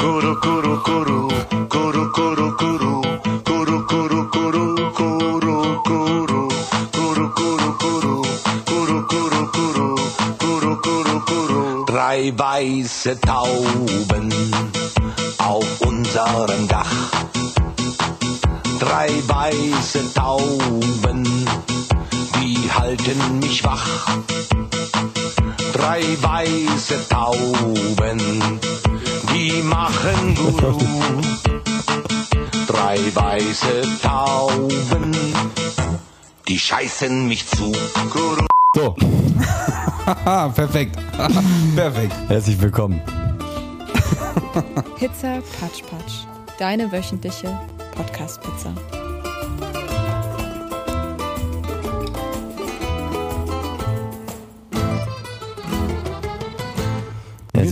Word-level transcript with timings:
Kuru 0.00 0.32
kuru 0.40 0.74
kuru 0.82 1.18
kuru 1.68 2.02
kuru 2.16 2.46
kuru 2.56 2.96
kuru 3.48 3.78
kuru 3.84 3.84
kuru 3.84 4.20
kuru 4.32 4.66
kuru 4.96 5.56
kuru 5.88 6.42
kuru 6.96 7.28
kuru 7.36 7.78
kuru 8.70 9.00
kuru 9.10 9.40
kuru 9.54 9.92
kuru 10.40 10.72
kuru 10.84 11.16
kuru 11.28 11.84
Drei 11.86 12.32
weiße 12.36 13.20
Tauben 13.20 14.32
auf 15.38 15.80
unserem 15.80 16.66
Dach. 16.68 16.96
Drei 18.80 19.10
weiße 19.28 20.00
Tauben, 20.14 21.24
die 22.36 22.56
halten 22.72 23.38
mich 23.40 23.62
wach. 23.64 23.86
Drei 25.72 26.02
weiße 26.22 26.96
Tauben, 27.08 28.20
die 29.32 29.62
machen 29.62 30.34
Guru. 30.34 30.78
Drei 32.66 32.98
weiße 33.14 33.82
Tauben, 34.02 35.16
die 36.48 36.58
scheißen 36.58 37.26
mich 37.28 37.46
zu. 37.46 37.72
Guru. 38.12 38.46
So. 38.74 38.94
Perfekt. 40.54 40.98
Perfekt. 41.76 42.14
Herzlich 42.28 42.60
willkommen. 42.60 43.00
Pizza 44.96 45.40
Patsch 45.58 45.82
Patsch. 45.88 46.26
Deine 46.58 46.90
wöchentliche 46.92 47.58
Podcast-Pizza. 47.96 48.74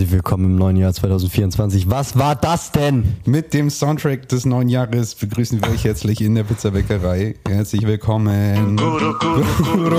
Herzlich 0.08 0.24
willkommen 0.24 0.44
im 0.46 0.56
neuen 0.56 0.76
Jahr 0.78 0.94
2024. 0.94 1.90
Was 1.90 2.18
war 2.18 2.34
das 2.34 2.72
denn? 2.72 3.16
Mit 3.26 3.52
dem 3.52 3.68
Soundtrack 3.68 4.26
des 4.26 4.46
neuen 4.46 4.70
Jahres 4.70 5.14
begrüßen 5.14 5.60
wir 5.60 5.70
euch 5.70 5.84
herzlich 5.84 6.22
in 6.22 6.34
der 6.34 6.44
Pizzabäckerei. 6.44 7.34
Herzlich 7.46 7.86
willkommen. 7.86 8.78
Guru, 8.78 9.12
guru, 9.18 9.44
guru. 9.74 9.98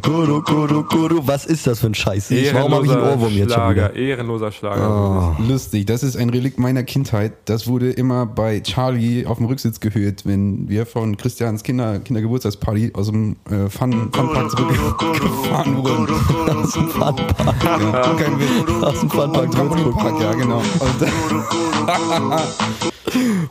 Guru, 0.00 0.42
Guru, 0.42 0.82
Guru. 0.84 1.20
Was 1.26 1.44
ist 1.44 1.66
das 1.66 1.80
für 1.80 1.88
ein 1.88 1.94
Scheiß? 1.94 2.30
Ich, 2.30 2.54
warum 2.54 2.72
habe 2.72 2.86
ich 2.86 2.92
einen 2.92 3.02
Ohrwurm 3.02 3.32
jetzt 3.34 3.52
schon 3.52 3.62
Schlager, 3.62 3.94
wieder? 3.94 3.94
ehrenloser 3.94 4.50
Schlager. 4.50 5.36
Lustig, 5.46 5.84
das 5.84 6.02
ist 6.02 6.16
ein 6.16 6.30
Relikt 6.30 6.58
meiner 6.58 6.84
Kindheit. 6.84 7.32
Das 7.44 7.66
wurde 7.66 7.90
immer 7.90 8.24
bei 8.24 8.60
Charlie 8.60 9.26
auf 9.26 9.36
dem 9.36 9.46
Rücksitz 9.46 9.80
gehört, 9.80 10.24
wenn 10.24 10.70
wir 10.70 10.86
von 10.86 11.18
Christians 11.18 11.62
Kinder, 11.62 11.98
Kindergeburtstagsparty 11.98 12.92
aus 12.94 13.08
dem 13.08 13.36
äh, 13.50 13.68
Fun, 13.68 14.10
Funpark 14.12 14.50
zurückgefahren 14.50 15.76
wurden. 15.76 16.14
Aus 16.56 16.72
dem 16.74 16.88
Funpark. 16.88 17.73
Ja, 17.80 18.14
kein 18.14 18.38
Witz. 18.38 18.82
Aus 18.82 19.00
dem 19.00 19.10
Funpark 19.10 19.50
Trampolinpark, 19.50 20.20
ja 20.20 20.32
genau. 20.32 20.58
Und, 20.58 20.64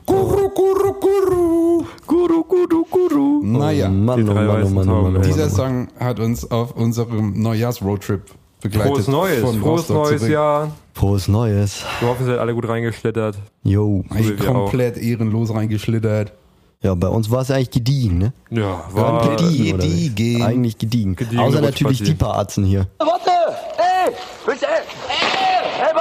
Guru, 0.05 0.49
Guru, 0.49 0.93
Guru. 0.99 1.83
Guru, 2.07 2.43
Guru, 2.43 2.85
Guru. 2.89 3.41
Naja. 3.43 3.87
Oh 3.87 3.91
Mann, 3.91 4.29
oh 4.29 4.33
Mann, 4.33 4.63
oh 4.63 4.69
Mann, 4.69 4.89
oh 4.89 5.01
Mann. 5.09 5.21
Dieser 5.21 5.49
Song 5.49 5.87
hat 5.99 6.19
uns 6.19 6.49
auf 6.49 6.75
unserem 6.75 7.41
Neujahrsroadtrip 7.41 8.21
begleitet. 8.61 8.91
Frohes 8.93 9.07
Neues, 9.07 9.41
Von 9.41 9.59
frohes 9.59 9.89
neues 9.89 10.19
zurück. 10.21 10.31
Jahr. 10.31 10.71
Frohes 10.93 11.27
Neues. 11.27 11.83
Wir 11.99 12.07
hoffen, 12.09 12.21
ihr 12.23 12.27
seid 12.33 12.39
alle 12.39 12.53
gut 12.53 12.67
reingeschlittert. 12.67 13.37
Yo. 13.63 14.03
Eigentlich 14.09 14.39
komplett 14.39 14.97
ehrenlos 14.97 15.53
reingeschlittert. 15.53 16.33
Ja, 16.81 16.93
bei 16.95 17.07
uns 17.07 17.31
war 17.31 17.41
es 17.41 17.51
eigentlich 17.51 17.71
gediegen, 17.71 18.17
ne? 18.17 18.33
Ja, 18.49 18.83
war 18.91 19.37
Gediegen, 19.37 19.77
gediegen. 19.79 20.43
Eigentlich 20.43 20.77
gediegen. 20.77 21.15
Gediegen 21.15 21.39
Außer 21.39 21.61
natürlich 21.61 22.03
die 22.03 22.13
paar 22.13 22.37
Atzen 22.37 22.65
hier. 22.65 22.87
Warte! 22.99 23.29
Ey! 23.77 24.11
Willst 24.45 24.63
du, 24.63 24.67
ey! 24.67 24.73
Ey! 25.07 25.63
Hey, 25.79 25.93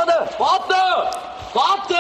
warte! 0.43 0.75
Warte! 1.55 1.95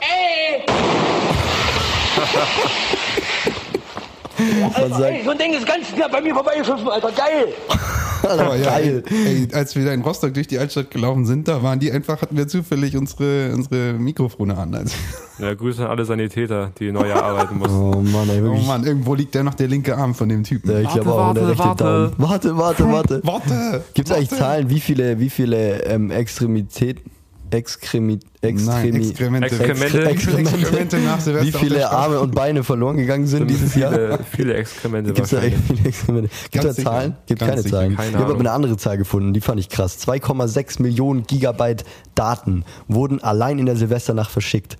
Ey! 0.00 0.62
Alter, 4.74 4.88
sagt- 4.90 5.00
ey, 5.10 5.22
so 5.24 5.30
ein 5.30 5.38
Ding 5.38 5.54
ist 5.54 5.66
ganz 5.66 5.86
knapp 5.94 6.12
bei 6.12 6.20
mir 6.20 6.34
vorbeigeschiffen, 6.34 6.86
Alter. 6.88 7.10
Geil! 7.12 7.48
Aber 8.22 8.56
ja, 8.56 8.64
Geil. 8.70 9.02
Ey, 9.08 9.48
als 9.54 9.76
wir 9.76 9.84
da 9.84 9.92
in 9.92 10.00
Rostock 10.02 10.34
durch 10.34 10.48
die 10.48 10.58
Altstadt 10.58 10.90
gelaufen 10.90 11.24
sind, 11.26 11.46
da 11.48 11.62
waren 11.62 11.78
die 11.78 11.90
einfach, 11.92 12.20
hatten 12.20 12.36
wir 12.36 12.48
zufällig 12.48 12.96
unsere, 12.96 13.52
unsere 13.54 13.92
Mikrofone 13.94 14.56
an. 14.58 14.74
Also, 14.74 14.94
Ja, 15.38 15.54
Grüße 15.54 15.84
an 15.84 15.90
alle 15.90 16.04
Sanitäter, 16.04 16.72
die 16.78 16.90
Neujahr 16.92 17.22
arbeiten 17.22 17.56
mussten. 17.58 17.76
Oh 17.76 18.00
Mann, 18.02 18.28
ey, 18.28 18.40
oh 18.40 18.44
wirklich. 18.44 18.66
Mann, 18.66 18.84
irgendwo 18.84 19.14
liegt 19.14 19.34
da 19.34 19.42
noch 19.42 19.54
der 19.54 19.68
linke 19.68 19.96
Arm 19.96 20.14
von 20.14 20.28
dem 20.28 20.44
Typen. 20.44 20.70
Ja, 20.72 20.80
ich 20.80 20.86
Warte, 20.86 21.00
glaube 21.00 21.22
auch 21.22 21.34
der 21.34 21.42
warte, 21.42 21.50
rechte 21.50 21.68
warte. 21.68 21.84
Daumen. 21.84 22.12
Warte, 22.18 22.56
warte, 22.58 22.92
warte. 22.92 23.20
Warte! 23.24 23.84
Gibt 23.94 24.10
es 24.10 24.14
eigentlich. 24.16 24.30
Zahlen, 24.30 24.68
wie 24.70 24.80
viele, 24.80 25.18
wie 25.20 25.30
viele 25.30 25.82
ähm, 25.84 26.10
Extremi, 27.50 28.18
Nein, 28.42 28.56
Exkremente. 28.94 29.48
Exkremente. 29.48 30.08
Exkremente. 30.08 30.56
Exkremente 30.56 30.98
nach 30.98 31.20
Silvester 31.20 31.60
wie 31.60 31.64
viele. 31.64 31.90
Arme 31.90 32.20
und 32.20 32.34
Beine 32.34 32.64
verloren 32.64 32.96
gegangen 32.96 33.26
sind 33.26 33.48
dieses 33.48 33.74
Jahr? 33.74 33.92
viele, 33.92 34.18
viele 34.30 34.54
Exkremente 34.54 35.12
Gibt 35.12 35.26
es 35.26 35.30
da 35.30 35.40
viele 35.40 35.88
Experimente? 35.88 36.30
Gibt 36.50 36.64
Ganz 36.64 36.76
da. 36.76 36.82
Zahlen? 36.82 37.16
Gibt 37.26 37.40
keine 37.40 37.62
sicher. 37.62 37.76
Zahlen. 37.76 37.96
Keine 37.96 38.10
ich 38.10 38.14
habe 38.16 38.32
aber 38.32 38.40
eine 38.40 38.52
andere 38.52 38.76
Zahl 38.76 38.98
gefunden, 38.98 39.32
die 39.32 39.40
fand 39.40 39.60
ich 39.60 39.68
krass. 39.68 39.98
2,6 40.06 40.82
Millionen 40.82 41.24
Gigabyte 41.24 41.84
Daten 42.14 42.64
wurden 42.88 43.22
allein 43.22 43.58
in 43.58 43.66
der 43.66 43.76
Silvesternacht 43.76 44.30
verschickt. 44.30 44.76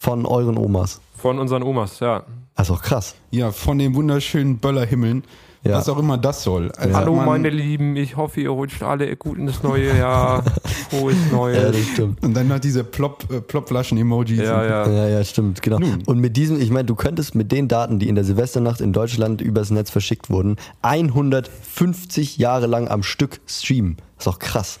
Von 0.00 0.26
euren 0.26 0.56
Omas. 0.56 1.00
Von 1.16 1.38
unseren 1.40 1.64
Omas, 1.64 1.98
ja. 1.98 2.24
Das 2.54 2.68
ist 2.68 2.74
auch 2.74 2.82
krass. 2.82 3.16
Ja, 3.30 3.50
von 3.50 3.78
den 3.78 3.94
wunderschönen 3.94 4.58
Böllerhimmeln. 4.58 5.24
Ja. 5.68 5.76
Was 5.76 5.88
auch 5.88 5.98
immer 5.98 6.16
das 6.18 6.42
soll. 6.42 6.72
Also 6.72 6.94
Hallo 6.96 7.14
man- 7.14 7.26
meine 7.26 7.50
Lieben, 7.50 7.94
ich 7.96 8.16
hoffe, 8.16 8.40
ihr 8.40 8.50
rutscht 8.50 8.82
alle 8.82 9.14
gut 9.16 9.38
in 9.38 9.46
das 9.46 9.62
neue 9.62 9.96
Jahr. 9.96 10.42
Frohes 10.90 11.16
Ja, 11.30 11.36
Neues. 11.36 11.72
das 11.76 11.86
stimmt. 11.92 12.22
Und 12.24 12.34
dann 12.34 12.48
noch 12.48 12.58
diese 12.58 12.84
Plop, 12.84 13.24
äh, 13.30 13.40
Plopflaschen-Emojis. 13.40 14.38
Ja, 14.38 14.64
ja. 14.64 14.88
Ja, 14.88 15.08
ja, 15.08 15.24
stimmt, 15.24 15.60
genau. 15.62 15.78
Und 16.06 16.18
mit 16.20 16.36
diesem, 16.36 16.60
ich 16.60 16.70
meine, 16.70 16.86
du 16.86 16.94
könntest 16.94 17.34
mit 17.34 17.52
den 17.52 17.68
Daten, 17.68 17.98
die 17.98 18.08
in 18.08 18.14
der 18.14 18.24
Silvesternacht 18.24 18.80
in 18.80 18.92
Deutschland 18.92 19.40
übers 19.42 19.70
Netz 19.70 19.90
verschickt 19.90 20.30
wurden, 20.30 20.56
150 20.82 22.38
Jahre 22.38 22.66
lang 22.66 22.88
am 22.88 23.02
Stück 23.02 23.40
streamen. 23.46 23.96
Das 24.16 24.26
ist 24.26 24.32
auch 24.32 24.38
krass. 24.38 24.80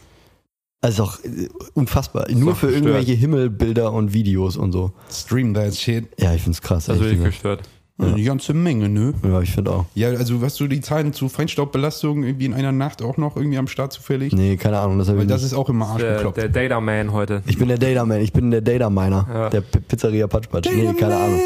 Also 0.80 1.02
auch 1.04 1.18
äh, 1.24 1.48
unfassbar. 1.74 2.26
Nur 2.30 2.52
doch 2.52 2.58
für 2.58 2.66
gestört. 2.68 2.84
irgendwelche 2.86 3.12
Himmelbilder 3.12 3.92
und 3.92 4.12
Videos 4.12 4.56
und 4.56 4.72
so. 4.72 4.92
Stream 5.10 5.52
that 5.54 5.74
shit. 5.74 6.06
Ja, 6.18 6.32
ich 6.34 6.42
find's 6.42 6.62
krass. 6.62 6.86
Das 6.86 6.96
ist 6.96 7.02
ehrlich 7.02 7.18
wirklich 7.18 7.42
gesagt. 7.42 7.68
Gestört. 7.98 8.14
Eine 8.16 8.24
ganze 8.24 8.54
Menge, 8.54 8.88
ne? 8.88 9.12
Ja, 9.24 9.40
ich 9.40 9.50
finde 9.52 9.72
auch. 9.72 9.84
Ja, 9.94 10.08
also 10.10 10.40
hast 10.42 10.58
du 10.60 10.66
die 10.68 10.80
Zahlen 10.80 11.12
zu 11.12 11.28
Feinstaubbelastung 11.28 12.22
irgendwie 12.24 12.46
in 12.46 12.54
einer 12.54 12.72
Nacht 12.72 13.02
auch 13.02 13.16
noch 13.16 13.36
irgendwie 13.36 13.58
am 13.58 13.66
Start 13.68 13.92
zufällig? 13.92 14.32
Nee, 14.32 14.56
keine 14.56 14.78
Ahnung. 14.78 14.98
Das 14.98 15.08
Weil 15.14 15.26
das 15.26 15.42
ist 15.42 15.54
auch 15.54 15.68
immer 15.68 15.96
Der, 15.98 16.06
arschbekloppt. 16.08 16.36
der 16.36 16.48
Data 16.48 16.80
Man 16.80 17.12
heute. 17.12 17.42
Ich 17.46 17.58
bin 17.58 17.68
der 17.68 17.78
Data 17.78 18.04
Man, 18.04 18.20
ich 18.20 18.32
bin 18.32 18.50
der 18.50 18.60
Data 18.60 18.88
Miner, 18.90 19.26
Ja. 19.32 19.50
der 19.50 19.60
P 19.62 19.80
Pizzeria 19.80 20.26
Patsch 20.26 20.48
Patsch. 20.48 20.68
Nee, 20.72 20.92
keine 20.94 21.16
Ahnung. 21.16 21.40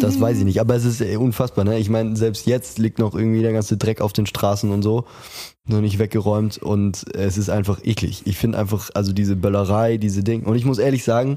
Das 0.00 0.18
weiß 0.18 0.38
ich 0.38 0.44
nicht, 0.44 0.60
aber 0.62 0.74
es 0.76 0.86
ist 0.86 1.02
äh, 1.02 1.16
unfassbar, 1.16 1.64
ne? 1.66 1.78
Ich 1.78 1.90
meine, 1.90 2.16
selbst 2.16 2.46
jetzt 2.46 2.78
liegt 2.78 2.98
noch 2.98 3.14
irgendwie 3.14 3.42
der 3.42 3.52
ganze 3.52 3.76
Dreck 3.76 4.00
auf 4.00 4.14
den 4.14 4.24
Straßen 4.24 4.70
und 4.70 4.80
so, 4.80 5.04
noch 5.66 5.82
nicht 5.82 5.98
weggeräumt 5.98 6.56
und 6.56 7.04
es 7.14 7.36
ist 7.36 7.50
einfach 7.50 7.80
eklig. 7.84 8.22
Ich 8.24 8.38
finde 8.38 8.56
einfach, 8.56 8.88
also 8.94 9.12
diese 9.12 9.36
Böllerei, 9.36 9.98
diese 9.98 10.24
Dinge. 10.24 10.46
Und 10.46 10.56
ich 10.56 10.64
muss 10.64 10.78
ehrlich 10.78 11.04
sagen, 11.04 11.36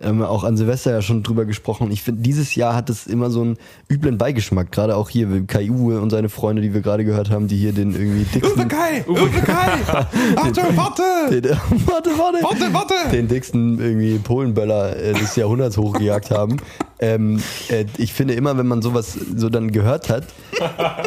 ähm, 0.00 0.22
auch 0.22 0.44
an 0.44 0.56
Silvester 0.56 0.90
ja 0.90 1.02
schon 1.02 1.22
drüber 1.22 1.44
gesprochen. 1.44 1.90
Ich 1.90 2.02
finde, 2.02 2.22
dieses 2.22 2.54
Jahr 2.54 2.74
hat 2.74 2.90
es 2.90 3.06
immer 3.06 3.30
so 3.30 3.42
einen 3.42 3.56
üblen 3.88 4.18
Beigeschmack. 4.18 4.72
Gerade 4.72 4.96
auch 4.96 5.08
hier, 5.08 5.46
Kai 5.46 5.70
Uwe 5.70 6.00
und 6.00 6.10
seine 6.10 6.28
Freunde, 6.28 6.60
die 6.60 6.74
wir 6.74 6.80
gerade 6.80 7.04
gehört 7.04 7.30
haben, 7.30 7.46
die 7.46 7.56
hier 7.56 7.72
den 7.72 7.94
irgendwie 7.94 8.24
dicksten. 8.24 8.68
Kai! 8.68 9.04
Uwe 9.06 9.28
Kai! 9.44 9.78
Achtung, 10.36 10.76
warte! 10.76 11.40
Den, 11.40 11.50
warte, 11.86 12.10
warte. 12.18 12.42
Warte, 12.42 12.74
warte! 12.74 12.94
den 13.12 13.28
dicksten 13.28 13.78
irgendwie 13.78 14.18
Polenböller 14.18 14.96
äh, 14.96 15.12
des 15.12 15.36
Jahrhunderts 15.36 15.76
hochgejagt 15.76 16.30
haben. 16.30 16.56
Ähm, 16.98 17.40
äh, 17.68 17.84
ich 17.98 18.12
finde 18.12 18.34
immer, 18.34 18.56
wenn 18.56 18.66
man 18.66 18.82
sowas 18.82 19.12
so 19.12 19.48
dann 19.48 19.70
gehört 19.70 20.08
hat, 20.08 20.26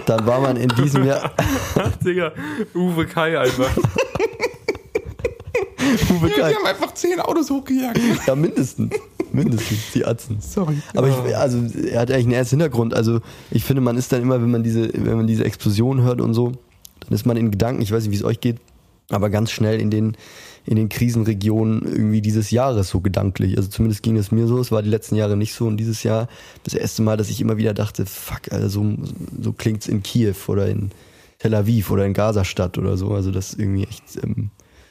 dann 0.05 0.25
war 0.25 0.41
man 0.41 0.57
in 0.57 0.69
diesem 0.69 1.05
Jahr 1.05 1.31
Digga, 2.05 2.31
Uwe 2.73 3.05
Kai 3.05 3.39
einfach. 3.39 3.69
Uwe 6.09 6.29
Die 6.29 6.41
haben 6.41 6.65
einfach 6.65 6.93
zehn 6.93 7.19
Autos 7.19 7.49
hochgejagt. 7.49 7.99
Ja, 8.27 8.35
mindestens. 8.35 8.93
Mindestens, 9.31 9.79
die 9.93 10.05
Atzen. 10.05 10.37
Sorry. 10.39 10.77
Aber 10.95 11.09
ich, 11.09 11.35
also, 11.35 11.59
er 11.87 12.01
hat 12.01 12.11
eigentlich 12.11 12.25
einen 12.25 12.33
ersten 12.33 12.59
Hintergrund. 12.59 12.93
Also, 12.93 13.21
ich 13.51 13.63
finde, 13.63 13.81
man 13.81 13.97
ist 13.97 14.11
dann 14.11 14.21
immer, 14.21 14.41
wenn 14.41 14.51
man 14.51 14.63
diese, 14.63 14.89
wenn 14.93 15.17
man 15.17 15.27
diese 15.27 15.43
Explosion 15.43 16.01
hört 16.01 16.21
und 16.21 16.33
so, 16.33 16.53
dann 17.01 17.13
ist 17.13 17.25
man 17.25 17.37
in 17.37 17.51
Gedanken, 17.51 17.81
ich 17.81 17.91
weiß 17.91 18.03
nicht, 18.03 18.11
wie 18.11 18.17
es 18.17 18.23
euch 18.23 18.39
geht, 18.39 18.57
aber 19.09 19.29
ganz 19.29 19.51
schnell 19.51 19.79
in 19.79 19.91
den, 19.91 20.15
in 20.65 20.77
den 20.77 20.89
Krisenregionen 20.89 21.83
irgendwie 21.83 22.21
dieses 22.21 22.51
Jahres 22.51 22.89
so 22.89 22.99
gedanklich. 22.99 23.57
Also 23.57 23.69
zumindest 23.69 24.01
ging 24.03 24.17
es 24.17 24.31
mir 24.31 24.47
so, 24.47 24.59
es 24.59 24.71
war 24.71 24.81
die 24.81 24.89
letzten 24.89 25.15
Jahre 25.15 25.37
nicht 25.37 25.53
so 25.53 25.67
und 25.67 25.77
dieses 25.77 26.03
Jahr 26.03 26.27
das 26.63 26.73
erste 26.73 27.03
Mal, 27.03 27.17
dass 27.17 27.29
ich 27.29 27.39
immer 27.41 27.57
wieder 27.57 27.73
dachte, 27.73 28.05
fuck, 28.05 28.51
Alter, 28.51 28.69
so, 28.69 28.95
so 29.39 29.53
klingt's 29.53 29.87
in 29.87 30.01
Kiew 30.01 30.35
oder 30.47 30.67
in 30.67 30.91
Tel 31.37 31.53
Aviv 31.53 31.91
oder 31.91 32.05
in 32.05 32.13
Gazastadt 32.13 32.77
oder 32.77 32.97
so. 32.97 33.11
Also 33.11 33.31
das 33.31 33.53
ist 33.53 33.59
irgendwie 33.59 33.83
echt, 33.83 34.03
ähm, 34.23 34.49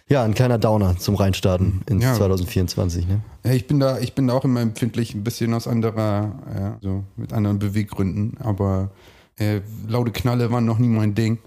ja, 0.09 0.23
ein 0.23 0.35
kleiner 0.35 0.59
Downer 0.59 0.97
zum 0.99 1.15
Reinstarten 1.15 1.83
ins 1.87 2.05
Ja. 2.05 2.15
2024, 2.15 3.07
ne? 3.09 3.21
Ja, 3.45 3.53
ich 3.53 3.67
bin 3.67 3.81
da, 3.81 3.99
ich 3.99 4.15
bin 4.15 4.29
da 4.29 4.35
auch 4.35 4.45
immer 4.45 4.61
empfindlich, 4.61 5.15
ein 5.15 5.25
bisschen 5.25 5.55
aus 5.55 5.67
anderer, 5.67 6.33
ja, 6.55 6.77
so 6.83 7.05
mit 7.17 7.33
anderen 7.33 7.59
Beweggründen, 7.59 8.37
aber 8.43 8.91
äh, 9.39 9.61
laute 9.89 10.13
Knalle 10.13 10.51
waren 10.53 10.65
noch 10.65 10.79
nie 10.79 10.89
mein 10.89 11.15
Ding. 11.15 11.39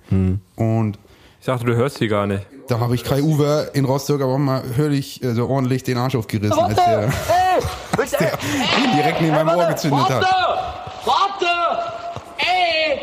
Und 0.55 0.99
Ich 1.39 1.45
dachte, 1.45 1.65
du 1.65 1.75
hörst 1.75 1.99
sie 1.99 2.07
gar 2.07 2.25
nicht. 2.27 2.45
Da 2.67 2.79
habe 2.79 2.95
ich 2.95 3.03
Kai 3.05 3.21
Uwe 3.21 3.69
in 3.73 3.85
Rostock 3.85 4.21
aber 4.21 4.37
mal 4.37 4.61
hörlich 4.75 5.23
äh, 5.23 5.33
so 5.33 5.47
ordentlich 5.47 5.83
den 5.83 5.97
Arsch 5.97 6.15
aufgerissen, 6.15 6.59
als 6.59 6.75
der 6.75 7.13
willst 7.95 8.13
du, 8.19 8.25
ey, 8.25 8.31
direkt 8.97 9.21
neben 9.21 9.33
meinem 9.35 9.49
Ohr 9.57 9.67
gezündet 9.67 10.09
hat. 10.09 10.21
Warte! 10.23 10.35
Warte! 11.05 11.45
Ey! 12.39 12.99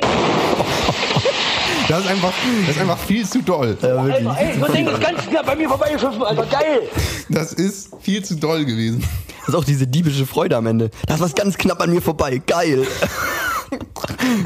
Das 1.89 2.01
ist 2.05 2.11
einfach, 2.11 2.33
das 2.67 2.77
ist 2.77 2.81
einfach 2.81 2.99
viel 2.99 3.27
zu 3.27 3.43
doll. 3.43 3.77
Alter, 3.83 4.37
ey, 4.39 4.59
so 4.59 4.65
ein 4.65 4.73
Ding 4.73 4.87
ist 4.87 5.01
ganz 5.01 5.21
knapp 5.27 5.47
bei 5.47 5.57
mir 5.57 5.69
vorbeigeschossen, 5.69 6.23
Alter, 6.23 6.47
geil! 6.47 6.83
Das 7.29 7.53
ist 7.53 7.91
viel 8.01 8.25
zu 8.25 8.37
doll 8.37 8.65
gewesen. 8.65 9.05
Das 9.41 9.49
ist 9.51 9.55
auch 9.55 9.65
diese 9.65 9.87
diebische 9.87 10.25
Freude 10.25 10.57
am 10.57 10.67
Ende. 10.67 10.91
Da 11.07 11.15
ist 11.15 11.21
was 11.21 11.35
ganz 11.35 11.59
knapp 11.59 11.81
an 11.83 11.91
mir 11.91 12.01
vorbei. 12.01 12.41
Geil. 12.47 12.87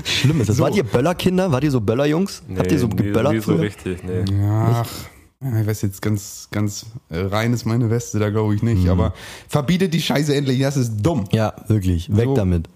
Schlimm 0.05 0.41
ist 0.41 0.51
das. 0.51 0.59
Wart 0.59 0.75
ihr 0.75 0.83
Böllerkinder? 0.85 1.53
Wart 1.53 1.63
ihr 1.65 1.71
so 1.71 1.81
Böllerjungs? 1.81 2.43
Habt 2.57 2.73
ihr 2.73 2.79
so 2.79 2.89
geböllert 2.89 3.33
nie 3.35 3.41
so 3.41 3.55
richtig, 3.55 4.03
nee. 4.03 4.25
Ach, 4.43 4.87
ja, 5.41 5.61
ich 5.61 5.67
weiß 5.67 5.83
jetzt 5.83 6.03
ganz, 6.03 6.49
ganz 6.51 6.87
äh, 7.11 7.19
rein 7.21 7.53
ist 7.53 7.65
meine 7.65 7.91
Weste, 7.91 8.19
da 8.19 8.31
glaube 8.31 8.55
ich 8.57 8.63
nicht. 8.63 8.85
Mhm. 8.85 8.91
Aber 8.91 9.15
verbietet 9.49 9.95
die 9.95 10.03
Scheiße 10.03 10.35
endlich, 10.35 10.59
das 10.61 10.77
ist 10.77 10.95
dumm. 11.01 11.25
Ja, 11.31 11.55
wirklich. 11.69 12.15
Weg 12.17 12.25
So. 12.25 12.35
damit. 12.35 12.69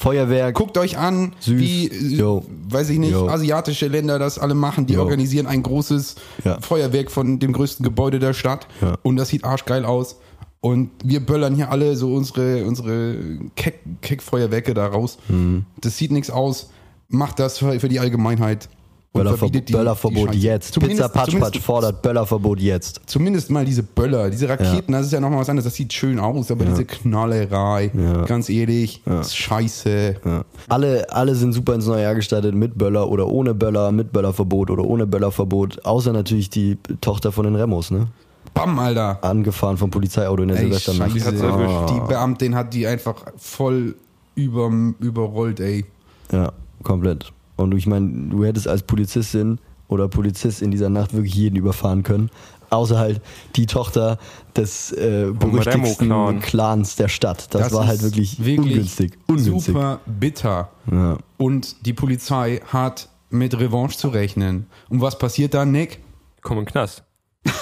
Feuerwerk. 0.00 0.54
Guckt 0.54 0.78
euch 0.78 0.96
an, 0.96 1.32
Süß. 1.40 1.58
wie, 1.60 1.88
äh, 1.88 2.16
Jo. 2.18 2.44
weiß 2.70 2.88
ich 2.90 2.98
nicht, 2.98 3.10
Jo. 3.12 3.28
asiatische 3.28 3.88
Länder 3.88 4.18
das 4.20 4.38
alle 4.38 4.54
machen. 4.54 4.86
Die 4.86 4.94
Jo. 4.94 5.00
organisieren 5.02 5.46
ein 5.48 5.62
großes 5.62 6.14
Ja. 6.44 6.60
Feuerwerk 6.60 7.10
von 7.10 7.38
dem 7.40 7.52
größten 7.52 7.82
Gebäude 7.82 8.18
der 8.20 8.32
Stadt. 8.32 8.68
Ja. 8.80 8.96
Und 9.02 9.16
das 9.16 9.28
sieht 9.28 9.44
arschgeil 9.44 9.84
aus. 9.84 10.16
Und 10.60 10.90
wir 11.04 11.20
böllern 11.20 11.54
hier 11.54 11.70
alle 11.70 11.96
so 11.96 12.14
unsere, 12.14 12.64
unsere 12.64 13.16
Keck, 13.56 13.80
Keckfeuerwerke 14.00 14.74
da 14.74 14.86
raus. 14.86 15.18
Mhm. 15.28 15.64
Das 15.80 15.96
sieht 15.96 16.12
nichts 16.12 16.30
aus. 16.30 16.70
Macht 17.08 17.38
das 17.40 17.58
für, 17.58 17.78
für 17.80 17.88
die 17.88 18.00
Allgemeinheit. 18.00 18.68
Böllerver 19.12 19.48
die- 19.48 19.60
Böllerverbot 19.72 20.34
die 20.34 20.40
jetzt. 20.42 20.74
Zumindest- 20.74 21.00
Pizza 21.02 21.08
Patsch 21.08 21.38
Patsch 21.38 21.60
fordert 21.60 22.02
Böllerverbot 22.02 22.60
jetzt. 22.60 23.00
Zumindest 23.06 23.50
mal 23.50 23.64
diese 23.64 23.82
Böller, 23.82 24.30
diese 24.30 24.48
Raketen, 24.48 24.92
das 24.92 25.06
ist 25.06 25.12
ja 25.12 25.18
nochmal 25.20 25.40
was 25.40 25.48
anderes. 25.48 25.64
Das 25.64 25.74
sieht 25.74 25.92
schön 25.92 26.18
aus, 26.20 26.50
aber 26.50 26.64
diese 26.66 26.84
Knallerei, 26.84 27.90
Ja. 27.94 28.24
ganz 28.26 28.48
ehrlich, 28.48 29.02
ist 29.06 29.36
scheiße. 29.36 30.16
Ja. 30.24 30.44
Alle, 30.68 31.06
alle 31.10 31.34
sind 31.34 31.52
super 31.52 31.74
ins 31.74 31.86
neue 31.86 32.02
Jahr 32.02 32.14
gestartet 32.14 32.54
mit 32.54 32.76
Böller 32.78 33.08
oder 33.08 33.26
ohne 33.28 33.54
Böller, 33.54 33.90
mit 33.92 34.12
Böllerverbot 34.12 34.70
oder 34.70 34.84
ohne 34.84 35.06
Böllerverbot. 35.06 35.84
Außer 35.84 36.12
natürlich 36.12 36.50
die 36.50 36.78
Tochter 37.00 37.32
von 37.32 37.44
den 37.44 37.54
Remos, 37.56 37.90
ne? 37.90 38.08
Bam, 38.54 38.78
Alter. 38.78 39.18
Angefahren 39.22 39.76
vom 39.76 39.90
Polizeiauto 39.90 40.42
in 40.42 40.48
der 40.48 40.58
Silvesternacht. 40.58 41.10
Erwischt. 41.16 41.90
Die 41.94 42.00
Beamtin 42.08 42.54
hat 42.54 42.72
die 42.74 42.86
einfach 42.86 43.16
voll 43.36 43.94
über, 44.34 44.70
überrollt, 45.00 45.60
ey. 45.60 45.84
Ja, 46.32 46.52
komplett. 46.82 47.32
Und 47.58 47.74
ich 47.74 47.86
meine, 47.86 48.28
du 48.30 48.44
hättest 48.44 48.68
als 48.68 48.82
Polizistin 48.84 49.58
oder 49.88 50.08
Polizist 50.08 50.62
in 50.62 50.70
dieser 50.70 50.88
Nacht 50.90 51.12
wirklich 51.12 51.34
jeden 51.34 51.56
überfahren 51.56 52.04
können. 52.04 52.30
Außer 52.70 52.98
halt 52.98 53.20
die 53.56 53.66
Tochter 53.66 54.18
des 54.54 54.92
äh, 54.92 55.32
berüchtigsten 55.32 56.12
Remo-Clan. 56.12 56.40
Clans 56.40 56.96
der 56.96 57.08
Stadt. 57.08 57.52
Das, 57.54 57.72
war 57.72 57.82
ist 57.82 57.88
halt 57.88 58.02
wirklich, 58.02 58.38
ungünstig. 58.38 59.18
Ungünstig. 59.26 59.64
Super 59.64 60.00
bitter. 60.06 60.68
Ja. 60.90 61.18
Und 61.38 61.86
die 61.86 61.94
Polizei 61.94 62.60
hat 62.66 63.08
mit 63.30 63.58
Revanche 63.58 63.96
zu 63.96 64.08
rechnen. 64.08 64.66
Und 64.88 65.00
was 65.00 65.18
passiert 65.18 65.54
dann, 65.54 65.72
Nick? 65.72 66.00
Komm 66.42 66.58
in 66.58 66.64
den 66.64 66.70
Knast. 66.70 67.02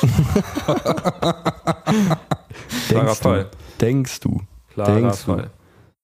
Denkst 2.90 3.20
du? 3.20 3.46
Denkst 3.80 4.20
du? 4.20 4.40
Klarer 4.74 4.94
Denkst 4.94 5.20
Fall. 5.20 5.42
du? 5.42 5.50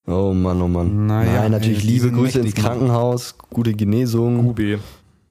Oh 0.05 0.33
Mann, 0.33 0.61
oh 0.61 0.67
Mann. 0.67 1.05
Naja, 1.07 1.41
Nein, 1.43 1.51
natürlich 1.51 1.77
ey, 1.79 1.87
die 1.87 1.93
liebe 1.93 2.11
Grüße 2.11 2.39
ins 2.39 2.47
mächtig? 2.47 2.63
Krankenhaus, 2.63 3.35
gute 3.49 3.73
Genesung. 3.73 4.45
Ubi. 4.47 4.77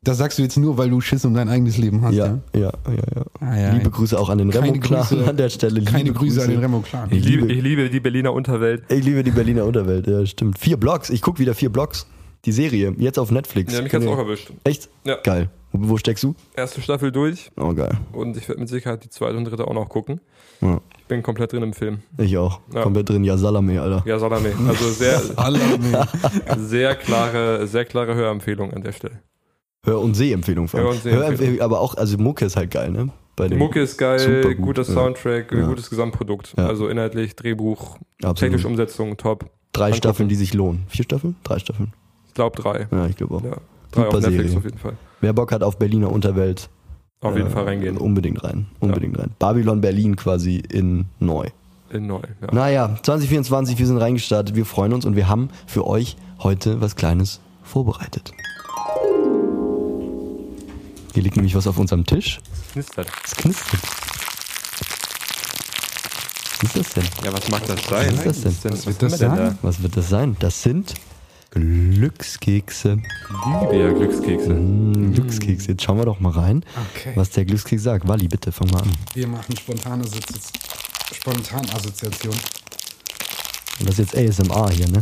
Das 0.05 0.19
sagst 0.19 0.39
du 0.39 0.43
jetzt 0.43 0.57
nur, 0.57 0.79
weil 0.79 0.91
du 0.91 1.01
Schiss 1.01 1.25
um 1.25 1.33
dein 1.35 1.49
eigenes 1.49 1.79
Leben 1.79 2.03
hast. 2.03 2.15
Ja, 2.15 2.41
ja, 2.57 2.61
ja, 2.61 2.71
ja. 3.15 3.23
Ah, 3.41 3.57
ja, 3.57 3.71
liebe 3.73 3.85
ja. 3.85 3.91
Grüße 3.91 4.19
auch 4.19 4.31
an 4.31 4.39
den 4.39 4.51
Remo-Clan 4.51 5.03
Grüße- 5.05 5.29
an 5.29 5.37
der 5.37 5.49
Stelle. 5.49 5.79
Liebe 5.79 5.93
Keine 5.93 6.13
Grüße 6.13 6.43
an 6.43 6.51
den 6.51 6.59
Remo 6.59 6.81
Clan. 6.81 7.09
Ich 7.13 7.19
Ich 7.19 7.25
liebe, 7.25 7.43
liebe- 7.47 7.53
ich 7.55 7.63
liebe 7.63 7.91
die 7.91 8.01
Berliner 8.01 8.33
Unterwelt. 8.33 8.83
Ich 8.89 9.05
liebe 9.05 9.23
die 9.23 9.31
Berliner 9.31 9.65
Unterwelt, 9.65 10.09
ja, 10.09 10.27
stimmt. 10.27 10.59
Vier 10.59 10.77
Blocks, 10.77 11.09
ich 11.11 11.23
gucke 11.23 11.39
wieder 11.39 11.55
vier 11.55 11.71
Blocks. 11.71 12.07
Die 12.47 12.53
Serie, 12.53 12.93
jetzt 12.99 13.21
auf 13.21 13.31
Netflix. 13.31 13.73
Ja, 13.73 13.83
mich 13.83 13.95
hat's 13.95 14.05
auch 14.07 14.19
erwischt. 14.19 14.53
Echt? 14.65 14.89
Ja. 15.05 15.19
Geil. 15.23 15.49
Wo, 15.73 15.97
steckst 15.97 16.23
du? 16.25 16.35
Erste 16.55 16.81
Staffel 16.83 17.11
durch 17.13 17.51
Oh, 17.57 17.73
geil. 17.73 17.97
und 18.13 18.37
ich 18.37 18.47
werde 18.49 18.61
mit 18.61 18.69
Sicherheit 18.69 19.05
die 19.05 19.09
zweite 19.11 19.37
und 19.37 19.45
dritte 19.47 19.67
auch 19.67 19.73
noch 19.75 19.89
gucken. 19.89 20.21
Ja. 20.61 20.81
Ich 20.99 21.05
bin 21.07 21.23
komplett 21.23 21.53
drin 21.53 21.63
im 21.63 21.73
Film. 21.73 22.01
Ich 22.19 22.37
auch. 22.37 22.61
Ja. 22.75 22.83
Komplett 22.83 23.09
drin, 23.09 23.25
ja, 23.25 23.37
Salame, 23.37 23.81
Alter. 23.81 24.03
Ja, 24.07 24.19
Salame. 24.19 24.53
Also 24.69 24.89
sehr, 24.91 25.21
sehr 26.59 26.95
klare, 26.95 27.67
sehr 27.67 27.85
klare 27.85 28.15
Hörempfehlung 28.15 28.73
an 28.73 28.83
der 28.83 28.93
Stelle. 28.93 29.21
Hör- 29.85 30.01
und 30.01 30.15
Sehempfehlung 30.15 30.69
vor 30.69 30.81
allem. 30.81 30.89
Hör- 30.89 30.95
und 30.95 31.03
Sehempfehlung. 31.03 31.61
aber 31.61 31.81
auch, 31.81 31.97
also 31.97 32.17
Mucke 32.19 32.45
ist 32.45 32.57
halt 32.57 32.71
geil, 32.71 32.91
ne? 32.91 33.09
Bei 33.35 33.49
dem- 33.49 33.59
Mucke 33.59 33.81
ist 33.81 33.97
geil, 33.97 34.43
gut, 34.55 34.59
guter. 34.59 34.85
Soundtrack, 34.85 35.51
Ja. 35.53 35.67
gutes 35.67 35.89
Gesamtprodukt. 35.91 36.55
Ja. 36.57 36.67
Also 36.67 36.89
inhaltlich, 36.89 37.35
Drehbuch, 37.35 37.97
Absolut. 38.19 38.37
technische 38.39 38.69
Umsetzung, 38.69 39.17
top. 39.17 39.51
Drei 39.73 39.85
Angucken. 39.87 39.97
Staffeln, 39.99 40.29
die 40.29 40.35
sich 40.35 40.53
lohnen. 40.53 40.85
Vier 40.89 41.05
Staffeln? 41.05 41.35
Drei 41.43 41.59
Staffeln. 41.59 41.93
Ich 42.29 42.35
glaube 42.35 42.61
drei. 42.61 42.87
Ja, 42.91 43.07
ich 43.07 43.17
glaube 43.17 43.37
auch. 43.37 43.43
Ja. 43.43 43.57
Drei 43.91 44.05
Super 44.05 44.09
auf 44.09 44.15
Netflix 44.15 44.43
Serie. 44.45 44.59
auf 44.59 44.65
jeden 44.65 44.79
Fall. 44.79 44.97
Wer 45.23 45.33
Bock 45.33 45.53
hat 45.53 45.63
auf 45.63 45.79
Berliner 45.79 46.11
Unterwelt, 46.11 46.69
Auf 47.21 47.37
jeden 47.37 47.47
äh, 47.47 47.51
Fall 47.51 47.65
reingehen. 47.65 47.97
Unbedingt 47.97 48.43
rein. 48.43 48.67
Unbedingt 48.81 49.17
rein. 49.17 49.31
Babylon 49.39 49.81
Berlin 49.81 50.17
quasi 50.17 50.57
in 50.57 51.07
neu. 51.21 51.47
In 51.91 52.09
neu. 52.09 52.23
Ja. 52.41 52.53
Naja, 52.53 52.99
2024, 53.01 53.79
wir 53.79 53.87
sind 53.87 53.99
reingestartet, 53.99 54.57
wir 54.57 54.67
freuen 54.67 54.93
uns 54.93 55.05
und 55.05 55.15
wir 55.15 55.29
haben 55.29 55.51
für 55.69 55.87
euch 55.87 56.17
heute 56.41 56.81
was 56.81 56.97
Kleines 56.97 57.41
vorbereitet. 57.63 58.33
Hier 61.15 61.23
liegt 61.23 61.37
nämlich 61.37 61.55
was 61.55 61.69
auf 61.69 61.79
unserem 61.79 62.05
Tisch. 62.05 62.41
Knistert. 62.73 63.07
Es 63.25 63.37
knistert. 63.37 63.81
Was 66.63 66.63
ist 66.63 66.77
das 66.77 66.95
denn? 66.95 67.05
Ja, 67.25 67.33
was 67.33 67.49
mag 67.49 67.65
das 67.67 67.85
sein? 67.85 68.19
Was 68.25 68.27
ist 68.27 68.45
das 68.45 68.61
denn? 68.61 68.73
Was 68.73 68.87
wird 68.87 69.03
das 69.03 69.19
sein? 69.19 69.59
Was 69.63 69.83
wird 69.85 69.97
das 69.97 70.09
sein? 70.09 70.37
Das 70.41 70.63
sind 70.63 70.95
Glückskekse. 71.53 72.97
ja 73.73 73.93
Glückskekse. 73.93 74.55
Mm, 74.55 75.13
Glückskekse. 75.13 75.69
Jetzt 75.73 75.83
schauen 75.83 75.99
wir 75.99 76.07
doch 76.07 76.19
mal 76.21 76.31
rein, 76.33 76.65
Okay. 76.95 77.13
was 77.15 77.31
der 77.31 77.45
Glückskeks 77.45 77.83
sagt. 77.83 78.09
Wally, 78.09 78.27
bitte, 78.29 78.53
fang 78.53 78.71
mal 78.71 78.83
an. 78.83 78.91
Wir 79.15 79.29
machen 79.29 79.55
spontane 79.57 80.05
Sitz 80.05 80.51
Spontanassoziation. 81.15 82.35
Und 83.81 83.89
das 83.89 83.99
ist 83.99 84.15
jetzt 84.15 84.17
ASMR 84.41 84.71
hier, 84.71 84.89
ne? 84.89 85.01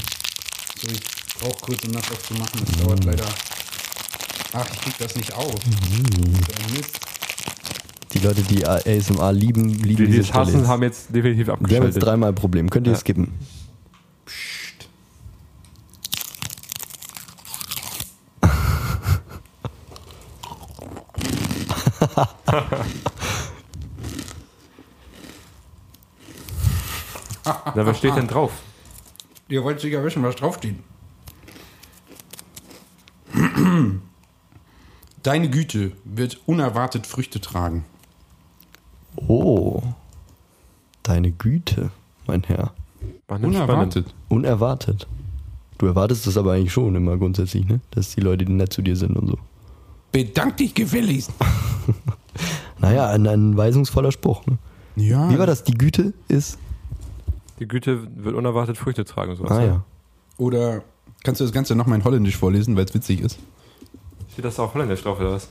So, 0.83 0.89
ich 0.91 1.01
brauche 1.41 1.61
kurz, 1.61 1.85
um 1.85 1.93
das 1.93 2.11
aufzumachen. 2.11 2.61
Das 2.67 2.77
dauert 2.85 3.05
leider. 3.05 3.25
Ach, 4.53 4.67
ich 4.73 4.81
krieg 4.81 4.99
das 4.99 5.15
nicht 5.15 5.33
auf. 5.33 5.55
Mist. 6.73 6.99
Die 8.13 8.19
Leute, 8.19 8.43
die 8.43 8.67
ASMR 8.67 9.33
lieben, 9.33 9.69
lieben 9.69 9.85
Die, 9.85 9.95
die 9.97 10.07
diese 10.07 10.21
es 10.23 10.35
hassen, 10.35 10.67
haben 10.67 10.83
jetzt 10.83 11.15
definitiv 11.15 11.47
Wir 11.47 11.53
haben 11.53 11.63
abgeschaltet. 11.65 11.95
jetzt 11.95 12.05
dreimal 12.05 12.31
ein 12.31 12.35
Problem. 12.35 12.69
Könnt 12.69 12.89
ihr 12.89 12.95
Ja. 12.95 12.99
skippen? 12.99 13.29
Psst. 14.27 14.60
Na, 27.75 27.87
was 27.87 27.99
steht 27.99 28.17
denn 28.17 28.29
drauf? 28.29 28.53
Ihr 29.49 29.65
wollt 29.65 29.81
sicher 29.81 30.05
wissen, 30.05 30.23
was 30.23 30.37
draufsteht. 30.37 30.77
Deine 35.23 35.51
Güte 35.51 35.93
wird 36.05 36.41
unerwartet 36.47 37.07
Früchte 37.07 37.41
tragen. 37.41 37.85
Oh. 39.17 39.83
Deine 41.03 41.33
Güte, 41.33 41.91
mein 42.27 42.43
Herr. 42.45 42.73
Spannend, 43.25 43.55
Unerwartet. 43.55 44.15
Unerwartet. 44.29 45.07
Du 45.79 45.87
erwartest 45.87 46.27
das 46.27 46.37
aber 46.37 46.53
eigentlich 46.53 46.73
schon 46.73 46.95
immer 46.95 47.17
grundsätzlich, 47.17 47.67
ne? 47.67 47.81
Dass 47.91 48.15
die 48.15 48.21
Leute 48.21 48.45
nett 48.51 48.73
zu 48.73 48.83
dir 48.83 48.97
sind 48.97 49.17
und 49.17 49.29
so. 49.29 49.39
Bedank 50.13 50.57
dich 50.59 50.75
gefälligst. 50.75 51.33
Naja, 52.79 53.09
ein, 53.09 53.27
ein 53.27 53.57
weisungsvoller 53.57 54.11
Spruch. 54.13 54.47
Ne? 54.47 54.57
Ja. 54.97 55.29
Wie 55.31 55.39
war 55.39 55.47
das? 55.47 55.65
Die 55.65 55.75
Güte 55.75 56.15
ist. 56.29 56.59
Die 57.59 57.69
Güte 57.69 58.07
wird 58.17 58.35
unerwartet 58.35 58.79
Früchte 58.79 59.05
tragen. 59.05 59.37
Sowas, 59.37 59.51
Ah 59.53 59.59
ne? 59.61 59.67
ja. 59.67 59.85
Oder 60.39 60.83
kannst 61.23 61.41
du 61.41 61.45
das 61.45 61.53
Ganze 61.53 61.75
nochmal 61.75 61.99
in 61.99 62.05
Holländisch 62.05 62.39
vorlesen, 62.39 62.77
weil 62.77 62.85
es 62.87 62.95
witzig 62.95 63.21
ist? 63.21 63.39
Steht 64.33 64.45
das 64.47 64.59
auch 64.59 64.73
holländisch 64.73 65.03
drauf 65.03 65.21
oder 65.21 65.33
was? 65.33 65.49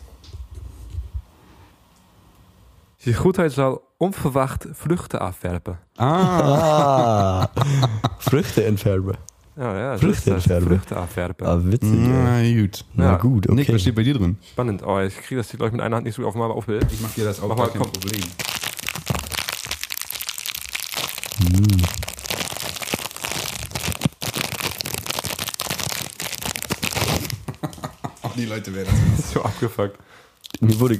Die 3.05 3.13
Goedheid 3.13 3.51
zal 3.51 3.79
onverwacht 3.99 4.67
vluchten 4.73 5.19
afwerpen. 5.19 5.77
Ah, 5.97 7.43
Ah. 7.43 7.49
Früchte 8.19 8.65
entfernen. 8.65 9.17
Ja, 9.59 9.77
ja, 9.77 9.97
so 9.97 10.07
Früchte 10.07 10.11
ist 10.17 10.27
das. 10.27 10.35
entfernen. 10.45 10.67
Früchte 10.79 10.95
afwerpen. 10.95 11.45
Ah, 11.45 11.59
witzig. 11.61 11.89
na 11.91 12.41
gut. 12.61 12.85
Na 12.93 13.03
Ja. 13.03 13.17
gut, 13.17 13.45
okay. 13.45 13.55
Nick, 13.55 13.73
was 13.73 13.81
steht 13.81 13.95
bei 13.95 14.03
dir 14.03 14.13
drin? 14.13 14.37
Spannend. 14.51 14.83
Oh, 14.85 14.97
ich 15.01 15.17
kriege 15.17 15.35
das 15.41 15.51
hier, 15.51 15.57
glaube 15.57 15.67
ich, 15.67 15.73
mit 15.73 15.81
einer 15.81 15.97
Hand 15.97 16.05
nicht 16.05 16.15
so 16.15 16.25
auf 16.25 16.33
mal 16.33 16.49
aufbild. 16.49 16.87
Ich 16.93 17.01
mach 17.01 17.11
dir 17.13 17.25
das 17.25 17.41
auch 17.41 17.49
Mach 17.49 17.57
mal, 17.57 17.67
kein 17.67 17.81
komm. 17.81 17.91
Problem. 17.91 18.21
Die 28.35 28.45
Leute 28.45 28.73
werden 28.73 28.87
Das 29.17 29.19
ist 29.25 29.31
so 29.33 29.41
abgefuckt. 29.43 29.97
Mir 30.61 30.79
wurde. 30.79 30.99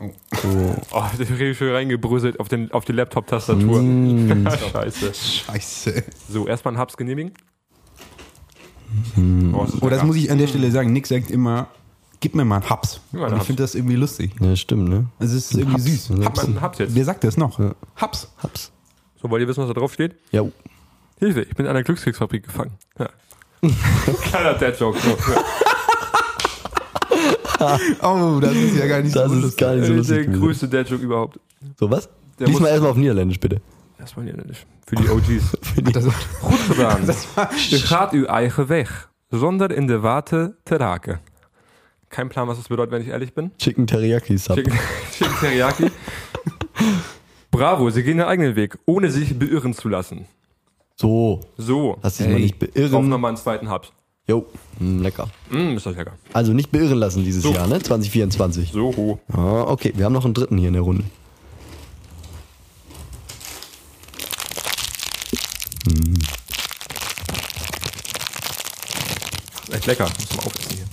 Oh, 0.00 1.02
der 1.18 1.30
richtig 1.30 1.56
schön 1.56 1.74
reingebröselt 1.74 2.38
auf, 2.38 2.48
den, 2.48 2.70
auf 2.72 2.84
die 2.84 2.92
Laptop-Tastatur. 2.92 3.80
Mm. 3.80 4.46
Scheiße. 4.72 5.14
Scheiße. 5.14 6.04
So, 6.28 6.46
erstmal 6.46 6.74
einen 6.74 6.78
Haps 6.78 6.98
genehmigen. 6.98 7.32
Mm. 9.16 9.54
Oh, 9.54 9.64
ist 9.64 9.74
Oh, 9.82 9.88
das 9.88 10.02
muss 10.02 10.16
ich 10.16 10.30
an 10.30 10.38
der 10.38 10.46
Stelle 10.46 10.70
sagen. 10.70 10.92
Nick 10.92 11.06
sagt 11.06 11.30
immer, 11.30 11.68
gib 12.20 12.34
mir 12.34 12.44
mal 12.44 12.56
einen 12.56 12.70
Haps. 12.70 13.00
Und 13.12 13.20
ich 13.20 13.32
Haps. 13.32 13.46
finde 13.46 13.62
das 13.62 13.74
irgendwie 13.74 13.96
lustig. 13.96 14.32
Ja, 14.40 14.54
stimmt, 14.56 14.88
ne? 14.88 15.06
Also 15.18 15.36
es 15.36 15.50
ist 15.50 15.54
irgendwie 15.58 15.74
Haps. 15.74 15.84
süß. 15.84 16.08
Ja. 16.18 16.24
Haps. 16.26 16.48
Haps 16.60 16.78
jetzt. 16.78 16.94
Wer 16.94 17.04
sagt 17.04 17.24
das 17.24 17.36
noch? 17.36 17.58
Haps. 17.96 18.28
Hab's. 18.42 18.72
So, 19.20 19.30
wollt 19.30 19.40
ihr 19.42 19.48
wissen, 19.48 19.60
was 19.62 19.68
da 19.68 19.74
drauf 19.74 19.92
steht? 19.94 20.14
Ja. 20.32 20.42
Hilfe, 21.18 21.42
ich 21.42 21.54
bin 21.56 21.64
in 21.66 21.70
einer 21.70 21.82
Glückskeksfabrik 21.82 22.44
gefangen. 22.44 22.72
Ja. 22.98 23.08
Kleiner 24.22 24.54
Dad-Joke. 24.54 24.98
So. 25.00 25.16
Oh, 28.02 28.38
das 28.40 28.52
ist 28.54 28.76
ja 28.76 28.86
gar 28.86 29.00
nicht 29.00 29.16
Das 29.16 29.30
so 29.30 29.36
ist 29.36 29.42
lustig. 29.42 29.58
gar 29.60 29.74
nicht 29.74 29.82
so 29.86 29.88
Der 29.88 29.96
lustig. 29.96 30.26
gewesen. 30.26 30.40
größte 30.40 30.68
Dad-Joke 30.68 31.02
überhaupt. 31.02 31.40
So 31.80 31.90
was? 31.90 32.08
Der 32.38 32.46
Lies 32.46 32.54
muss- 32.54 32.62
mal 32.62 32.68
erstmal 32.68 32.90
auf 32.90 32.96
Niederländisch, 32.98 33.40
bitte. 33.40 33.60
Erstmal 34.06 34.24
niederländisch. 34.24 34.64
Für 34.86 34.94
die 34.94 35.08
OGs. 35.08 35.56
Das, 35.92 36.04
Goed 36.40 36.66
gedaan. 36.68 37.02
Je 37.70 37.78
gaat 37.78 38.12
uw 38.12 38.24
eigen 38.26 38.66
weg, 38.68 39.08
zonder 39.30 39.72
in 39.72 39.86
de 39.86 39.98
water 40.00 40.54
te 40.62 40.76
raken. 40.76 41.18
Kein 42.08 42.28
Plan, 42.28 42.46
was 42.46 42.56
das 42.56 42.68
bedeutet, 42.68 42.92
wenn 42.92 43.02
ich 43.02 43.08
ehrlich 43.08 43.34
bin. 43.34 43.50
Chicken 43.58 43.86
Teriyaki 43.86 44.38
Sub. 44.38 44.54
Chicken, 44.56 44.78
Chicken 45.12 45.34
Teriyaki. 45.40 45.90
Bravo, 47.50 47.90
Sie 47.90 48.04
gehen 48.04 48.18
Ihren 48.18 48.28
eigenen 48.28 48.54
Weg, 48.54 48.78
ohne 48.84 49.10
sich 49.10 49.36
beirren 49.36 49.74
zu 49.74 49.88
lassen. 49.88 50.26
So. 50.94 51.40
So. 51.56 51.98
Lass 52.02 52.18
dich 52.18 52.28
mal 52.28 52.38
nicht 52.38 52.60
beirren. 52.60 53.08
nochmal 53.08 53.30
einen 53.30 53.38
zweiten 53.38 53.68
Hub. 53.72 53.90
Jo. 54.28 54.46
Mm, 54.78 55.00
lecker. 55.02 55.26
Mm, 55.50 55.76
ist 55.76 55.86
das 55.86 55.96
lecker. 55.96 56.12
Also 56.32 56.52
nicht 56.52 56.70
beirren 56.70 56.98
lassen 56.98 57.24
dieses 57.24 57.42
So. 57.42 57.52
Jahr, 57.52 57.66
ne? 57.66 57.80
2024. 57.80 58.70
So. 58.70 59.18
Ah, 59.32 59.62
okay, 59.66 59.92
wir 59.96 60.04
haben 60.04 60.12
noch 60.12 60.24
einen 60.24 60.34
dritten 60.34 60.58
hier 60.58 60.68
in 60.68 60.74
der 60.74 60.82
Runde. 60.82 61.02
Echt 69.76 69.86
lecker. 69.86 70.04
Muss 70.04 70.36
man 70.36 70.46
aufessen 70.46 70.76
hier. 70.76 70.86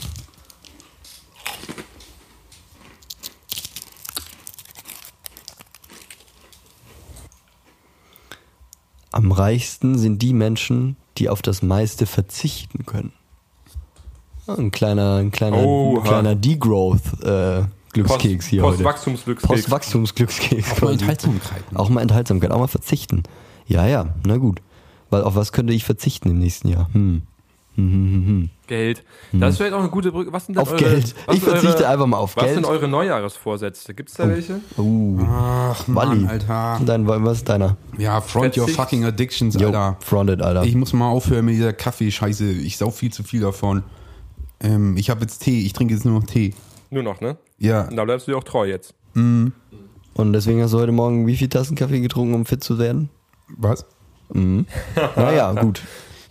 Am 9.11 9.31
reichsten 9.31 9.97
sind 9.97 10.21
die 10.21 10.33
Menschen, 10.33 10.97
die 11.17 11.29
auf 11.29 11.41
das 11.41 11.61
meiste 11.61 12.05
verzichten 12.05 12.85
können. 12.85 13.13
Ein 14.47 14.71
kleiner, 14.71 15.15
ein 15.15 15.31
kleiner, 15.31 15.59
ein 15.59 16.03
kleiner 16.03 16.35
Degrowth 16.35 17.23
äh, 17.23 17.63
Glückskeks 17.93 18.47
hier 18.47 18.63
heute. 18.63 18.83
Postwachstumsglückskeks. 18.83 19.61
Postwachstumsglückskeks. 19.61 20.71
Auch 20.71 20.81
mal 20.81 20.87
quasi. 20.87 20.93
Enthaltsamkeiten. 20.93 21.77
Auch 21.77 21.89
mal 21.89 22.01
Enthaltsamkeit, 22.01 22.51
auch 22.51 22.59
mal 22.59 22.67
verzichten. 22.67 23.23
Ja, 23.65 23.87
ja, 23.87 24.13
na 24.25 24.35
gut. 24.35 24.61
Weil 25.09 25.23
auf 25.23 25.35
was 25.35 25.53
könnte 25.53 25.71
ich 25.71 25.85
verzichten 25.85 26.31
im 26.31 26.39
nächsten 26.39 26.67
Jahr? 26.67 26.89
Hm. 26.91 27.21
Hm, 27.75 27.91
hm, 27.91 28.13
hm, 28.13 28.27
hm. 28.27 28.49
Geld. 28.67 29.03
Das 29.31 29.51
ist 29.51 29.57
vielleicht 29.57 29.73
auch 29.73 29.79
eine 29.79 29.89
gute 29.89 30.11
Brücke. 30.11 30.31
Was 30.31 30.45
sind 30.45 30.55
denn 30.55 30.61
Auf 30.61 30.71
eure, 30.71 30.79
Geld. 30.79 31.15
was 31.25 31.35
Ich 31.35 31.41
sind 31.43 31.51
verzichte 31.51 31.87
einfach 31.89 32.05
mal 32.05 32.17
auf 32.17 32.35
Was 32.35 32.43
Geld. 32.43 32.55
sind 32.55 32.65
eure 32.65 32.87
Neujahresvorsätze? 32.87 33.93
Gibt 33.93 34.09
es 34.09 34.15
da 34.15 34.27
welche? 34.29 34.59
Uh, 34.77 35.19
Ach, 35.27 35.83
Wally. 35.87 36.21
Mann, 36.21 36.27
Alter. 36.27 36.79
Dein, 36.85 37.07
was 37.07 37.37
ist 37.39 37.49
deiner? 37.49 37.77
Ja, 37.97 38.21
front 38.21 38.55
your 38.57 38.65
Verzicht. 38.65 38.79
fucking 38.79 39.05
addictions, 39.05 39.57
Alter. 39.57 39.97
fronted, 40.01 40.41
Alter. 40.41 40.63
Ich 40.63 40.75
muss 40.75 40.93
mal 40.93 41.09
aufhören 41.09 41.45
mit 41.45 41.55
dieser 41.55 41.73
Kaffeescheiße. 41.73 42.45
Ich 42.51 42.77
sau 42.77 42.91
viel 42.91 43.11
zu 43.11 43.23
viel 43.23 43.41
davon. 43.41 43.83
Ähm, 44.61 44.95
ich 44.95 45.09
habe 45.09 45.21
jetzt 45.21 45.39
Tee. 45.39 45.65
Ich 45.65 45.73
trinke 45.73 45.93
jetzt 45.93 46.05
nur 46.05 46.19
noch 46.19 46.25
Tee. 46.27 46.53
Nur 46.89 47.03
noch, 47.03 47.21
ne? 47.21 47.37
Ja, 47.57 47.83
Da 47.85 48.03
bleibst 48.05 48.27
du 48.27 48.31
dir 48.31 48.37
auch 48.37 48.43
treu 48.43 48.65
jetzt. 48.67 48.93
Und 49.15 49.53
deswegen 50.33 50.61
hast 50.61 50.73
du 50.73 50.79
heute 50.79 50.91
Morgen 50.91 51.25
wie 51.27 51.35
viel 51.35 51.49
Tassen 51.49 51.75
Kaffee 51.75 51.99
getrunken, 52.01 52.33
um 52.35 52.45
fit 52.45 52.63
zu 52.63 52.77
werden? 52.77 53.09
was? 53.57 53.85
Naja, 55.15 55.51
gut. 55.53 55.81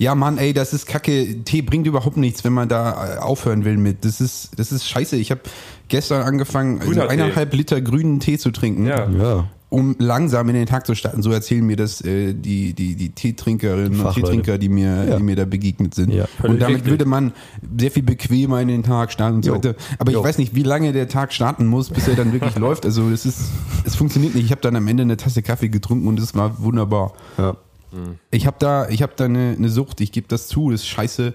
Ja, 0.03 0.15
Mann, 0.17 0.37
ey, 0.39 0.53
das 0.53 0.73
ist 0.73 0.87
kacke. 0.87 1.45
Tee 1.45 1.63
bringt 1.63 1.87
überhaupt 1.87 2.17
nichts, 2.17 2.43
wenn 2.43 2.53
man 2.53 2.69
da 2.69 3.15
äh, 3.15 3.19
aufhören 3.19 3.65
will 3.65 3.77
mit. 3.77 4.05
Das 4.05 4.21
ist, 4.21 4.51
das 4.59 4.73
ist 4.73 4.89
scheiße. 4.89 5.17
Ich 5.17 5.31
habe 5.31 5.43
gestern 5.87 6.23
angefangen, 6.23 6.81
also 6.81 6.91
Grüner 6.91 7.07
Tee. 7.07 7.13
eineinhalb 7.13 7.55
Liter 7.55 7.81
grünen 7.81 8.19
Tee 8.19 8.37
zu 8.37 8.51
trinken, 8.51 8.87
Ja. 8.87 9.09
Ja. 9.09 9.49
um 9.69 9.95
langsam 10.01 10.49
in 10.49 10.57
den 10.57 10.67
Tag 10.67 10.87
zu 10.89 10.97
starten. 10.97 11.23
So 11.23 11.31
erzählen 11.31 11.65
mir 11.65 11.77
das 11.77 12.01
äh, 12.01 12.35
die, 12.35 12.73
die, 12.75 12.97
die 12.97 13.11
Teetrinkerinnen 13.11 13.93
und 13.93 14.03
Fachleute. 14.03 14.23
Teetrinker, 14.23 14.59
die 14.59 14.69
mir, 14.69 15.05
Ja. 15.09 15.17
die 15.19 15.23
mir 15.23 15.37
da 15.37 15.45
begegnet 15.45 15.95
sind. 15.95 16.13
Ja, 16.13 16.25
und 16.43 16.61
damit 16.61 16.77
richtig. 16.79 16.91
würde 16.91 17.05
man 17.05 17.33
sehr 17.79 17.93
viel 17.93 18.03
bequemer 18.03 18.61
in 18.61 18.67
den 18.69 18.83
Tag 18.83 19.13
starten 19.13 19.37
und 19.37 19.45
so 19.45 19.55
weiter. 19.55 19.77
Aber 20.01 20.11
ich 20.11 20.17
Jo. 20.17 20.25
weiß 20.25 20.37
nicht, 20.39 20.55
wie 20.57 20.65
lange 20.65 20.93
der 20.93 21.07
Tag 21.09 21.33
starten 21.33 21.67
muss, 21.67 21.91
bis 21.91 22.09
er 22.09 22.17
dann 22.17 22.33
wirklich 22.33 22.57
läuft. 22.59 22.85
Also 22.87 23.09
es 23.11 23.25
ist, 23.25 23.39
es 23.85 23.95
funktioniert 23.95 24.35
nicht. 24.35 24.47
Ich 24.47 24.51
habe 24.51 24.63
dann 24.63 24.75
am 24.75 24.89
Ende 24.89 25.05
eine 25.05 25.17
Tasse 25.17 25.43
Kaffee 25.43 25.69
getrunken 25.69 26.09
und 26.09 26.19
es 26.19 26.35
war 26.35 26.61
wunderbar. 26.61 27.13
ja. 27.39 27.57
Ich 28.31 28.47
habe 28.47 28.57
da, 28.59 28.89
ich 28.89 29.03
habe 29.03 29.13
da 29.17 29.25
eine, 29.27 29.55
eine 29.57 29.69
Sucht. 29.69 30.01
Ich 30.01 30.13
gebe 30.13 30.29
das 30.29 30.49
zu, 30.49 30.71
das 30.71 30.81
ist 30.83 30.89
scheiße. 30.89 31.35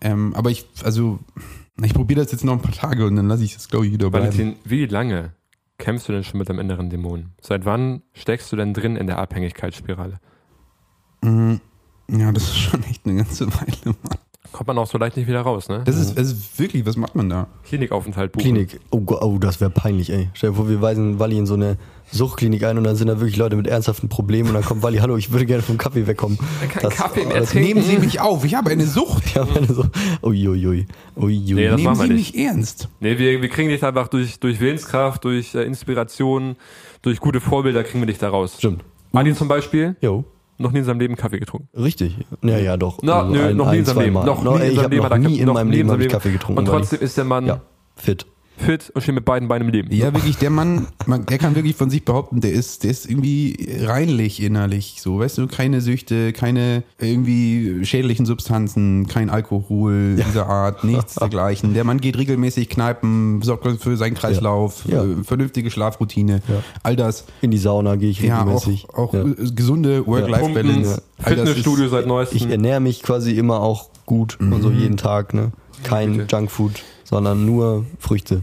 Ähm, 0.00 0.34
aber 0.34 0.50
ich, 0.50 0.66
also, 0.84 1.18
ich 1.82 1.94
probiere 1.94 2.22
das 2.22 2.32
jetzt 2.32 2.44
noch 2.44 2.52
ein 2.52 2.62
paar 2.62 2.72
Tage 2.72 3.06
und 3.06 3.16
dann 3.16 3.28
lasse 3.28 3.44
ich 3.44 3.54
das, 3.54 3.68
glaube 3.68 3.86
ich, 3.86 3.92
wieder 3.92 4.10
bleiben. 4.10 4.26
Valentin, 4.26 4.56
wie 4.64 4.86
lange 4.86 5.32
kämpfst 5.78 6.08
du 6.08 6.12
denn 6.12 6.24
schon 6.24 6.38
mit 6.38 6.48
deinem 6.48 6.60
inneren 6.60 6.88
Dämon? 6.90 7.30
Seit 7.40 7.64
wann 7.64 8.02
steckst 8.14 8.50
du 8.52 8.56
denn 8.56 8.72
drin 8.72 8.96
in 8.96 9.06
der 9.06 9.18
Abhängigkeitsspirale? 9.18 10.20
Ja, 12.08 12.32
das 12.32 12.44
ist 12.44 12.56
schon 12.58 12.82
echt 12.84 13.04
eine 13.04 13.16
ganze 13.16 13.46
Weile. 13.48 13.96
Mann. 14.02 14.18
Kommt 14.56 14.68
man 14.68 14.78
auch 14.78 14.86
so 14.86 14.96
leicht 14.96 15.18
nicht 15.18 15.28
wieder 15.28 15.42
raus, 15.42 15.68
ne? 15.68 15.82
Das 15.84 15.96
ist, 15.98 16.16
das 16.16 16.28
ist 16.28 16.58
wirklich, 16.58 16.86
was 16.86 16.96
macht 16.96 17.14
man 17.14 17.28
da? 17.28 17.46
Klinikaufenthalt 17.68 18.32
buchen. 18.32 18.42
Klinik. 18.42 18.80
Oh, 18.90 19.00
Gott, 19.00 19.20
oh, 19.22 19.36
das 19.38 19.60
wäre 19.60 19.68
peinlich, 19.68 20.08
ey. 20.08 20.30
Stell 20.32 20.48
dir 20.48 20.56
vor, 20.56 20.66
wir 20.70 20.80
weisen 20.80 21.18
Wally 21.18 21.36
in 21.36 21.44
so 21.44 21.52
eine 21.52 21.76
Suchtklinik 22.10 22.64
ein 22.64 22.78
und 22.78 22.84
dann 22.84 22.96
sind 22.96 23.08
da 23.08 23.20
wirklich 23.20 23.36
Leute 23.36 23.54
mit 23.56 23.66
ernsthaften 23.66 24.08
Problemen 24.08 24.48
und 24.48 24.54
dann 24.54 24.64
kommt 24.64 24.82
Wally, 24.82 24.96
hallo, 25.02 25.18
ich 25.18 25.30
würde 25.30 25.44
gerne 25.44 25.62
vom 25.62 25.76
Kaffee 25.76 26.06
wegkommen. 26.06 26.38
kein 26.72 26.88
Kaffee 26.88 27.26
mehr 27.26 27.40
das 27.40 27.50
trinken. 27.50 27.68
Nehmen 27.68 27.82
Sie 27.82 27.98
mich 27.98 28.18
auf, 28.22 28.46
ich 28.46 28.54
habe 28.54 28.70
eine 28.70 28.86
Sucht. 28.86 29.34
Ja, 29.34 29.44
meine 29.44 29.66
so, 29.66 29.84
uiuiui, 30.22 30.86
uiui. 31.16 31.52
Nee, 31.52 31.68
das 31.68 31.76
Nehmen 31.76 31.84
machen 31.84 31.98
wir 31.98 32.06
Sie 32.06 32.12
nicht. 32.14 32.34
mich 32.34 32.44
ernst. 32.46 32.88
Nee, 33.00 33.18
wir, 33.18 33.42
wir 33.42 33.48
kriegen 33.50 33.68
dich 33.68 33.84
einfach 33.84 34.08
durch, 34.08 34.40
durch 34.40 34.58
Willenskraft, 34.60 35.22
durch 35.24 35.54
äh, 35.54 35.64
Inspiration, 35.64 36.56
durch 37.02 37.20
gute 37.20 37.42
Vorbilder 37.42 37.84
kriegen 37.84 38.00
wir 38.00 38.06
dich 38.06 38.16
da 38.16 38.30
raus. 38.30 38.54
Stimmt. 38.56 38.82
Adi 39.12 39.34
zum 39.34 39.48
Beispiel, 39.48 39.96
Jo, 40.00 40.24
noch 40.58 40.72
nie 40.72 40.78
in 40.78 40.84
seinem 40.84 41.00
Leben 41.00 41.16
Kaffee 41.16 41.38
getrunken. 41.38 41.68
richtig. 41.78 42.16
Ja, 42.42 42.58
ja, 42.58 42.76
doch. 42.76 42.98
Na, 43.02 43.20
Also 43.22 43.32
nö, 43.34 43.46
ein- 43.48 43.56
noch 43.56 43.66
nie 43.66 43.72
ein, 43.72 43.78
in 43.80 43.84
seinem 43.84 43.98
Leben. 44.00 44.14
Noch 44.14 44.42
No, 44.42 44.54
nie 44.56 44.60
ey, 44.62 44.68
in 44.70 44.74
seinem 44.76 44.84
habe 44.84 44.94
Leben 44.94 45.08
noch 45.22 45.28
nie 45.30 45.38
in 45.38 45.46
meinem 45.52 45.70
Leben 45.70 45.88
seinem 45.88 45.98
hab 46.00 46.06
ich 46.06 46.12
Kaffee 46.12 46.32
getrunken. 46.32 46.58
Und 46.60 46.64
trotzdem 46.66 47.00
ist 47.00 47.16
der 47.16 47.24
Mann 47.24 47.46
Ja, 47.46 47.60
fit. 47.96 48.26
Fit 48.58 48.90
und 48.94 49.02
steht 49.02 49.14
mit 49.14 49.24
beiden 49.24 49.48
Beinen 49.48 49.68
im 49.68 49.72
Leben. 49.74 49.92
Ja, 49.92 50.12
wirklich, 50.14 50.36
der 50.38 50.50
Mann, 50.50 50.86
man, 51.06 51.26
der 51.26 51.38
kann 51.38 51.54
wirklich 51.54 51.76
von 51.76 51.90
sich 51.90 52.04
behaupten, 52.04 52.40
der 52.40 52.52
ist, 52.52 52.84
der 52.84 52.90
ist 52.90 53.08
irgendwie 53.08 53.68
reinlich 53.82 54.42
innerlich, 54.42 54.98
so, 55.00 55.18
weißt 55.18 55.38
du, 55.38 55.46
keine 55.46 55.80
Süchte, 55.80 56.32
keine 56.32 56.82
irgendwie 56.98 57.84
schädlichen 57.84 58.26
Substanzen, 58.26 59.06
kein 59.06 59.30
Alkohol 59.30 60.16
dieser 60.28 60.46
Art, 60.48 60.84
nichts 60.84 61.14
dergleichen. 61.20 61.74
Der 61.74 61.84
Mann 61.84 62.00
geht 62.00 62.16
regelmäßig 62.18 62.68
Kneipen, 62.68 63.42
sorgt 63.42 63.66
für 63.82 63.96
seinen 63.96 64.14
Kreislauf, 64.14 64.84
Ja. 64.86 65.04
äh, 65.04 65.22
vernünftige 65.24 65.70
Schlafroutine, 65.70 66.40
all 66.82 66.96
das. 66.96 67.24
In 67.42 67.50
die 67.50 67.58
Sauna 67.58 67.96
gehe 67.96 68.10
ich 68.10 68.20
Ja, 68.20 68.42
auch, 68.42 68.46
regelmäßig. 68.66 68.88
auch 68.94 69.12
ja. 69.14 69.22
äh, 69.22 69.34
gesunde 69.54 70.06
Work-Life-Balance. 70.06 71.02
Fitnessstudio 71.18 71.88
seit 71.88 72.06
neuestem. 72.06 72.36
Ich 72.38 72.46
ernähre 72.50 72.80
mich 72.80 73.02
quasi 73.02 73.32
immer 73.38 73.60
auch 73.60 73.90
gut 74.06 74.38
und 74.40 74.50
Mhm. 74.50 74.62
so 74.62 74.70
jeden 74.70 74.96
Tag, 74.96 75.34
ne? 75.34 75.52
Kein 75.82 76.26
Junkfood, 76.30 76.82
sondern 77.06 77.46
nur 77.46 77.86
Früchte. 77.98 78.42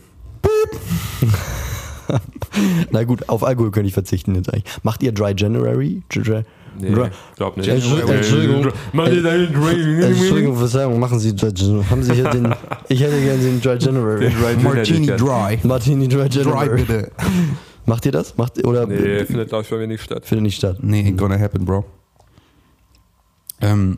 Na 2.92 3.04
gut, 3.04 3.28
auf 3.30 3.44
Alkohol 3.44 3.72
könnte 3.72 3.88
ich 3.88 3.94
verzichten 3.94 4.36
jetzt 4.36 4.54
eigentlich. 4.54 4.72
Macht 4.84 5.04
ihr 5.04 5.12
Dry 5.12 5.34
January? 5.36 6.02
Dry, 6.10 6.44
nee, 6.80 6.92
Dry, 6.92 7.10
glaub 7.36 7.58
nicht. 7.58 7.68
Entschuldigung, 7.68 8.12
Entschuldigung. 8.16 8.68
Entschuldigung, 8.94 10.56
Verzeihung, 10.56 11.00
machen 11.00 11.20
Sie 11.20 11.36
Dry 11.36 11.52
January. 11.56 11.86
Haben 11.90 12.04
Sie 12.04 12.14
hier 12.14 12.30
den, 12.30 12.54
ich 12.90 13.02
hätte 13.02 13.20
gerne 13.22 13.42
den 13.42 13.62
Dry 13.62 13.78
January. 13.78 14.30
Den 14.30 14.34
Dry 14.34 14.56
Martini 14.64 15.08
Dry. 15.08 15.60
Martini 15.64 16.08
Dry 16.08 16.30
Dry 16.30 16.40
January. 16.40 16.82
bitte. 16.84 17.12
Macht 17.86 18.06
ihr 18.06 18.12
das? 18.14 18.38
Macht 18.38 18.66
oder 18.66 18.86
Nee, 18.88 19.26
findet 19.26 19.50
glaube 19.50 19.64
ich 19.64 19.70
bei 19.70 19.78
mir 19.78 19.88
nicht 19.88 20.04
statt. 20.04 20.26
findet 20.26 20.44
nicht 20.44 20.56
statt? 20.58 20.78
Nee, 20.82 21.02
ain't 21.02 21.18
gonna 21.18 21.38
happen, 21.40 21.66
bro. 21.66 21.84
Ähm, 23.62 23.98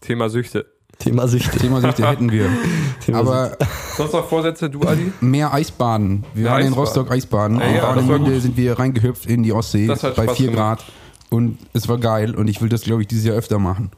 Thema 0.00 0.28
Süchte. 0.28 0.66
Thema 0.98 1.28
Süchte. 1.28 1.58
Thema 1.58 1.80
Süchte 1.80 2.08
hätten 2.08 2.30
wir. 2.30 2.48
Thema 3.04 3.18
Aber 3.18 3.56
Sonst 3.96 4.12
noch 4.12 4.28
Vorsätze, 4.28 4.70
du 4.70 4.80
Adi? 4.82 5.12
mehr 5.20 5.52
Eisbaden. 5.52 6.24
Wir 6.34 6.50
waren 6.50 6.66
in. 6.66 6.72
Rostock 6.72 7.10
Eisbaden. 7.10 7.58
Ja, 7.60 7.90
und 7.90 7.96
ja, 7.96 8.02
Münde 8.02 8.32
gut. 8.32 8.42
sind 8.42 8.56
wir 8.56 8.78
reingehüpft 8.78 9.26
in 9.26 9.42
die 9.42 9.52
Ostsee 9.52 9.86
Das 9.86 10.02
hat 10.02 10.16
bei 10.16 10.24
Spaß 10.24 10.36
4 10.36 10.50
gemacht. 10.50 10.78
Grad. 10.80 10.92
Und 11.30 11.58
es 11.72 11.88
war 11.88 11.98
geil 11.98 12.34
und 12.34 12.48
ich 12.48 12.62
will 12.62 12.68
das, 12.68 12.82
glaube 12.82 13.02
ich, 13.02 13.08
dieses 13.08 13.24
Jahr 13.24 13.36
öfter 13.36 13.58
machen. 13.58 13.90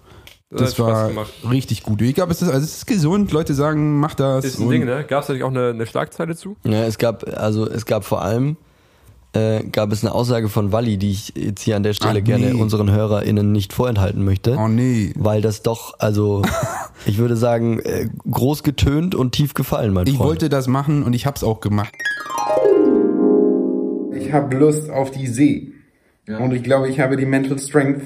Das 0.49 0.61
Das, 0.75 0.79
war 0.79 1.11
richtig 1.51 1.83
gut. 1.83 2.01
Ich 2.03 2.15
glaube, 2.15 2.33
es 2.33 2.41
ist, 2.41 2.49
also 2.49 2.65
es 2.65 2.77
ist 2.77 2.87
gesund. 2.87 3.33
Leute 3.33 3.53
sagen, 3.53 3.99
mach 4.01 4.15
das. 4.15 4.45
Ist 4.45 4.59
ein 4.61 4.65
und- 4.67 4.71
Ding, 4.73 4.85
ne? 4.85 5.05
Gab 5.07 5.23
es 5.23 5.29
natürlich 5.29 5.43
auch 5.45 5.51
eine, 5.51 5.71
eine 5.71 5.87
Schlagzeile 5.87 6.37
zu? 6.37 6.57
Ja, 6.65 6.85
es 6.85 6.99
gab, 6.99 7.25
also 7.37 7.69
es 7.69 7.85
gab 7.85 8.05
vor 8.05 8.23
allem 8.23 8.57
äh, 9.37 9.65
gab 9.71 9.93
es 9.93 10.03
eine 10.05 10.13
Aussage 10.15 10.49
von 10.49 10.73
Walli, 10.73 10.97
die 10.99 11.11
ich 11.11 11.33
jetzt 11.37 11.63
hier 11.63 11.77
an 11.77 11.83
der 11.83 11.93
Stelle 11.93 12.19
Ah, 12.19 12.23
gerne 12.23 12.53
nee. 12.53 12.61
unseren 12.61 12.91
HörerInnen 12.91 13.53
nicht 13.53 13.73
vorenthalten 13.73 14.25
möchte. 14.25 14.57
Oh 14.59 14.69
nee. 14.69 15.13
Weil 15.17 15.43
das 15.43 15.63
doch, 15.63 15.95
also 15.99 16.43
ich 17.07 17.19
würde 17.19 17.37
sagen, 17.37 17.79
äh, 17.81 18.09
groß 18.31 18.63
getönt 18.63 19.15
und 19.15 19.33
tief 19.33 19.55
gefallen, 19.55 19.93
mein 19.93 20.07
Ich 20.07 20.17
Freund. 20.17 20.29
wollte 20.31 20.49
das 20.49 20.67
machen 20.69 21.03
und 21.03 21.13
ich 21.15 21.27
hab's 21.27 21.45
auch 21.45 21.61
gemacht. 21.61 21.93
Ich 24.15 24.33
habe 24.33 24.57
Lust 24.57 24.91
auf 24.91 25.11
die 25.11 25.27
See. 25.27 25.73
Und 26.27 26.53
ich 26.53 26.63
glaube, 26.65 26.89
ich 26.89 26.99
habe 26.99 27.17
die 27.17 27.27
Mental 27.27 27.59
Strength, 27.59 28.03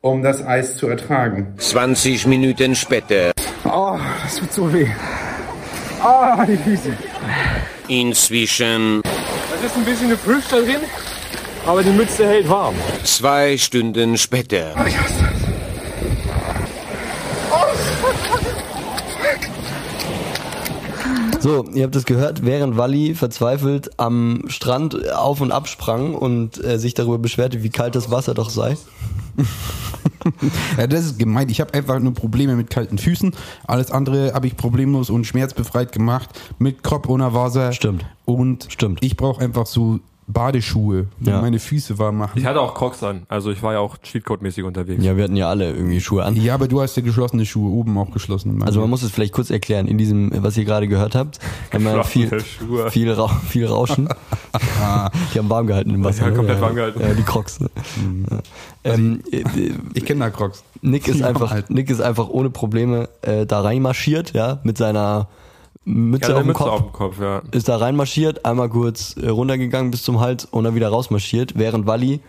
um 0.00 0.22
das 0.22 0.42
Eis 0.46 0.76
zu 0.78 0.86
ertragen. 0.86 1.54
20 1.58 2.26
Minuten 2.26 2.74
später. 2.74 3.32
Oh, 3.64 3.98
das 4.22 4.36
tut 4.36 4.52
so 4.52 4.72
weh. 4.72 4.86
Ah, 6.02 6.46
die 6.46 6.56
Füße. 6.56 6.92
Inzwischen 7.88 9.02
ist 9.64 9.76
ein 9.76 9.84
bisschen 9.84 10.08
gefrischt 10.08 10.52
da 10.52 10.60
drin, 10.60 10.80
aber 11.66 11.82
die 11.82 11.90
Mütze 11.90 12.26
hält 12.26 12.48
warm. 12.48 12.74
zwei 13.04 13.58
Stunden 13.58 14.16
später. 14.16 14.74
So, 21.40 21.64
ihr 21.72 21.84
habt 21.84 21.96
es 21.96 22.04
gehört, 22.04 22.44
während 22.44 22.76
Walli 22.76 23.14
verzweifelt 23.14 23.90
am 23.96 24.44
Strand 24.48 25.10
auf 25.10 25.40
und 25.40 25.52
ab 25.52 25.68
sprang 25.68 26.14
und 26.14 26.62
äh, 26.62 26.78
sich 26.78 26.92
darüber 26.92 27.18
beschwerte, 27.18 27.62
wie 27.62 27.70
kalt 27.70 27.94
das 27.94 28.10
Wasser 28.10 28.34
doch 28.34 28.50
sei. 28.50 28.76
Ja, 30.78 30.86
das 30.86 31.04
ist 31.04 31.18
gemein. 31.18 31.48
Ich 31.48 31.60
habe 31.60 31.74
einfach 31.74 31.98
nur 31.98 32.14
Probleme 32.14 32.56
mit 32.56 32.70
kalten 32.70 32.98
Füßen. 32.98 33.32
Alles 33.66 33.90
andere 33.90 34.32
habe 34.34 34.46
ich 34.46 34.56
problemlos 34.56 35.10
und 35.10 35.24
schmerzbefreit 35.24 35.92
gemacht. 35.92 36.28
Mit 36.58 36.82
Kopf 36.82 37.08
ohne 37.08 37.32
Wasser. 37.34 37.72
Stimmt. 37.72 38.04
Und 38.24 38.66
Stimmt. 38.70 39.02
ich 39.02 39.16
brauche 39.16 39.40
einfach 39.42 39.66
so 39.66 40.00
Badeschuhe, 40.32 41.06
die 41.18 41.30
Ja. 41.30 41.40
meine 41.40 41.58
Füße 41.58 41.98
warm 41.98 42.18
machen. 42.18 42.38
Ich 42.38 42.44
hatte 42.46 42.60
auch 42.60 42.74
Crocs 42.74 43.02
an, 43.02 43.22
also 43.28 43.50
ich 43.50 43.62
war 43.62 43.72
ja 43.74 43.78
auch 43.80 43.96
Cheatcode-mäßig 43.98 44.64
unterwegs. 44.64 45.04
Ja, 45.04 45.16
wir 45.16 45.24
hatten 45.24 45.36
ja 45.36 45.48
alle 45.48 45.70
irgendwie 45.72 46.00
Schuhe 46.00 46.24
an. 46.24 46.36
Ja, 46.36 46.54
aber 46.54 46.68
du 46.68 46.80
hast 46.80 46.96
ja 46.96 47.02
geschlossene 47.02 47.44
Schuhe, 47.46 47.70
oben 47.70 47.96
auch 47.98 48.10
geschlossen. 48.10 48.62
Also 48.62 48.80
man 48.80 48.90
muss 48.90 49.02
es 49.02 49.10
vielleicht 49.10 49.32
kurz 49.32 49.50
erklären, 49.50 49.86
in 49.86 49.98
diesem, 49.98 50.30
was 50.42 50.56
ihr 50.56 50.64
gerade 50.64 50.88
gehört 50.88 51.14
habt, 51.14 51.38
haben 51.72 51.84
wir 51.84 52.04
viel, 52.04 52.28
Schuhe. 52.40 52.90
viel, 52.90 53.10
Rau 53.12 53.28
viel 53.28 53.66
Rauschen. 53.66 54.08
die 55.34 55.38
haben 55.38 55.48
warm 55.50 55.66
gehalten 55.66 55.90
im 55.90 56.04
Wasser. 56.04 56.26
Ja, 56.28 56.30
komplett 56.34 56.60
warm 56.60 56.74
gehalten. 56.74 57.00
Ja, 57.00 57.14
die 57.14 57.22
Crocs. 57.22 57.60
Ne? 57.60 57.70
Ja. 58.30 58.38
Ähm, 58.84 59.22
äh, 59.30 59.42
ich 59.94 60.04
kenne 60.04 60.20
da 60.20 60.30
Crocs. 60.30 60.64
Nick 60.82 61.08
ist 61.08 61.22
einfach. 61.22 61.68
Nick 61.68 61.90
ist 61.90 62.00
einfach 62.00 62.28
ohne 62.28 62.50
Probleme 62.50 63.08
äh, 63.22 63.44
da 63.46 63.60
reinmarschiert, 63.60 64.32
ja, 64.32 64.60
mit 64.64 64.78
seiner 64.78 65.28
Mütze, 65.84 66.30
Ja, 66.32 66.36
auf, 66.36 66.42
dem 66.42 66.46
Mütze 66.48 66.58
Kopf, 66.58 66.70
auf 66.70 66.82
dem 66.82 66.92
Kopf, 66.92 67.20
ja. 67.20 67.42
ist 67.52 67.68
da 67.68 67.76
reinmarschiert, 67.76 68.44
einmal 68.44 68.68
kurz 68.68 69.16
äh, 69.16 69.28
runtergegangen 69.28 69.90
bis 69.90 70.02
zum 70.02 70.20
Hals 70.20 70.44
und 70.44 70.64
dann 70.64 70.74
wieder 70.74 70.88
rausmarschiert, 70.88 71.54
während 71.56 71.86
Walli 71.86 72.20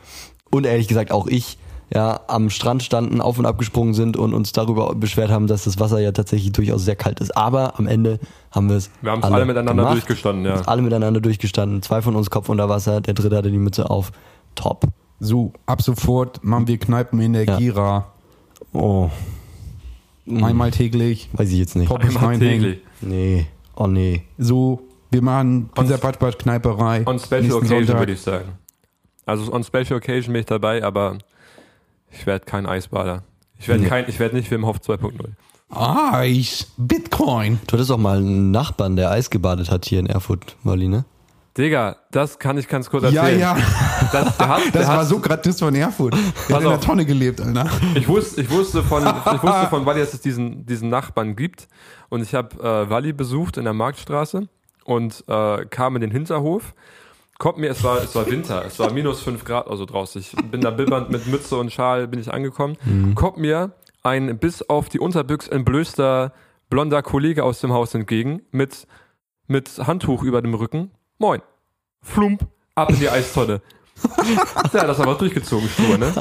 und 0.52 0.66
ehrlich 0.66 0.88
gesagt 0.88 1.12
auch 1.12 1.28
ich 1.28 1.58
ja 1.94 2.22
am 2.28 2.50
Strand 2.50 2.84
standen, 2.84 3.20
auf 3.20 3.38
und 3.38 3.46
ab 3.46 3.58
gesprungen 3.58 3.94
sind 3.94 4.16
und 4.16 4.34
uns 4.34 4.54
darüber 4.54 4.96
beschwert 4.96 5.30
haben, 5.30 5.48
dass 5.48 5.66
das 5.66 5.80
Wasser 5.80 6.00
ja 6.00 6.14
tatsächlich 6.14 6.54
durchaus 6.54 6.86
sehr 6.86 6.96
kalt 6.96 7.20
ist. 7.20 7.36
Aber 7.36 7.78
am 7.78 7.88
Ende 7.88 8.20
haben 8.52 8.70
wir 8.70 8.78
es 8.78 8.90
Wir 9.02 9.12
haben 9.12 9.20
es 9.20 9.26
alle 9.26 9.46
miteinander 9.46 9.92
durchgestanden, 9.92 10.46
ja. 10.46 10.62
Alle 10.62 10.82
miteinander 10.82 11.20
durchgestanden. 11.20 11.82
Zwei 11.82 12.02
von 12.02 12.16
uns 12.16 12.30
Kopf 12.30 12.48
unter 12.48 12.70
Wasser, 12.70 13.02
der 13.02 13.14
dritte 13.14 13.36
hatte 13.36 13.52
die 13.52 13.58
Mütze 13.58 13.90
auf. 13.90 14.14
Top. 14.56 14.86
So, 15.20 15.52
ab 15.66 15.82
sofort 15.82 16.44
machen 16.44 16.68
wir 16.68 16.78
Kneipen 16.78 17.20
in 17.20 17.34
der 17.34 17.44
Ja. 17.46 17.58
Gira. 17.58 18.08
Oh, 18.74 19.10
Einmal 20.28 20.72
täglich. 20.72 21.30
weiß 21.34 21.52
ich 21.52 21.58
jetzt 21.60 21.76
nicht. 21.76 21.88
Pommes 21.90 22.16
Einmal 22.16 22.38
täglich. 22.40 22.80
Nee. 23.02 23.48
Oh 23.76 23.88
nee. 23.88 24.24
So, 24.38 24.82
wir 25.10 25.22
machen 25.22 25.70
Pizza 25.74 25.98
Patpat 25.98 26.38
Kneiperei. 26.40 27.04
On 27.06 27.18
Special 27.20 27.42
nächsten 27.42 27.58
Occasion 27.58 27.80
Sonntag. 27.86 28.00
würde 28.00 28.14
ich 28.14 28.22
sagen. 28.22 28.50
Also 29.26 29.52
on 29.52 29.64
Special 29.64 29.94
Occasion 29.98 30.34
bin 30.34 30.42
ich 30.42 30.46
dabei, 30.46 30.84
aber 30.84 31.18
ich 32.12 32.26
werde 32.26 32.46
kein 32.46 32.66
Eisbader. 32.66 33.24
Ich 33.58 33.68
werde 33.68 33.84
Nee. 33.84 33.90
kein, 33.90 34.06
ich 34.08 34.20
werde 34.20 34.36
nicht 34.36 34.50
Wim 34.52 34.66
Hof 34.66 34.78
2.0. 34.78 35.12
Eis, 35.74 36.68
Bitcoin. 36.78 37.60
Du 37.68 37.74
hattest 37.74 37.92
auch 37.92 37.98
mal 37.98 38.18
einen 38.18 38.52
Nachbarn, 38.52 38.96
der 38.98 39.12
Eis 39.12 39.30
gebadet 39.30 39.72
hat 39.72 39.86
hier 39.86 40.00
in 40.00 40.06
Erfurt, 40.08 40.58
Wally, 40.64 40.88
ne? 40.90 41.06
Digga, 41.58 41.98
das 42.12 42.40
kann 42.40 42.58
ich 42.58 42.68
ganz 42.68 42.90
kurz 42.90 43.12
Ja, 43.12 43.24
erzählen. 43.24 43.40
ja. 43.40 43.58
Das, 44.12 44.38
der 44.38 44.48
hat, 44.48 44.62
Das 44.66 44.72
der 44.72 44.88
war 44.88 44.98
hat, 45.00 45.08
so 45.08 45.20
gratis 45.20 45.60
von 45.60 45.76
Erfurt. 45.76 46.14
Der 46.50 46.56
hat 46.56 46.64
in 46.64 46.70
der. 46.70 46.80
Tonne 46.82 47.06
gelebt, 47.06 47.40
Alter. 47.40 47.70
Ich 47.94 48.08
wusste, 48.08 48.42
ich 48.42 48.50
wusste 48.50 48.82
von, 48.84 49.04
ich 49.04 49.44
wusste 49.44 49.68
von 49.70 49.86
Wally, 49.86 50.00
dass 50.00 50.14
es 50.14 50.22
diesen, 50.22 50.66
diesen 50.66 50.90
Nachbarn 50.90 51.36
gibt. 51.36 51.68
Und 52.10 52.22
ich 52.22 52.34
habe 52.34 52.56
äh, 52.60 52.90
Wally 52.90 53.14
besucht 53.14 53.58
in 53.58 53.64
der 53.66 53.74
Marktstraße 53.74 54.48
und 54.86 55.24
äh, 55.28 55.66
kam 55.66 55.96
in 55.96 56.02
den 56.02 56.12
Hinterhof. 56.12 56.74
Kommt 57.38 57.58
mir, 57.60 57.70
es 57.72 57.84
war, 57.84 57.98
es 58.02 58.14
war 58.16 58.26
Winter, 58.30 58.64
es 58.66 58.80
war 58.80 58.92
minus 58.92 59.22
fünf 59.22 59.46
Grad 59.46 59.68
also 59.68 59.86
draußen. 59.86 60.20
Ich 60.22 60.36
bin 60.52 60.62
da 60.62 60.70
bibbernd 60.72 61.10
mit 61.10 61.28
Mütze 61.28 61.58
und 61.58 61.72
Schal 61.72 62.08
bin 62.08 62.20
ich 62.20 62.34
angekommen. 62.34 62.78
Kommt 63.16 63.38
mir 63.38 63.72
ein 64.04 64.38
bis 64.40 64.62
auf 64.68 64.90
die 64.90 65.00
Unterbüchse 65.00 65.52
entblößter 65.52 66.34
blonder 66.70 67.02
Kollege 67.02 67.44
aus 67.44 67.60
dem 67.60 67.72
Haus 67.74 67.94
entgegen 67.96 68.42
mit, 68.52 68.88
mit 69.48 69.70
Handtuch 69.88 70.24
über 70.24 70.42
dem 70.42 70.54
Rücken. 70.54 70.92
Moin. 71.22 71.40
Flump, 72.02 72.48
ab 72.74 72.90
in 72.90 73.00
die 73.00 73.08
Eistonne. 73.08 73.62
ja, 74.74 74.88
das 74.88 74.98
haben 74.98 75.06
wir 75.06 75.14
durchgezogen, 75.14 75.70
stur, 75.70 75.96
ne? 76.00 76.12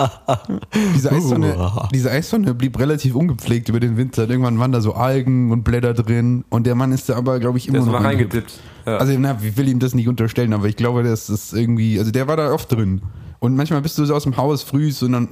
Diese 0.95 1.11
Eistonne, 1.11 1.57
Uah. 1.57 1.89
diese 1.91 2.11
Eistonne 2.11 2.53
blieb 2.53 2.79
relativ 2.79 3.15
ungepflegt 3.15 3.71
über 3.71 3.81
den 3.81 3.97
Winter. 3.97 4.29
Irgendwann 4.29 4.59
waren 4.59 4.73
da 4.73 4.83
so 4.83 4.93
Algen 4.93 5.53
und 5.53 5.65
Blätter 5.65 5.95
drin. 5.95 6.45
Und 6.51 6.67
der 6.67 6.75
Mann 6.75 6.93
ist 6.93 7.09
da 7.09 7.17
aber, 7.17 7.41
glaube 7.41 7.57
ich, 7.57 7.69
immer 7.69 7.79
Der 7.79 7.81
ist 7.81 7.87
noch 7.87 7.95
mal 7.95 8.09
reingedippt. 8.09 8.53
Ja. 8.85 8.99
Also, 8.99 9.15
na, 9.19 9.39
ich 9.43 9.57
will 9.57 9.69
ihm 9.69 9.79
das 9.79 9.95
nicht 9.95 10.07
unterstellen, 10.07 10.53
aber 10.53 10.67
ich 10.67 10.77
glaube, 10.77 11.03
das 11.03 11.31
ist 11.31 11.55
irgendwie, 11.55 11.99
also 11.99 12.11
der 12.11 12.29
war 12.29 12.37
da 12.37 12.53
oft 12.53 12.71
drin. 12.71 13.01
Und 13.39 13.57
manchmal 13.57 13.81
bist 13.81 13.97
du 13.97 14.05
so 14.05 14.15
aus 14.15 14.25
dem 14.25 14.37
Haus 14.37 14.63
frühst 14.63 15.03
und 15.03 15.13
dann 15.13 15.29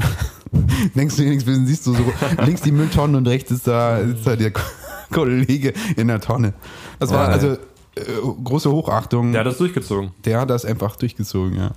denkst 0.95 1.17
du 1.17 1.25
nichts, 1.25 1.45
siehst 1.45 1.87
du 1.87 1.93
so 1.93 2.05
links 2.43 2.63
die 2.63 2.73
Mülltonne 2.73 3.19
und 3.19 3.29
rechts 3.29 3.51
ist 3.51 3.67
da, 3.67 3.99
ist 3.99 4.27
da 4.27 4.35
der 4.35 4.51
Kollege 5.13 5.75
in 5.99 6.09
der 6.09 6.21
Tonne. 6.23 6.55
Das 6.99 7.11
war 7.11 7.29
also 7.29 7.59
große 8.45 8.71
Hochachtung. 8.71 9.33
Der 9.33 9.41
hat 9.41 9.47
das 9.47 9.59
durchgezogen. 9.59 10.11
Der 10.25 10.41
hat 10.41 10.51
das 10.51 10.65
einfach 10.65 10.97
durchgezogen, 10.97 11.57
ja. 11.57 11.71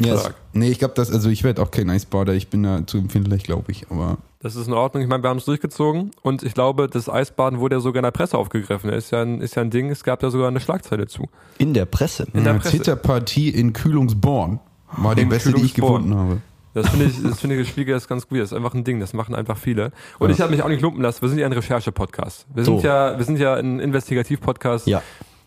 Ja, 0.00 0.14
es, 0.14 0.20
Stark. 0.20 0.36
nee, 0.52 0.68
ich 0.70 0.78
glaube, 0.78 0.94
das, 0.94 1.10
also 1.10 1.28
ich 1.28 1.42
werde 1.42 1.60
auch 1.60 1.70
kein 1.70 1.90
Eisbader, 1.90 2.32
ich 2.34 2.48
bin 2.48 2.62
da 2.62 2.86
zu 2.86 2.98
empfindlich, 2.98 3.42
glaube 3.42 3.72
ich, 3.72 3.90
aber 3.90 4.18
Das 4.40 4.54
ist 4.54 4.68
in 4.68 4.72
Ordnung. 4.72 5.02
Ich 5.02 5.08
meine, 5.08 5.24
wir 5.24 5.28
haben 5.30 5.38
es 5.38 5.44
durchgezogen 5.44 6.12
und 6.22 6.44
ich 6.44 6.54
glaube, 6.54 6.88
das 6.88 7.08
Eisbaden 7.08 7.58
wurde 7.58 7.76
ja 7.76 7.80
sogar 7.80 7.98
in 8.00 8.04
der 8.04 8.12
Presse 8.12 8.38
aufgegriffen. 8.38 8.90
Ist 8.90 9.10
ja 9.10 9.22
ein, 9.22 9.40
ist 9.40 9.56
ja 9.56 9.62
ein 9.62 9.70
Ding, 9.70 9.90
es 9.90 10.04
gab 10.04 10.22
ja 10.22 10.30
sogar 10.30 10.48
eine 10.48 10.60
Schlagzeile 10.60 11.08
zu. 11.08 11.28
In 11.58 11.74
der 11.74 11.84
Presse. 11.84 12.26
In 12.32 12.44
der 12.44 12.52
eine 12.52 12.60
Presse. 12.60 12.76
Zitterpartie 12.76 13.48
in 13.48 13.72
Kühlungsborn 13.72 14.60
war 14.96 15.14
die 15.16 15.24
beste, 15.24 15.52
die 15.52 15.64
ich 15.64 15.74
gefunden 15.74 16.14
habe. 16.14 16.40
Das 16.74 16.88
finde 16.90 17.06
ich, 17.06 17.22
das 17.22 17.40
finde 17.40 17.56
ich, 17.56 17.68
Spiegel 17.68 17.96
ist 17.96 18.08
ganz 18.08 18.28
gut. 18.28 18.38
Das 18.38 18.52
ist 18.52 18.56
einfach 18.56 18.74
ein 18.74 18.84
Ding. 18.84 19.00
Das 19.00 19.12
machen 19.14 19.34
einfach 19.34 19.56
viele. 19.56 19.90
Und 20.18 20.28
Ja. 20.28 20.34
ich 20.34 20.40
habe 20.40 20.50
mich 20.50 20.62
auch 20.62 20.68
nicht 20.68 20.82
lumpen 20.82 21.02
lassen. 21.02 21.22
Wir 21.22 21.28
sind 21.28 21.38
ja 21.38 21.46
ein 21.46 21.52
Recherche-Podcast. 21.52 22.46
Wir 22.54 22.64
sind 22.64 22.80
So. 22.80 22.86
ja, 22.86 23.16
wir 23.18 23.24
sind 23.24 23.38
ja 23.38 23.54
ein 23.54 23.80
Investigativ-Podcast. 23.80 24.86
Ja. 24.86 25.02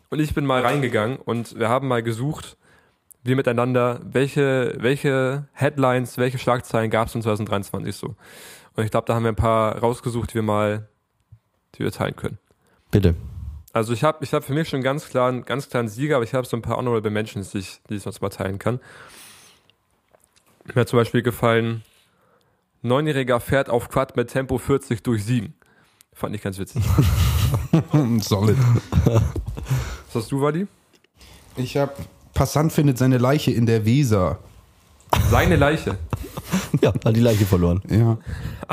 Und 0.09 0.19
ich 0.19 0.33
bin 0.33 0.45
mal 0.45 0.61
reingegangen 0.61 1.17
und 1.17 1.57
wir 1.57 1.69
haben 1.69 1.87
mal 1.87 2.03
gesucht, 2.03 2.57
wir 3.23 3.35
miteinander, 3.35 3.99
welche, 4.03 4.75
welche 4.79 5.47
Headlines, 5.53 6.17
welche 6.17 6.37
Schlagzeilen 6.39 6.89
gab 6.89 7.07
es 7.07 7.15
in 7.15 7.21
2023 7.21 7.95
so. 7.95 8.15
Und 8.75 8.83
ich 8.83 8.91
glaube, 8.91 9.05
da 9.07 9.13
haben 9.15 9.23
wir 9.23 9.31
ein 9.31 9.35
paar 9.35 9.77
rausgesucht, 9.77 10.31
die 10.31 10.35
wir 10.35 10.41
mal, 10.41 10.87
die 11.75 11.83
wir 11.83 11.91
teilen 11.91 12.15
können. 12.15 12.39
Bitte. 12.89 13.15
Also 13.73 13.93
ich 13.93 14.03
habe 14.03 14.17
ich 14.23 14.33
hab 14.33 14.43
für 14.43 14.53
mich 14.53 14.67
schon 14.67 14.81
ganz 14.81 15.07
klar 15.07 15.29
einen 15.29 15.43
ganz 15.45 15.69
klaren 15.69 15.87
Sieger, 15.87 16.15
aber 16.17 16.25
ich 16.25 16.33
habe 16.33 16.45
so 16.45 16.57
ein 16.57 16.61
paar 16.61 16.75
Honorable 16.77 17.11
Mentions, 17.11 17.51
die 17.51 17.59
ich, 17.59 17.79
die 17.89 17.95
ich 17.95 18.01
sonst 18.03 18.21
mal 18.21 18.29
teilen 18.29 18.59
kann. 18.59 18.79
Mir 20.73 20.81
hat 20.81 20.89
zum 20.89 20.97
Beispiel 20.97 21.21
gefallen, 21.21 21.83
Neunjähriger 22.81 23.39
fährt 23.39 23.69
auf 23.69 23.89
Quad 23.89 24.15
mit 24.15 24.29
Tempo 24.29 24.57
40 24.57 25.03
durch 25.03 25.23
Siegen. 25.23 25.53
Fand 26.13 26.35
ich 26.35 26.41
ganz 26.41 26.57
witzig. 26.57 26.83
Solid. 28.19 28.57
Was 29.05 30.15
hast 30.15 30.31
du, 30.31 30.41
Wadi? 30.41 30.67
Ich 31.55 31.77
habe 31.77 31.93
Passant 32.33 32.71
findet 32.71 32.97
seine 32.97 33.17
Leiche 33.17 33.51
in 33.51 33.65
der 33.65 33.85
Weser. 33.85 34.39
Seine 35.29 35.57
Leiche. 35.57 35.97
Ja, 36.81 36.93
hat 36.93 37.15
die 37.15 37.19
Leiche 37.19 37.45
verloren. 37.45 37.81
Ja. 37.89 38.17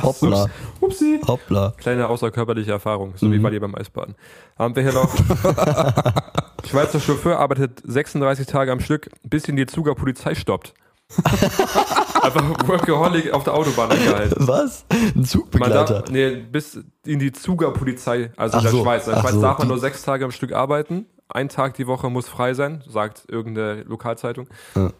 Hoppla. 0.00 0.46
Upsi. 0.80 1.20
Hoppla. 1.26 1.74
Kleine 1.76 2.08
außerkörperliche 2.08 2.70
Erfahrung, 2.70 3.14
so 3.16 3.30
wie 3.32 3.42
Wadi 3.42 3.58
beim 3.58 3.74
Eisbaden. 3.74 4.14
Haben 4.56 4.76
wir 4.76 4.84
hier 4.84 4.92
noch. 4.92 5.12
Schweizer 6.68 7.00
Chauffeur 7.00 7.38
arbeitet 7.38 7.82
36 7.84 8.46
Tage 8.46 8.70
am 8.70 8.80
Stück, 8.80 9.11
bis 9.24 9.48
ihn 9.48 9.56
die 9.56 9.66
Zuger 9.66 9.94
Polizei 9.94 10.34
stoppt. 10.34 10.74
Einfach 12.22 12.68
Workaholic 12.68 13.32
auf 13.32 13.44
der 13.44 13.54
Autobahn 13.54 13.90
angehalten. 13.90 14.46
Was? 14.46 14.84
Ein 14.90 15.24
Zugbegleiter. 15.24 16.00
darf, 16.00 16.10
nee, 16.10 16.36
bis 16.36 16.78
in 17.06 17.18
die 17.18 17.32
Zuger 17.32 17.72
Polizei, 17.72 18.30
also 18.36 18.58
Ach 18.58 18.60
in 18.60 18.64
der 18.64 18.72
so, 18.72 18.82
Schweiz. 18.82 19.06
In 19.06 19.14
der 19.14 19.20
Schweiz 19.20 19.32
so, 19.32 19.40
darf 19.40 19.58
man 19.58 19.68
nur 19.68 19.78
sechs 19.78 20.02
Tage 20.02 20.24
am 20.24 20.30
Stück 20.30 20.52
arbeiten, 20.52 21.06
ein 21.30 21.48
Tag 21.48 21.74
die 21.74 21.86
Woche 21.86 22.08
muss 22.08 22.26
frei 22.28 22.54
sein, 22.54 22.82
sagt 22.88 23.24
irgendeine 23.28 23.82
Lokalzeitung. 23.82 24.46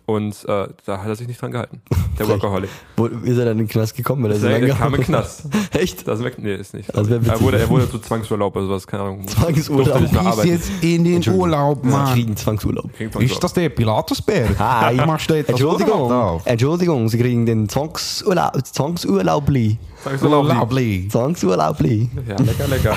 Und 0.06 0.44
äh, 0.46 0.68
da 0.84 0.98
hat 0.98 1.06
er 1.08 1.16
sich 1.16 1.26
nicht 1.26 1.40
dran 1.40 1.52
gehalten. 1.52 1.80
Der. 2.18 2.28
Workaholic. 2.28 2.68
Wo, 2.96 3.06
ist 3.06 3.38
er 3.38 3.44
dann 3.44 3.52
in 3.52 3.58
den 3.66 3.68
Knast 3.68 3.96
gekommen? 3.96 4.24
Weil 4.24 4.32
er 4.32 4.38
so 4.38 4.48
Der, 4.48 4.58
lange 4.60 4.72
kam 4.74 4.94
in 4.94 5.00
den 5.00 5.04
Knast. 5.06 5.44
Echt? 5.72 6.06
Das 6.08 6.18
ist 6.18 6.24
weg. 6.24 6.34
Nee, 6.38 6.54
ist 6.56 6.74
nicht. 6.74 6.88
Witzig. 6.94 7.28
er, 7.28 7.40
wurde, 7.40 7.58
er 7.60 7.68
wurde 7.68 7.88
zu 7.88 7.98
Zwangsurlaub 8.00 8.56
oder 8.56 8.66
sowas, 8.66 8.86
keine 8.86 9.04
Ahnung. 9.04 9.26
Zwangsurlaub. 9.28 10.00
Gehst 10.00 10.16
arbeiten. 10.16 10.48
jetzt 10.48 10.70
in 10.82 11.04
den 11.04 11.28
Urlaub, 11.32 11.80
Sie 11.84 11.88
Mann. 11.90 12.12
kriegen 12.12 12.36
Zwangsurlaub. 12.36 12.90
Ist 13.20 13.42
das 13.42 13.52
der 13.52 13.68
Pilatusberg? 13.68 14.48
Du 14.58 15.34
jetzt 15.34 15.48
das 15.48 15.60
Urlaub 15.60 15.78
Entschuldigung? 15.78 16.40
Entschuldigung, 16.44 17.08
Sie 17.08 17.18
kriegen 17.18 17.46
den 17.46 17.68
Zwangsurlaub, 17.68 18.66
Zwangsurlaubli. 18.66 19.78
Zwangsurlaub. 20.02 20.46
Lovely. 20.48 21.08
Zwangsurlaubli. 21.10 22.10
Ja, 22.28 22.36
lecker, 22.36 22.68
lecker. 22.68 22.96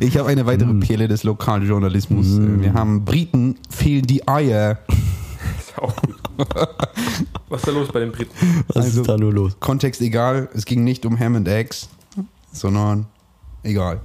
Ich 0.00 0.16
habe 0.18 0.28
eine 0.28 0.44
weitere 0.46 0.72
Mm. 0.72 0.80
Perle 0.80 1.08
des 1.08 1.22
Lokaljournalismus. 1.24 2.38
Wir 2.64 2.72
haben 2.72 3.04
Briten, 3.04 3.58
fehlen 3.68 4.06
die 4.06 4.26
Eier. 4.26 4.78
Ist 5.58 5.78
auch 5.78 5.94
gut. 5.96 6.16
Was 7.50 7.60
ist 7.60 7.68
da 7.68 7.72
los 7.72 7.88
bei 7.92 8.00
den 8.00 8.10
Briten? 8.10 8.64
Was 8.68 8.76
Also- 8.86 9.02
ist 9.02 9.06
da 9.08 9.18
nur 9.18 9.32
los? 9.34 9.60
Kontext 9.60 10.00
egal, 10.00 10.48
es 10.54 10.64
ging 10.64 10.82
nicht 10.82 11.04
um 11.04 11.18
Ham 11.20 11.36
and 11.36 11.46
Eggs, 11.46 11.90
sondern 12.52 13.04
egal. 13.62 14.00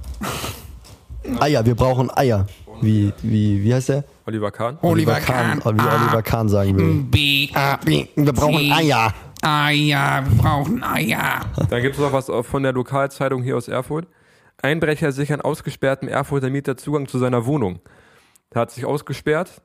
Eier, 1.40 1.64
wir 1.64 1.74
brauchen 1.74 2.10
Eier. 2.14 2.46
Wie, 2.82 3.12
wie, 3.22 3.64
wie 3.64 3.74
heißt 3.74 3.88
der? 3.88 4.04
Oliver 4.26 4.50
Kahn. 4.50 4.78
Oliver 4.82 5.20
Kahn. 5.20 5.58
Wie 5.64 5.66
Oliver 5.68 6.22
Kahn 6.22 6.48
sagen 6.50 6.76
will. 6.76 7.02
B, 7.10 7.48
A, 7.54 7.76
B. 7.76 8.06
Wir 8.14 8.32
brauchen 8.32 8.72
Eier. 8.72 9.14
Eier, 9.42 10.22
wir 10.28 10.36
brauchen 10.42 10.82
Eier. 10.82 11.40
Dann 11.70 11.80
gibt 11.82 11.94
es 11.96 12.00
noch 12.00 12.12
was 12.12 12.30
von 12.46 12.62
der 12.62 12.72
Lokalzeitung 12.72 13.42
hier 13.42 13.56
aus 13.56 13.68
Erfurt. 13.68 14.06
Einbrecher 14.62 15.12
sichern 15.12 15.40
ausgesperrtem 15.40 16.08
Erfurter 16.08 16.50
Mieter 16.50 16.76
Zugang 16.76 17.08
zu 17.08 17.18
seiner 17.18 17.46
Wohnung. 17.46 17.80
Der 18.54 18.62
hat 18.62 18.70
sich 18.70 18.84
ausgesperrt. 18.84 19.62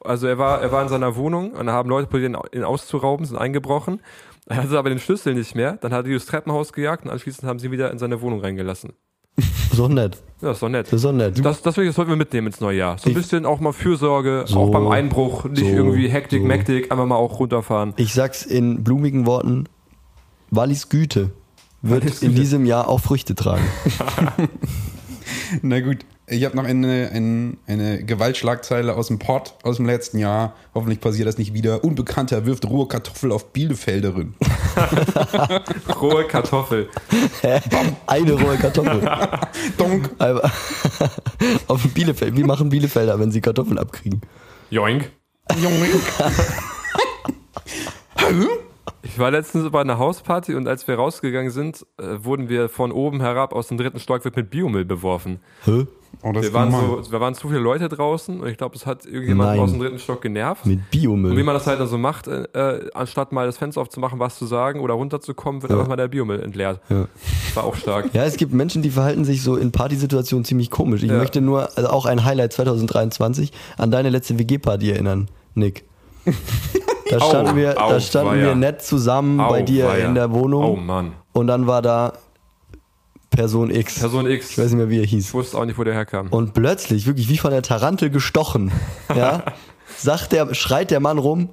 Also 0.00 0.26
er 0.26 0.38
war, 0.38 0.60
er 0.60 0.70
war 0.70 0.82
in 0.82 0.88
seiner 0.88 1.16
Wohnung 1.16 1.52
und 1.52 1.66
da 1.66 1.72
haben 1.72 1.88
Leute 1.88 2.08
probiert, 2.08 2.36
ihn- 2.52 2.64
auszurauben, 2.64 3.24
sind 3.26 3.38
eingebrochen. 3.38 4.00
Er 4.46 4.56
hatte 4.58 4.78
aber 4.78 4.90
den 4.90 4.98
Schlüssel 4.98 5.34
nicht 5.34 5.54
mehr. 5.54 5.78
Dann 5.80 5.92
hat 5.94 6.06
er 6.06 6.12
das 6.12 6.26
Treppenhaus 6.26 6.72
gejagt 6.74 7.04
und 7.06 7.10
anschließend 7.10 7.48
haben 7.48 7.58
sie 7.58 7.66
ihn 7.66 7.72
wieder 7.72 7.90
in 7.90 7.98
seine 7.98 8.20
Wohnung 8.20 8.40
reingelassen. 8.40 8.92
So 9.72 9.88
nett. 9.88 10.18
Ja, 10.40 10.52
ist 10.52 10.62
doch 10.62 10.68
nett. 10.68 10.86
Das 10.86 10.92
ist 10.92 11.02
so 11.02 11.10
nett. 11.10 11.36
Das, 11.44 11.60
das, 11.60 11.74
das 11.74 11.94
sollten 11.96 12.10
wir 12.12 12.16
mitnehmen 12.16 12.46
ins 12.46 12.60
neue 12.60 12.78
Jahr. 12.78 12.96
So 12.96 13.10
ein 13.10 13.14
bisschen 13.14 13.44
auch 13.44 13.58
mal 13.58 13.72
Fürsorge, 13.72 14.44
So, 14.46 14.60
auch 14.60 14.70
beim 14.70 14.86
Einbruch, 14.86 15.46
nicht 15.46 15.62
so, 15.62 15.66
irgendwie 15.66 16.06
Hektik, 16.08 16.42
so. 16.42 16.46
Mektik, 16.46 16.92
einfach 16.92 17.06
mal 17.06 17.16
auch 17.16 17.40
runterfahren. 17.40 17.92
Ich 17.96 18.14
sag's 18.14 18.44
in 18.46 18.84
blumigen 18.84 19.26
Worten. 19.26 19.64
Wallis 20.52 20.90
Güte 20.90 21.32
wird 21.82 22.04
Wallis 22.04 22.22
in 22.22 22.28
Güte. 22.28 22.40
diesem 22.42 22.66
Jahr 22.66 22.86
auch 22.86 23.00
Früchte 23.00 23.34
tragen. 23.34 23.64
Na 25.62 25.80
gut, 25.80 25.98
ich 26.26 26.44
habe 26.44 26.56
noch 26.56 26.64
eine, 26.64 27.10
eine, 27.12 27.56
eine 27.66 28.04
Gewaltschlagzeile 28.04 28.94
aus 28.94 29.08
dem 29.08 29.18
Pott 29.18 29.54
aus 29.62 29.76
dem 29.76 29.86
letzten 29.86 30.18
Jahr. 30.18 30.54
Hoffentlich 30.74 31.00
passiert 31.00 31.28
das 31.28 31.38
nicht 31.38 31.52
wieder. 31.54 31.84
Unbekannter 31.84 32.46
wirft 32.46 32.68
rohe 32.68 32.88
Kartoffel 32.88 33.32
auf 33.32 33.52
Bielefelderin. 33.52 34.34
Rohe 36.00 36.26
Kartoffel. 36.26 36.88
Eine 38.06 38.32
rohe 38.32 38.56
Kartoffel. 38.56 39.00
Donk. 39.78 40.10
Auf 41.68 41.82
Bielefeld. 41.94 42.36
Wie 42.36 42.44
machen 42.44 42.70
Bielefelder, 42.70 43.20
wenn 43.20 43.30
sie 43.30 43.40
Kartoffeln 43.40 43.78
abkriegen? 43.78 44.20
Joink. 44.70 45.10
Junge. 45.56 45.86
Ich 49.02 49.18
war 49.18 49.30
letztens 49.30 49.70
bei 49.70 49.80
einer 49.80 49.98
Hausparty 49.98 50.54
und 50.54 50.66
als 50.68 50.86
wir 50.88 50.96
rausgegangen 50.96 51.50
sind, 51.50 51.86
äh, 51.98 52.16
wurden 52.24 52.48
wir 52.48 52.68
von 52.68 52.92
oben 52.92 53.20
herab 53.20 53.52
aus 53.54 53.68
dem 53.68 53.78
dritten 53.78 53.98
Stockwerk 54.00 54.36
mit 54.36 54.50
Biomüll 54.50 54.84
beworfen. 54.84 55.40
Hä? 55.64 55.86
Oh, 56.22 56.32
das 56.32 56.44
Wir 56.44 56.52
waren, 56.54 56.70
so, 56.70 57.10
wir 57.12 57.20
waren 57.20 57.34
zu 57.34 57.48
viele 57.48 57.60
Leute 57.60 57.88
draußen 57.88 58.40
und 58.40 58.46
ich 58.48 58.56
glaube, 58.56 58.76
es 58.76 58.86
hat 58.86 59.04
irgendjemand 59.04 59.50
Nein. 59.50 59.60
aus 59.60 59.70
dem 59.72 59.80
dritten 59.80 59.98
Stock 59.98 60.22
genervt. 60.22 60.64
Mit 60.64 60.78
Und 60.78 60.84
wie 60.92 61.00
Biomüll. 61.00 61.44
man 61.44 61.54
das 61.54 61.66
halt 61.66 61.80
dann 61.80 61.88
so 61.88 61.98
macht, 61.98 62.28
äh, 62.28 62.44
äh, 62.54 62.90
anstatt 62.94 63.32
mal 63.32 63.46
das 63.46 63.58
Fenster 63.58 63.80
aufzumachen, 63.80 64.18
was 64.20 64.38
zu 64.38 64.46
sagen 64.46 64.80
oder 64.80 64.94
runterzukommen, 64.94 65.62
wird 65.62 65.72
einfach 65.72 65.88
mal 65.88 65.96
der 65.96 66.08
Biomüll 66.08 66.40
entleert. 66.40 66.80
Ja. 66.88 67.06
War 67.54 67.64
auch 67.64 67.74
stark. 67.74 68.10
Ja, 68.14 68.24
es 68.24 68.36
gibt 68.36 68.52
Menschen, 68.54 68.80
die 68.82 68.90
verhalten 68.90 69.24
sich 69.24 69.42
so 69.42 69.56
in 69.56 69.72
Partysituationen 69.72 70.44
ziemlich 70.44 70.70
komisch. 70.70 71.02
Ich 71.02 71.10
Ja. 71.10 71.18
möchte 71.18 71.40
nur 71.40 71.68
also 71.76 71.90
auch 71.90 72.06
ein 72.06 72.24
Highlight 72.24 72.52
2023 72.52 73.52
an 73.76 73.90
deine 73.90 74.08
letzte 74.10 74.38
WG-Party 74.38 74.90
erinnern, 74.92 75.28
Nick. 75.54 75.84
Da 77.10 77.20
standen, 77.20 77.56
wir, 77.56 77.74
da 77.74 78.00
standen 78.00 78.40
wir 78.40 78.54
nett 78.54 78.82
zusammen 78.82 79.36
bei 79.38 79.62
dir 79.62 79.94
in 79.96 80.14
der 80.14 80.32
Wohnung 80.32 80.64
Oh 80.64 80.76
Mann. 80.76 81.12
und 81.32 81.46
dann 81.46 81.66
war 81.66 81.82
da 81.82 82.14
Person 83.30 83.70
X. 83.70 83.98
Person 83.98 84.26
X. 84.30 84.50
Ich 84.52 84.58
weiß 84.58 84.66
nicht 84.70 84.76
mehr, 84.78 84.90
wie 84.90 84.98
er 84.98 85.04
Ich 85.04 85.10
hieß. 85.10 85.34
wusste 85.34 85.58
auch 85.58 85.64
nicht, 85.64 85.76
wo 85.78 85.84
der 85.84 85.94
herkam. 85.94 86.28
Und 86.28 86.54
plötzlich, 86.54 87.06
wirklich 87.06 87.28
wie 87.28 87.36
von 87.38 87.50
der 87.50 87.62
Tarantel 87.62 88.10
gestochen, 88.10 88.70
ja, 89.14 89.42
sagt 89.98 90.32
der, 90.32 90.54
schreit 90.54 90.90
der 90.90 91.00
Mann 91.00 91.18
rum, 91.18 91.50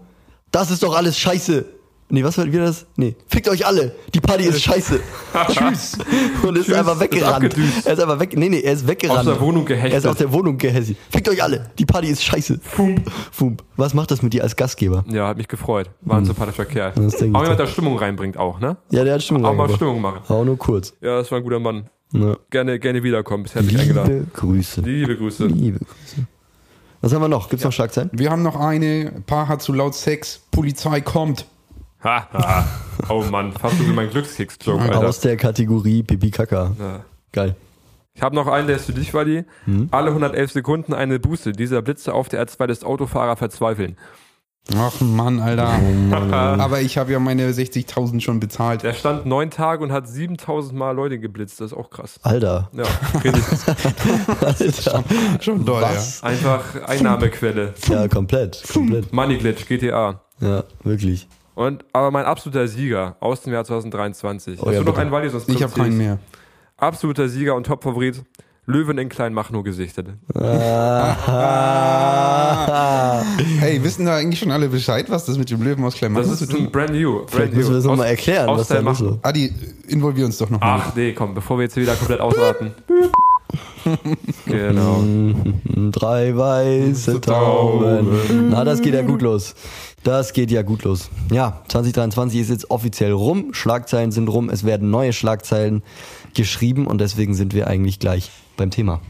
das 0.52 0.70
ist 0.72 0.84
doch 0.84 0.96
alles 0.96 1.18
scheiße. 1.18 1.66
Nee, 2.12 2.24
was 2.24 2.38
war 2.38 2.46
wieder 2.46 2.66
das? 2.66 2.86
Nee, 2.98 3.16
fickt 3.28 3.48
euch 3.48 3.66
alle, 3.66 3.96
die 4.14 4.20
Party 4.20 4.44
ist 4.44 4.62
scheiße. 4.62 5.00
Tschüss. 5.48 5.98
Und 6.44 6.58
ist 6.58 6.66
Tschüss, 6.66 6.76
einfach 6.76 6.96
ist 6.96 7.00
weggerannt. 7.02 7.36
abgedüst. 7.46 7.86
er 7.88 7.94
ist 7.94 8.00
einfach 8.00 8.20
weg, 8.20 8.38
nee, 8.38 8.50
nee, 8.50 8.60
er 8.60 8.74
ist 8.74 8.88
weggerannt. 8.88 9.20
Aus 9.20 9.26
der 9.26 9.40
Wohnung 9.42 9.66
gehechtet. 9.66 9.94
Er 9.94 9.98
ist 10.00 10.06
aus 10.06 10.18
der 10.18 10.32
Wohnung 10.32 10.58
gehechtet. 10.58 10.98
Fickt 11.10 11.30
euch 11.30 11.42
alle, 11.42 11.72
die 11.80 11.86
Party 11.86 12.08
ist 12.10 12.24
scheiße. 12.24 12.60
Fump. 12.62 13.10
Fump. 13.32 13.64
Was 13.78 13.94
macht 13.94 14.12
das 14.12 14.22
mit 14.22 14.34
dir 14.34 14.44
als 14.44 14.56
Gastgeber? 14.56 15.04
Ja, 15.10 15.28
hat 15.28 15.38
mich 15.38 15.48
gefreut. 15.48 15.90
War 16.02 16.18
ein 16.18 16.26
sympathischer 16.26 16.66
Kerl. 16.66 16.94
Hm. 16.96 17.04
Das 17.06 17.14
denke 17.16 17.30
ich 17.30 17.36
Auch 17.36 17.42
jemand, 17.44 17.60
der 17.60 17.68
Stimmung 17.68 17.98
reinbringt 17.98 18.38
auch, 18.38 18.60
ne? 18.60 18.78
Ja, 18.92 19.04
der 19.04 19.14
hat 19.14 19.24
Stimmung 19.24 19.46
Auch 19.46 19.54
mal 19.54 19.64
reingebracht. 19.64 19.78
Stimmung 19.78 20.02
machen. 20.02 20.20
Auch 20.28 20.44
nur 20.44 20.58
kurz. 20.58 20.94
Ja, 21.02 21.18
das 21.18 21.32
war 21.32 21.38
ein 21.38 21.44
guter 21.44 21.60
Mann. 21.60 21.90
Ja. 22.14 22.36
Gerne, 22.50 22.78
gerne 22.78 23.04
wiederkommen. 23.04 23.44
Bist 23.44 23.56
herzlich 23.56 23.80
eingeladen. 23.80 24.14
Liebe 24.14 24.28
Grüße. 24.34 24.82
Liebe 24.82 25.18
Grüße. 25.18 25.46
Liebe 25.46 25.80
Grüße. 25.80 26.28
Was 27.00 27.14
haben 27.14 27.22
wir 27.22 27.30
noch? 27.30 27.50
Gibt's 27.50 27.64
noch 27.66 27.72
Schlagzeilen? 27.72 28.10
Wir 28.14 28.30
haben 28.30 28.44
noch 28.44 28.56
eine. 28.56 29.24
Paar 29.26 29.48
hat 29.48 29.62
zu 29.62 29.74
laut 29.74 29.96
Sex. 29.96 30.42
Polizei 30.52 31.02
kommt. 31.02 31.46
Ha, 32.04 32.28
ha. 32.34 32.66
Oh 33.10 33.24
Mann, 33.30 33.52
fast 33.52 33.78
so 33.78 33.88
wie 33.88 33.94
mein 33.94 34.10
Glückskeks-Joke, 34.10 34.82
Alter. 34.82 35.08
Aus 35.08 35.20
der 35.20 35.38
Kategorie 35.38 36.04
Pipi 36.04 36.32
Kaka. 36.32 36.76
Ja. 36.80 37.06
Geil. 37.32 37.56
Ich 38.14 38.22
habe 38.22 38.36
noch 38.36 38.48
einen, 38.48 38.68
der 38.68 38.76
ist 38.76 38.86
für 38.86 38.94
dich, 38.94 39.14
Wadi. 39.14 39.46
Hm? 39.66 39.88
Alle 39.92 40.10
111 40.10 40.52
Sekunden 40.52 40.94
eine 40.94 41.20
Buße. 41.20 41.54
Dieser 41.54 41.82
Blitze 41.82 42.14
auf 42.14 42.28
der 42.28 42.46
R2 42.46 42.68
des 42.68 42.84
Autofahrer 42.84 43.38
verzweifeln. 43.38 43.98
Ach 44.76 45.00
Mann, 45.02 45.40
Alter. 45.40 45.80
Aber 46.60 46.82
ich 46.82 46.98
habe 46.98 47.12
ja 47.12 47.20
meine 47.20 47.50
60.000 47.50 48.20
schon 48.22 48.40
bezahlt. 48.40 48.84
Der 48.84 48.94
stand 48.94 49.26
neun 49.26 49.50
Tage 49.50 49.84
und 49.84 49.92
hat 49.92 50.08
7000 50.08 50.78
Mal 50.78 50.92
Leute 50.92 51.20
geblitzt. 51.20 51.62
Das 51.62 51.72
ist 51.72 51.78
auch 51.78 51.90
krass. 51.90 52.20
Alter. 52.22 52.70
Ja, 52.74 52.84
richtig. 53.24 53.44
Alter. 54.42 55.04
Schon 55.40 55.66
doll, 55.66 55.82
Was? 55.82 56.22
Einfach 56.24 56.84
Einnahmequelle. 56.88 57.74
Ja, 57.88 58.08
komplett. 58.08 58.64
Komplett. 58.72 59.12
Money 59.12 59.38
Glitch, 59.38 59.68
GTA. 59.68 60.22
Ja, 60.40 60.64
wirklich. 60.84 61.28
Und, 61.56 61.84
aber 61.94 62.12
mein 62.12 62.26
absoluter 62.26 62.68
Sieger 62.68 63.16
aus 63.20 63.42
dem 63.42 63.54
Jahr 63.54 63.66
2023. 63.66 64.60
Oh 64.62 64.68
Hast 64.68 64.74
ja, 64.74 64.80
du 64.80 64.86
noch 64.86 64.94
bitte. 64.94 65.02
einen 65.02 65.12
Wally? 65.12 65.30
Sonst 65.30 65.50
Ich 65.50 65.62
habe 65.62 65.74
keinen 65.74 65.98
mehr. 65.98 66.20
Absoluter 66.78 67.28
Sieger 67.30 67.56
und 67.56 67.66
Topfavorit. 67.66 68.24
Löwen 68.68 69.00
in 69.00 69.10
Kleinmachnow 69.10 69.64
gesichtet. 69.64 70.08
Ah. 70.36 71.16
Hey, 73.60 73.84
wissen 73.84 74.06
da 74.06 74.16
eigentlich 74.18 74.40
schon 74.40 74.52
alle 74.52 74.70
Bescheid, 74.70 75.10
was 75.10 75.26
das 75.26 75.38
mit 75.38 75.50
dem 75.50 75.62
Löwen 75.62 75.84
aus 75.84 75.94
Das 75.94 76.00
Kleinmachnow 76.00 76.32
ist 76.34 76.40
zu 76.40 76.48
tun 76.48 76.66
ein 76.66 76.72
brand 76.72 76.92
new. 76.92 77.18
Brand 77.20 77.32
Vielleicht 77.32 77.54
müssen 77.54 77.70
wir 77.70 77.76
das 77.76 77.84
new. 77.86 77.92
nochmal 77.92 78.06
Aus- 78.08 78.12
erklären, 78.12 78.50
aus 78.50 78.60
was 78.62 78.68
da 78.70 78.80
los 78.80 79.02
ist. 79.02 79.14
Adi, 79.22 79.54
involvier 79.88 80.26
uns 80.26 80.38
doch 80.38 80.50
noch 80.50 80.60
mal. 80.60 80.82
Ach 80.88 80.96
nee, 80.96 81.14
komm, 81.14 81.34
bevor 81.34 81.58
wir 81.58 81.64
jetzt 81.64 81.74
hier 81.76 81.84
wieder 81.84 81.96
komplett 81.96 82.20
ausraten. 82.20 82.74
genau. 84.46 85.04
Drei 85.92 86.36
weiße 86.36 87.22
Tauben. 87.22 88.50
Na, 88.50 88.64
das 88.64 88.82
geht 88.82 88.94
ja 88.94 89.02
gut 89.02 89.22
los. 89.22 89.56
Das 90.04 90.34
geht 90.34 90.50
ja 90.50 90.64
gut 90.64 90.84
los. 90.84 91.10
Ja, 91.32 91.62
2023 91.68 92.42
ist 92.42 92.50
jetzt 92.50 92.72
offiziell 92.72 93.12
rum. 93.12 93.54
Schlagzeilen 93.54 94.12
sind 94.12 94.28
rum. 94.30 94.50
Es 94.50 94.64
werden 94.64 94.90
neue 94.90 95.14
Schlagzeilen 95.14 95.84
geschrieben 96.34 96.88
und 96.88 97.00
deswegen 97.00 97.34
sind 97.34 97.54
wir 97.54 97.68
eigentlich 97.68 98.00
gleich 98.00 98.32
beim 98.58 98.72
Thema. 98.72 99.02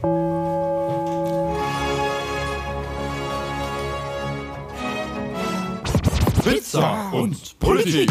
Pizza 6.44 7.10
und 7.12 7.58
Politik. 7.58 8.10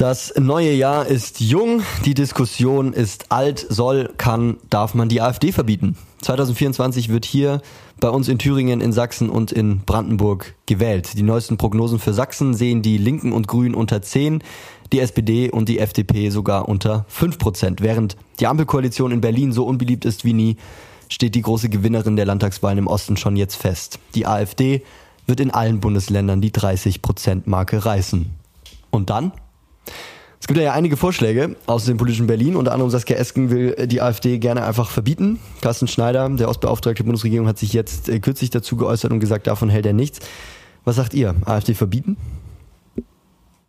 Das 0.00 0.32
neue 0.38 0.72
Jahr 0.72 1.06
ist 1.06 1.40
jung, 1.40 1.82
die 2.06 2.14
Diskussion 2.14 2.94
ist 2.94 3.30
alt, 3.30 3.66
soll, 3.68 4.10
kann, 4.16 4.56
darf 4.70 4.94
man 4.94 5.10
die 5.10 5.20
AfD 5.20 5.52
verbieten. 5.52 5.94
2024 6.22 7.10
wird 7.10 7.26
hier 7.26 7.60
bei 8.00 8.08
uns 8.08 8.28
in 8.28 8.38
Thüringen, 8.38 8.80
in 8.80 8.94
Sachsen 8.94 9.28
und 9.28 9.52
in 9.52 9.80
Brandenburg 9.80 10.54
gewählt. 10.64 11.18
Die 11.18 11.22
neuesten 11.22 11.58
Prognosen 11.58 11.98
für 11.98 12.14
Sachsen 12.14 12.54
sehen 12.54 12.80
die 12.80 12.96
Linken 12.96 13.30
und 13.32 13.46
Grünen 13.46 13.74
unter 13.74 14.00
10, 14.00 14.42
die 14.90 15.00
SPD 15.00 15.50
und 15.50 15.68
die 15.68 15.78
FDP 15.78 16.30
sogar 16.30 16.66
unter 16.66 17.04
5 17.08 17.36
Prozent. 17.36 17.82
Während 17.82 18.16
die 18.38 18.46
Ampelkoalition 18.46 19.12
in 19.12 19.20
Berlin 19.20 19.52
so 19.52 19.66
unbeliebt 19.66 20.06
ist 20.06 20.24
wie 20.24 20.32
nie, 20.32 20.56
steht 21.10 21.34
die 21.34 21.42
große 21.42 21.68
Gewinnerin 21.68 22.16
der 22.16 22.24
Landtagswahlen 22.24 22.78
im 22.78 22.86
Osten 22.86 23.18
schon 23.18 23.36
jetzt 23.36 23.56
fest. 23.56 23.98
Die 24.14 24.26
AfD 24.26 24.82
wird 25.26 25.40
in 25.40 25.50
allen 25.50 25.80
Bundesländern 25.80 26.40
die 26.40 26.52
30 26.52 27.02
Prozent 27.02 27.46
Marke 27.46 27.84
reißen. 27.84 28.30
Und 28.90 29.10
dann? 29.10 29.32
Es 30.40 30.46
gibt 30.46 30.58
ja 30.58 30.72
einige 30.72 30.96
Vorschläge 30.96 31.54
aus 31.66 31.84
dem 31.84 31.98
politischen 31.98 32.26
Berlin. 32.26 32.56
Unter 32.56 32.72
anderem 32.72 32.90
Saskia 32.90 33.16
Esken 33.16 33.50
will 33.50 33.74
äh, 33.76 33.86
die 33.86 34.00
AfD 34.00 34.38
gerne 34.38 34.64
einfach 34.64 34.90
verbieten. 34.90 35.38
Carsten 35.60 35.86
Schneider, 35.86 36.28
der 36.30 36.48
Ostbeauftragte 36.48 37.02
der 37.02 37.04
Bundesregierung, 37.04 37.46
hat 37.46 37.58
sich 37.58 37.72
jetzt 37.72 38.08
äh, 38.08 38.20
kürzlich 38.20 38.50
dazu 38.50 38.76
geäußert 38.76 39.12
und 39.12 39.20
gesagt, 39.20 39.46
davon 39.46 39.68
hält 39.68 39.86
er 39.86 39.92
nichts. 39.92 40.20
Was 40.84 40.96
sagt 40.96 41.12
ihr? 41.12 41.34
AfD 41.44 41.74
verbieten? 41.74 42.16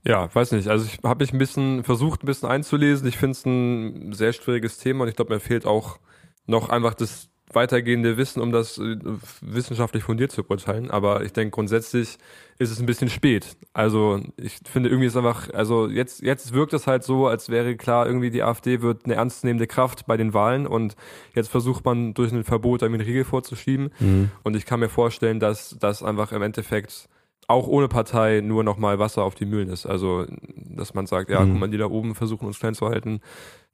Ja, 0.03 0.33
weiß 0.33 0.53
nicht. 0.53 0.67
Also 0.69 0.85
ich 0.85 0.99
habe 1.03 1.23
mich 1.23 1.33
ein 1.33 1.37
bisschen 1.37 1.83
versucht, 1.83 2.23
ein 2.23 2.25
bisschen 2.25 2.49
einzulesen. 2.49 3.07
Ich 3.07 3.17
finde 3.17 3.31
es 3.31 3.45
ein 3.45 4.13
sehr 4.13 4.33
schwieriges 4.33 4.77
Thema 4.77 5.03
und 5.03 5.09
ich 5.09 5.15
glaube, 5.15 5.33
mir 5.33 5.39
fehlt 5.39 5.65
auch 5.65 5.99
noch 6.47 6.69
einfach 6.69 6.93
das 6.93 7.30
weitergehende 7.53 8.17
Wissen, 8.17 8.41
um 8.41 8.51
das 8.51 8.77
äh, 8.77 8.97
wissenschaftlich 9.41 10.03
fundiert 10.03 10.31
zu 10.31 10.43
beurteilen. 10.43 10.89
Aber 10.91 11.23
ich 11.23 11.33
denke, 11.33 11.51
grundsätzlich 11.51 12.17
ist 12.59 12.71
es 12.71 12.79
ein 12.79 12.85
bisschen 12.85 13.09
spät. 13.09 13.57
Also 13.73 14.19
ich 14.37 14.59
finde 14.63 14.89
irgendwie 14.89 15.07
ist 15.07 15.17
einfach, 15.17 15.49
also 15.53 15.87
jetzt, 15.87 16.21
jetzt 16.21 16.53
wirkt 16.53 16.73
es 16.73 16.87
halt 16.87 17.03
so, 17.03 17.27
als 17.27 17.49
wäre 17.49 17.75
klar, 17.75 18.05
irgendwie 18.05 18.29
die 18.29 18.43
AfD 18.43 18.81
wird 18.81 19.05
eine 19.05 19.15
ernstzunehmende 19.15 19.67
Kraft 19.67 20.05
bei 20.05 20.17
den 20.17 20.33
Wahlen 20.33 20.67
und 20.67 20.95
jetzt 21.33 21.49
versucht 21.49 21.83
man 21.85 22.13
durch 22.13 22.31
ein 22.31 22.43
Verbot 22.43 22.81
irgendwie 22.83 23.01
einen 23.01 23.09
Riegel 23.09 23.23
vorzuschieben. 23.25 23.91
Mhm. 23.99 24.31
Und 24.43 24.55
ich 24.55 24.65
kann 24.65 24.79
mir 24.79 24.89
vorstellen, 24.89 25.39
dass 25.39 25.75
das 25.79 26.03
einfach 26.03 26.31
im 26.31 26.41
Endeffekt 26.41 27.09
auch 27.47 27.67
ohne 27.67 27.87
Partei 27.89 28.39
nur 28.41 28.63
nochmal 28.63 28.99
Wasser 28.99 29.23
auf 29.23 29.35
die 29.35 29.45
Mühlen 29.45 29.67
ist. 29.67 29.85
Also, 29.85 30.25
dass 30.55 30.93
man 30.93 31.05
sagt, 31.05 31.29
ja, 31.29 31.43
Mhm. 31.43 31.51
guck 31.51 31.59
mal, 31.59 31.69
die 31.69 31.77
da 31.77 31.87
oben 31.87 32.15
versuchen 32.15 32.45
uns 32.45 32.59
klein 32.59 32.75
zu 32.75 32.87
halten, 32.87 33.19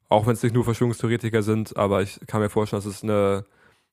auch 0.08 0.26
wenn 0.26 0.32
es 0.32 0.42
nicht 0.42 0.54
nur 0.54 0.64
Verschwörungstheoretiker 0.64 1.42
sind, 1.42 1.76
aber 1.76 2.00
ich 2.02 2.18
kann 2.26 2.40
mir 2.40 2.48
vorstellen, 2.48 2.82
dass 2.82 2.86
es 2.92 3.02
eine 3.04 3.44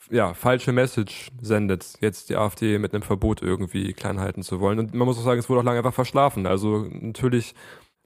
ja, 0.10 0.34
falsche 0.34 0.72
Message 0.72 1.32
sendet, 1.42 1.98
jetzt 2.02 2.30
die 2.30 2.36
AfD 2.36 2.78
mit 2.80 2.94
einem 2.94 3.04
Verbot 3.04 3.42
irgendwie 3.42 3.94
klein 3.94 4.20
halten 4.20 4.44
zu 4.44 4.60
wollen. 4.60 4.80
Und 4.80 4.94
man 4.94 5.08
muss 5.08 5.18
auch 5.18 5.24
sagen, 5.24 5.40
es 5.40 5.50
wurde 5.50 5.62
auch 5.62 5.66
lange 5.66 5.80
einfach 5.80 5.94
verschlafen. 5.94 6.46
Also 6.46 6.88
natürlich 6.90 7.56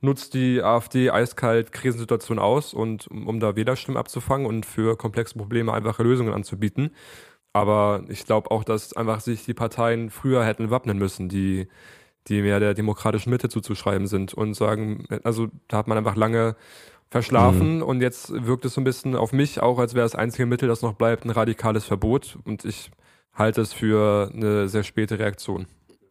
nutzt 0.01 0.33
die 0.33 0.61
AfD 0.61 1.09
eiskalt 1.09 1.71
Krisensituationen 1.71 2.41
aus 2.41 2.73
und 2.73 3.07
um, 3.07 3.39
da 3.39 3.55
Wählerstimmen 3.55 3.97
abzufangen 3.97 4.47
und 4.47 4.65
für 4.65 4.97
komplexe 4.97 5.37
Probleme 5.37 5.73
einfache 5.73 6.03
Lösungen 6.03 6.33
anzubieten. 6.33 6.91
Aber 7.53 8.03
ich 8.09 8.25
glaube 8.25 8.51
auch, 8.51 8.63
dass 8.63 8.93
einfach 8.93 9.19
sich 9.21 9.43
die 9.43 9.53
Parteien 9.53 10.09
früher 10.09 10.45
hätten 10.45 10.69
wappnen 10.69 10.97
müssen, 10.97 11.29
die, 11.29 11.67
die 12.27 12.41
mehr 12.41 12.59
der 12.59 12.73
demokratischen 12.73 13.31
Mitte 13.31 13.49
zuzuschreiben 13.49 14.07
sind 14.07 14.33
und 14.33 14.53
sagen, 14.53 15.05
also 15.23 15.47
da 15.67 15.77
hat 15.77 15.87
man 15.87 15.97
einfach 15.97 16.15
lange 16.15 16.55
verschlafen 17.09 17.81
und 17.81 18.01
jetzt 18.01 18.31
wirkt 18.45 18.65
es 18.65 18.75
so 18.75 18.81
ein 18.81 18.83
bisschen 18.83 19.15
auf 19.15 19.33
mich 19.33 19.61
auch, 19.61 19.79
als 19.79 19.95
wäre 19.95 20.05
das 20.05 20.15
einzige 20.15 20.45
Mittel, 20.45 20.67
das 20.67 20.81
noch 20.81 20.93
bleibt, 20.93 21.25
ein 21.25 21.31
radikales 21.31 21.85
Verbot 21.85 22.37
und 22.45 22.65
ich 22.65 22.91
halte 23.33 23.61
es 23.61 23.73
für 23.73 24.31
eine 24.33 24.67
sehr 24.69 24.83
späte 24.83 25.17
Reaktion. 25.17 25.65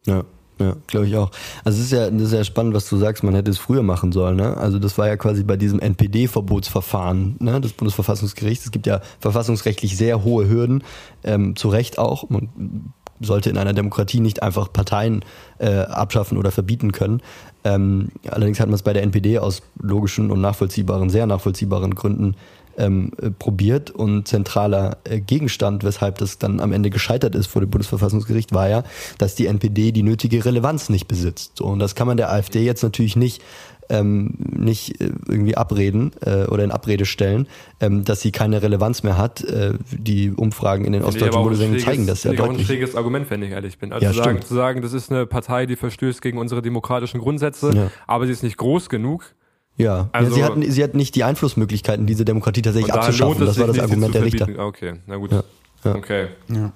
Ja, 0.05 0.23
ja, 0.59 0.75
glaube 0.87 1.07
ich 1.07 1.15
auch. 1.15 1.31
Also 1.63 1.79
es 1.79 1.85
ist 1.85 1.91
ja, 1.93 2.09
das 2.09 2.21
ist 2.21 2.33
ja 2.33 2.43
spannend, 2.43 2.73
was 2.73 2.89
du 2.89 2.97
sagst, 2.97 3.23
man 3.23 3.33
hätte 3.33 3.49
es 3.49 3.57
früher 3.57 3.81
machen 3.81 4.11
sollen. 4.11 4.35
Ne? 4.35 4.57
Also 4.57 4.77
das 4.77 4.97
war 4.97 5.07
ja 5.07 5.15
quasi 5.15 5.43
bei 5.43 5.55
diesem 5.55 5.79
NPD-Verbotsverfahren 5.79 7.37
ne, 7.39 7.61
des 7.61 7.71
Bundesverfassungsgerichts. 7.71 8.65
Es 8.65 8.71
gibt 8.71 8.85
ja 8.85 8.99
verfassungsrechtlich 9.19 9.95
sehr 9.95 10.23
hohe 10.25 10.49
Hürden, 10.49 10.83
ähm, 11.23 11.55
zu 11.55 11.69
Recht 11.69 11.97
auch. 11.97 12.29
Man 12.29 12.93
sollte 13.19 13.49
in 13.49 13.57
einer 13.57 13.73
Demokratie 13.73 14.19
nicht 14.19 14.43
einfach 14.43 14.71
Parteien 14.71 15.23
äh, 15.57 15.79
abschaffen 15.79 16.37
oder 16.37 16.51
verbieten 16.51 16.91
können. 16.91 17.21
Ähm, 17.63 18.09
allerdings 18.29 18.59
hat 18.59 18.67
man 18.67 18.75
es 18.75 18.83
bei 18.83 18.93
der 18.93 19.03
NPD 19.03 19.39
aus 19.39 19.61
logischen 19.81 20.31
und 20.31 20.41
nachvollziehbaren, 20.41 21.09
sehr 21.09 21.25
nachvollziehbaren 21.25 21.95
Gründen 21.95 22.35
ähm, 22.77 23.11
äh, 23.21 23.29
probiert 23.29 23.91
und 23.91 24.27
zentraler 24.27 24.97
äh, 25.03 25.19
Gegenstand, 25.19 25.83
weshalb 25.83 26.17
das 26.19 26.37
dann 26.37 26.61
am 26.61 26.71
Ende 26.71 26.89
gescheitert 26.89 27.35
ist 27.35 27.47
vor 27.47 27.61
dem 27.61 27.69
Bundesverfassungsgericht, 27.69 28.53
war 28.53 28.69
ja, 28.69 28.83
dass 29.17 29.35
die 29.35 29.47
NPD 29.47 29.91
die 29.91 30.03
nötige 30.03 30.43
Relevanz 30.45 30.89
nicht 30.89 31.07
besitzt. 31.07 31.59
Und 31.59 31.79
das 31.79 31.95
kann 31.95 32.07
man 32.07 32.17
der 32.17 32.31
AfD 32.31 32.63
jetzt 32.63 32.83
natürlich 32.83 33.17
nicht 33.17 33.41
ähm, 33.89 34.35
nicht 34.39 35.01
äh, 35.01 35.11
irgendwie 35.27 35.57
abreden 35.57 36.11
äh, 36.25 36.45
oder 36.45 36.63
in 36.63 36.71
Abrede 36.71 37.05
stellen, 37.05 37.47
ähm, 37.79 38.05
dass 38.05 38.21
sie 38.21 38.31
keine 38.31 38.61
Relevanz 38.61 39.03
mehr 39.03 39.17
hat. 39.17 39.43
Äh, 39.43 39.73
die 39.91 40.31
Umfragen 40.31 40.85
in 40.85 40.93
den 40.93 41.01
Finde 41.01 41.07
ostdeutschen 41.07 41.41
Bundesländern 41.43 41.79
zeigen 41.81 42.07
das 42.07 42.23
ja 42.23 42.29
finde 42.31 42.35
ich 42.35 42.41
auch 42.41 42.45
ein 42.45 42.51
deutlich. 42.51 42.67
schräges 42.67 42.95
Argument, 42.95 43.29
wenn 43.29 43.41
ich 43.43 43.51
ehrlich 43.51 43.77
bin. 43.79 43.91
Also 43.91 44.05
Ja, 44.05 44.11
zu, 44.11 44.17
sagen, 44.17 44.29
stimmt. 44.37 44.47
zu 44.47 44.53
sagen, 44.55 44.81
das 44.81 44.93
ist 44.93 45.11
eine 45.11 45.25
Partei, 45.25 45.65
die 45.65 45.75
verstößt 45.75 46.21
gegen 46.21 46.37
unsere 46.37 46.61
demokratischen 46.61 47.19
Grundsätze, 47.19 47.71
Ja. 47.73 47.91
aber 48.07 48.25
sie 48.27 48.31
ist 48.31 48.43
nicht 48.43 48.57
groß 48.57 48.89
genug. 48.89 49.33
Ja, 49.77 50.09
Also- 50.11 50.29
ja 50.31 50.35
sie, 50.35 50.43
hatten, 50.43 50.71
sie 50.71 50.83
hat 50.83 50.93
nicht 50.93 51.15
die 51.15 51.23
Einflussmöglichkeiten, 51.23 52.05
diese 52.05 52.25
Demokratie 52.25 52.61
tatsächlich 52.61 52.93
abzuschaffen. 52.93 53.45
Das 53.45 53.57
war 53.59 53.67
das 53.67 53.79
Argument 53.79 54.13
der 54.13 54.23
Richter. 54.25 54.47
Okay, 54.59 54.95
na 55.07 55.15
gut. 55.15 55.31
Ja, 55.31 55.43
ja. 55.85 55.95
Okay. 55.95 56.27
Ja. 56.49 56.73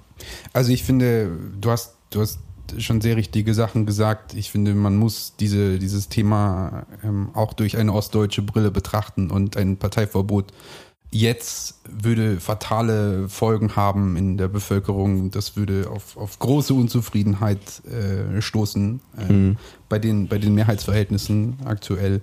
Also 0.53 0.71
ich 0.71 0.83
finde, 0.83 1.29
du 1.59 1.69
hast, 1.69 1.95
du 2.11 2.21
hast 2.21 2.39
schon 2.79 3.01
sehr 3.01 3.15
richtige 3.15 3.53
Sachen 3.53 3.85
gesagt. 3.85 4.33
Ich 4.33 4.51
finde, 4.51 4.73
man 4.73 4.95
muss 4.95 5.35
diese, 5.39 5.79
dieses 5.79 6.09
Thema 6.09 6.85
ähm, 7.03 7.29
auch 7.33 7.53
durch 7.53 7.77
eine 7.77 7.93
ostdeutsche 7.93 8.41
Brille 8.41 8.71
betrachten 8.71 9.31
und 9.31 9.57
ein 9.57 9.77
Parteiverbot 9.77 10.51
jetzt 11.13 11.79
würde 11.87 12.39
fatale 12.39 13.29
Folgen 13.29 13.75
haben 13.75 14.17
in 14.17 14.37
der 14.37 14.47
Bevölkerung. 14.47 15.29
Das 15.31 15.55
würde 15.55 15.89
auf, 15.89 16.17
auf 16.17 16.39
große 16.39 16.73
Unzufriedenheit 16.73 17.83
äh, 17.85 18.41
stoßen 18.41 18.99
ähm, 19.29 19.57
bei, 19.89 19.99
den, 19.99 20.27
bei 20.27 20.39
den 20.39 20.55
Mehrheitsverhältnissen 20.55 21.57
aktuell. 21.65 22.21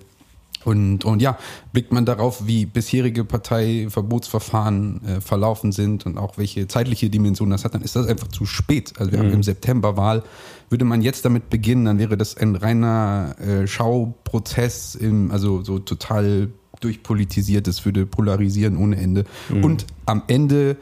Und, 0.65 1.05
und 1.05 1.23
ja, 1.23 1.39
blickt 1.73 1.93
man 1.93 2.05
darauf, 2.05 2.47
wie 2.47 2.67
bisherige 2.67 3.25
Parteiverbotsverfahren 3.25 5.05
äh, 5.07 5.21
verlaufen 5.21 5.73
sind 5.73 6.05
und 6.05 6.19
auch 6.19 6.37
welche 6.37 6.69
zeitliche 6.69 7.09
Dimension 7.09 7.49
das 7.51 7.65
hat, 7.65 7.75
dann 7.75 7.83
ist 7.83 7.97
das 7.97 8.07
einfach 8.07 8.29
zu 8.29 8.45
spät. 8.45 8.93
Also 8.99 9.13
wir 9.13 9.19
haben 9.19 9.31
im 9.31 9.43
September 9.43 9.97
Wahl. 9.97 10.23
Würde 10.69 10.85
man 10.85 11.03
jetzt 11.03 11.25
damit 11.25 11.51
beginnen, 11.51 11.87
dann 11.87 11.99
wäre 11.99 12.17
das 12.17 12.37
ein 12.37 12.57
reiner 12.57 13.35
äh, 13.41 13.67
Schauprozess, 13.67 14.95
im, 14.95 15.31
also 15.31 15.63
so 15.63 15.79
total 15.79 16.51
durchpolitisiert. 16.81 17.67
Es 17.67 17.85
würde 17.85 18.07
polarisieren 18.07 18.77
ohne 18.77 18.97
Ende. 18.97 19.25
Und 19.63 19.87
am 20.07 20.23
Ende 20.29 20.77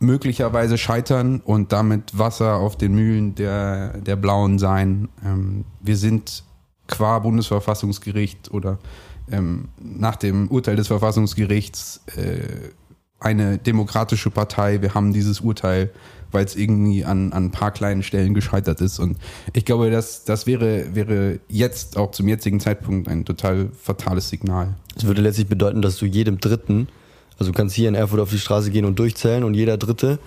möglicherweise 0.00 0.78
scheitern 0.78 1.40
und 1.40 1.72
damit 1.72 2.16
Wasser 2.16 2.56
auf 2.56 2.76
den 2.76 2.94
Mühlen 2.94 3.34
der, 3.34 3.98
der 3.98 4.16
Blauen 4.16 4.58
sein. 4.58 5.08
Ähm, 5.24 5.64
wir 5.80 5.96
sind 5.96 6.44
qua 6.86 7.18
Bundesverfassungsgericht 7.18 8.50
oder 8.50 8.78
ähm, 9.30 9.68
nach 9.78 10.16
dem 10.16 10.48
Urteil 10.48 10.76
des 10.76 10.88
Verfassungsgerichts 10.88 12.00
äh, 12.16 12.70
eine 13.20 13.58
demokratische 13.58 14.30
Partei. 14.30 14.80
Wir 14.80 14.94
haben 14.94 15.12
dieses 15.12 15.40
Urteil, 15.40 15.90
weil 16.30 16.44
es 16.44 16.54
irgendwie 16.54 17.04
an, 17.04 17.32
an 17.32 17.46
ein 17.46 17.50
paar 17.50 17.72
kleinen 17.72 18.02
Stellen 18.02 18.34
gescheitert 18.34 18.80
ist. 18.80 18.98
Und 18.98 19.18
ich 19.52 19.64
glaube, 19.64 19.90
das, 19.90 20.24
das 20.24 20.46
wäre, 20.46 20.94
wäre 20.94 21.40
jetzt 21.48 21.96
auch 21.96 22.12
zum 22.12 22.28
jetzigen 22.28 22.60
Zeitpunkt 22.60 23.08
ein 23.08 23.24
total 23.24 23.70
fatales 23.80 24.28
Signal. 24.28 24.74
Das 24.94 25.04
würde 25.04 25.22
letztlich 25.22 25.48
bedeuten, 25.48 25.82
dass 25.82 25.96
du 25.96 26.06
jedem 26.06 26.38
Dritten, 26.38 26.88
also 27.38 27.52
du 27.52 27.56
kannst 27.56 27.74
hier 27.74 27.88
in 27.88 27.94
Erfurt 27.94 28.20
auf 28.20 28.30
die 28.30 28.38
Straße 28.38 28.70
gehen 28.70 28.84
und 28.84 28.98
durchzählen 28.98 29.44
und 29.44 29.54
jeder 29.54 29.78
Dritte, 29.78 30.18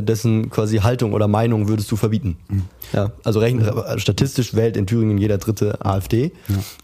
dessen 0.00 0.48
quasi 0.48 0.78
Haltung 0.78 1.12
oder 1.12 1.28
Meinung 1.28 1.68
würdest 1.68 1.90
du 1.90 1.96
verbieten. 1.96 2.36
Ja, 2.92 3.12
also 3.24 3.40
rechn, 3.40 3.60
äh, 3.60 3.98
statistisch 3.98 4.54
wählt 4.54 4.76
in 4.76 4.86
Thüringen 4.86 5.18
jeder 5.18 5.38
Dritte 5.38 5.84
AfD. 5.84 6.32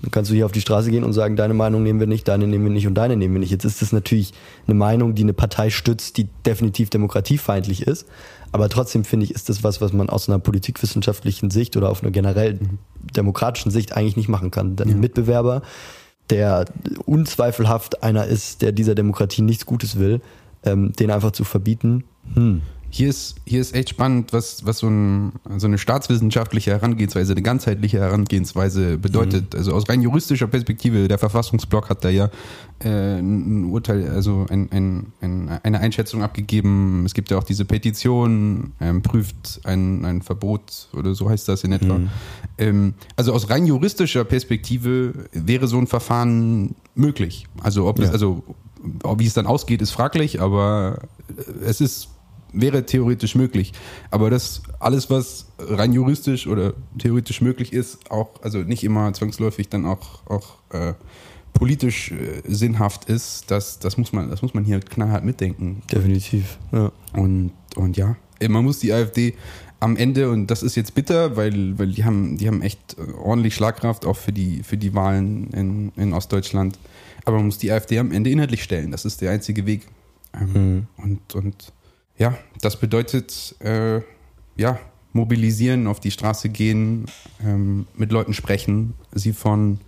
Dann 0.03 0.11
kannst 0.11 0.31
du 0.31 0.35
hier 0.35 0.45
auf 0.45 0.53
die 0.53 0.61
Straße 0.61 0.91
gehen 0.91 1.05
und 1.05 1.13
sagen, 1.13 1.37
deine 1.37 1.55
Meinung 1.55 1.83
nehmen 1.83 2.01
wir 2.01 2.07
nicht, 2.07 2.29
deine 2.29 2.47
nehmen 2.47 2.65
wir 2.65 2.73
nicht 2.73 2.87
und 2.87 2.95
deine 2.95 3.17
nehmen 3.17 3.35
wir 3.35 3.41
nicht. 3.41 3.51
Jetzt 3.51 3.65
ist 3.65 3.81
das 3.81 3.93
natürlich 3.93 4.35
eine 4.67 4.75
Meinung, 4.75 5.15
die 5.15 5.23
eine 5.23 5.33
Partei 5.33 5.71
stützt, 5.71 6.19
die 6.19 6.29
definitiv 6.45 6.91
demokratiefeindlich 6.91 7.87
ist. 7.87 8.07
Aber 8.53 8.69
trotzdem 8.69 9.05
finde 9.05 9.25
ich, 9.25 9.35
ist 9.35 9.49
das 9.49 9.65
was, 9.65 9.81
was 9.81 9.93
man 9.93 10.09
aus 10.09 10.29
einer 10.29 10.39
politikwissenschaftlichen 10.39 11.51
Sicht 11.51 11.77
oder 11.77 11.91
auf 11.91 12.03
einer 12.03 12.11
generell 12.11 12.59
demokratischen 13.15 13.71
Sicht 13.71 13.97
eigentlich 13.97 14.17
nicht 14.17 14.29
machen 14.29 14.51
kann. 14.51 14.77
Denn 14.77 14.89
ein 14.89 15.01
Mitbewerber, 15.01 15.63
der 16.31 16.67
unzweifelhaft 17.05 18.03
einer 18.03 18.27
ist, 18.27 18.63
der 18.63 18.73
dieser 18.73 18.95
Demokratie 18.95 19.43
nichts 19.43 19.67
Gutes 19.67 19.99
will, 19.99 20.21
ähm, 20.65 20.93
den 20.93 21.11
einfach 21.11 21.33
zu 21.33 21.45
verbieten, 21.45 22.05
hm. 22.35 22.63
Hier 22.91 23.11
ist, 23.11 23.37
hier 23.45 23.61
ist 23.61 23.75
echt 23.75 23.91
spannend, 23.91 24.33
was, 24.33 24.65
was 24.65 24.79
so, 24.79 24.89
ein, 24.89 25.33
so 25.59 25.67
eine 25.67 25.77
staatswissenschaftliche 25.77 26.71
Herangehensweise, 26.71 27.33
eine 27.33 27.43
ganzheitliche 27.43 28.01
Herangehensweise 28.01 28.97
bedeutet. 28.97 29.55
Also 29.55 29.75
aus 29.75 29.89
rein 29.91 30.01
juristischer 30.01 30.47
Perspektive, 30.47 31.07
der 31.07 31.19
Verfassungsblock 31.19 31.91
hat 31.91 32.03
da 32.05 32.09
ja 32.09 32.31
äh, 32.83 33.19
ein 33.19 33.65
Urteil, 33.65 34.09
also 34.09 34.47
ein, 34.49 34.71
ein, 34.73 35.13
ein, 35.21 35.61
eine 35.63 35.81
Einschätzung 35.81 36.23
abgegeben. 36.23 37.05
Es 37.05 37.13
gibt 37.13 37.31
ja 37.31 37.37
auch 37.37 37.45
diese 37.45 37.67
Petition, 37.67 38.73
ähm, 38.81 39.03
prüft 39.03 39.61
ein, 39.65 40.05
ein 40.07 40.23
Verbot 40.23 40.89
oder 40.95 41.15
so 41.15 41.29
heißt 41.29 41.47
das 41.47 41.65
in 41.65 41.73
etwa. 41.73 42.01
Ähm, 42.57 42.95
also 43.17 43.35
aus 43.35 43.51
rein 43.51 43.67
juristischer 43.67 44.25
Perspektive 44.25 45.13
wäre 45.33 45.69
so 45.69 45.79
ein 45.79 45.87
Verfahren 45.87 46.75
möglich. 46.95 47.47
Also 47.63 47.87
ob 47.87 47.99
es, 47.99 48.11
also 48.11 48.43
wie 49.17 49.27
es 49.27 49.35
dann 49.35 49.47
ausgeht, 49.47 49.83
ist 49.83 49.91
fraglich, 49.91 50.41
aber 50.41 51.01
es 51.63 51.81
ist 51.81 52.09
wäre 52.53 52.87
theoretisch 52.87 53.35
möglich. 53.35 53.73
Aber 54.11 54.31
das 54.31 54.63
alles, 54.81 55.11
was 55.11 55.47
rein 55.59 55.93
juristisch 55.93 56.47
oder 56.47 56.75
theoretisch 56.99 57.41
möglich 57.41 57.73
ist, 57.73 58.11
auch, 58.11 58.43
also 58.43 58.59
nicht 58.59 58.85
immer 58.85 59.13
zwangsläufig 59.13 59.69
dann 59.69 59.87
auch, 59.87 60.27
auch 60.27 60.57
äh, 60.71 60.95
politisch 61.53 62.13
äh, 62.13 62.43
sinnhaft 62.47 63.07
ist, 63.07 63.51
das, 63.51 63.79
das 63.79 63.97
muss 63.97 64.13
man, 64.13 64.31
das 64.31 64.43
muss 64.43 64.55
man 64.55 64.65
hier 64.65 64.81
knallhart 64.81 65.25
mitdenken. 65.25 65.83
definitiv. 65.93 66.59
Ja. 66.73 66.93
Und, 67.13 67.53
und 67.77 67.97
ja, 67.97 68.17
man 68.49 68.65
muss 68.65 68.79
die 68.79 68.93
AfD 68.93 69.35
am 69.81 69.97
Ende, 69.97 70.31
und 70.31 70.49
das 70.49 70.63
ist 70.63 70.75
jetzt 70.75 70.95
bitter, 70.95 71.37
weil, 71.37 71.79
weil 71.79 71.89
die 71.89 72.05
haben, 72.05 72.37
die 72.37 72.49
haben 72.49 72.63
echt 72.63 72.97
äh, 72.99 73.13
ordentlich 73.13 73.55
Schlagkraft 73.55 74.07
auch 74.07 74.17
für 74.17 74.33
die, 74.33 74.63
für 74.63 74.77
die 74.77 74.95
Wahlen 74.95 75.51
in, 75.51 75.93
in 75.97 76.13
Ostdeutschland. 76.13 76.79
Aber 77.25 77.37
man 77.37 77.47
muss 77.47 77.59
die 77.59 77.71
AfD 77.71 77.99
am 77.99 78.11
Ende 78.11 78.31
inhaltlich 78.31 78.63
stellen. 78.63 78.91
Das 78.91 79.05
ist 79.05 79.21
der 79.21 79.31
einzige 79.31 79.67
Weg. 79.67 79.87
Ähm, 80.35 80.87
und, 80.97 81.35
und 81.35 81.73
ja, 82.19 82.37
das 82.61 82.79
bedeutet, 82.79 83.55
äh, 83.61 84.01
ja, 84.57 84.79
mobilisieren, 85.13 85.87
auf 85.87 86.01
die 86.01 86.11
Straße 86.11 86.49
gehen, 86.49 87.07
ähm, 87.45 87.87
mit 87.97 88.13
Leuten 88.13 88.35
sprechen, 88.35 88.95
sie 89.13 89.33
von 89.33 89.81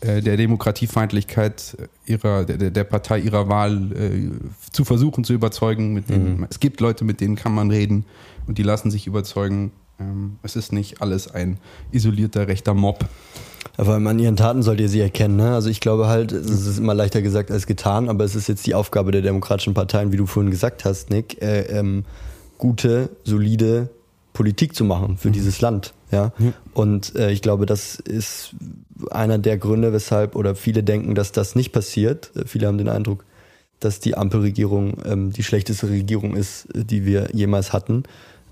äh, 0.00 0.20
der 0.20 0.36
Demokratiefeindlichkeit 0.36 1.76
ihrer, 2.04 2.44
der, 2.44 2.70
der 2.70 2.84
Partei 2.84 3.20
ihrer 3.20 3.48
Wahl 3.48 3.92
äh, 3.92 4.30
zu 4.72 4.84
versuchen 4.84 5.24
zu 5.24 5.32
überzeugen. 5.32 5.94
Mit 5.94 6.10
denen, 6.10 6.46
Es 6.50 6.60
gibt 6.60 6.80
Leute, 6.80 7.04
mit 7.04 7.20
denen 7.20 7.36
kann 7.36 7.54
man 7.54 7.70
reden 7.70 8.04
und 8.46 8.58
die 8.58 8.62
lassen 8.62 8.90
sich 8.90 9.06
überzeugen. 9.06 9.72
Ähm, 9.98 10.36
es 10.42 10.56
ist 10.56 10.72
nicht 10.72 11.00
alles 11.00 11.28
ein 11.28 11.58
isolierter 11.92 12.48
rechter 12.48 12.74
Mob. 12.74 13.06
Aber 13.76 13.94
an 13.94 14.18
ihren 14.18 14.36
Taten 14.36 14.62
sollt 14.62 14.80
ihr 14.80 14.88
sie 14.88 15.00
erkennen. 15.00 15.36
Ne? 15.36 15.54
Also 15.54 15.68
ich 15.68 15.80
glaube 15.80 16.08
halt, 16.08 16.32
es 16.32 16.66
ist 16.66 16.78
immer 16.78 16.94
leichter 16.94 17.22
gesagt 17.22 17.50
als 17.50 17.66
getan, 17.66 18.08
aber 18.08 18.24
es 18.24 18.34
ist 18.34 18.48
jetzt 18.48 18.66
die 18.66 18.74
Aufgabe 18.74 19.12
der 19.12 19.22
demokratischen 19.22 19.74
Parteien, 19.74 20.12
wie 20.12 20.16
du 20.16 20.26
vorhin 20.26 20.50
gesagt 20.50 20.84
hast, 20.84 21.10
Nick, 21.10 21.42
äh, 21.42 21.62
ähm, 21.62 22.04
gute, 22.58 23.10
solide 23.24 23.90
Politik 24.32 24.74
zu 24.74 24.84
machen 24.84 25.16
für 25.16 25.30
dieses 25.30 25.60
Land. 25.60 25.94
Ja. 26.10 26.32
Und 26.74 27.16
äh, 27.16 27.30
ich 27.32 27.42
glaube, 27.42 27.66
das 27.66 27.96
ist 27.96 28.54
einer 29.10 29.38
der 29.38 29.58
Gründe, 29.58 29.92
weshalb 29.92 30.36
oder 30.36 30.54
viele 30.54 30.82
denken, 30.82 31.14
dass 31.14 31.32
das 31.32 31.54
nicht 31.54 31.72
passiert. 31.72 32.30
Äh, 32.36 32.44
Viele 32.46 32.66
haben 32.66 32.78
den 32.78 32.88
Eindruck, 32.88 33.24
dass 33.80 34.00
die 34.00 34.16
Ampelregierung 34.16 34.98
ähm, 35.04 35.32
die 35.32 35.42
schlechteste 35.42 35.88
Regierung 35.88 36.36
ist, 36.36 36.66
äh, 36.74 36.84
die 36.84 37.04
wir 37.04 37.28
jemals 37.32 37.72
hatten. 37.72 38.04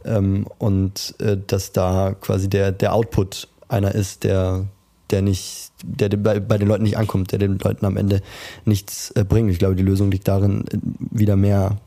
Ähm, 0.04 0.46
und 0.58 1.14
äh, 1.18 1.36
dass 1.46 1.72
da 1.72 2.14
quasi 2.18 2.48
der, 2.48 2.72
der 2.72 2.94
Output 2.94 3.48
einer 3.68 3.94
ist, 3.94 4.24
der, 4.24 4.66
der 5.10 5.22
nicht, 5.22 5.72
der 5.82 6.08
bei, 6.10 6.40
bei 6.40 6.58
den 6.58 6.68
Leuten 6.68 6.84
nicht 6.84 6.96
ankommt, 6.96 7.32
der 7.32 7.38
den 7.38 7.58
Leuten 7.58 7.84
am 7.86 7.96
Ende 7.96 8.22
nichts 8.64 9.10
äh, 9.12 9.24
bringt. 9.24 9.50
Ich 9.50 9.58
glaube, 9.58 9.76
die 9.76 9.82
Lösung 9.82 10.10
liegt 10.10 10.28
darin, 10.28 10.64
äh, 10.68 10.78
wieder 11.10 11.36
mehr 11.36 11.78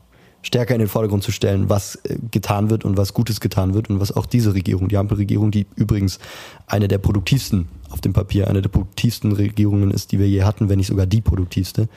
stärker 0.42 0.74
in 0.74 0.78
den 0.78 0.88
Vordergrund 0.88 1.22
zu 1.22 1.32
stellen, 1.32 1.68
was 1.68 1.96
äh, 1.96 2.16
getan 2.30 2.70
wird 2.70 2.84
und 2.84 2.96
was 2.96 3.14
Gutes 3.14 3.40
getan 3.40 3.74
wird 3.74 3.90
und 3.90 4.00
was 4.00 4.12
auch 4.12 4.26
diese 4.26 4.54
Regierung, 4.54 4.88
die 4.88 4.96
Ampelregierung, 4.96 5.50
die 5.50 5.66
übrigens 5.76 6.18
eine 6.66 6.88
der 6.88 6.98
produktivsten 6.98 7.68
auf 7.90 8.00
dem 8.00 8.12
Papier, 8.12 8.48
eine 8.48 8.62
der 8.62 8.68
produktivsten 8.68 9.32
Regierungen 9.32 9.90
ist, 9.90 10.12
die 10.12 10.18
wir 10.18 10.28
je 10.28 10.42
hatten, 10.44 10.68
wenn 10.68 10.78
nicht 10.78 10.88
sogar 10.88 11.06
die 11.06 11.20
produktivste, 11.20 11.88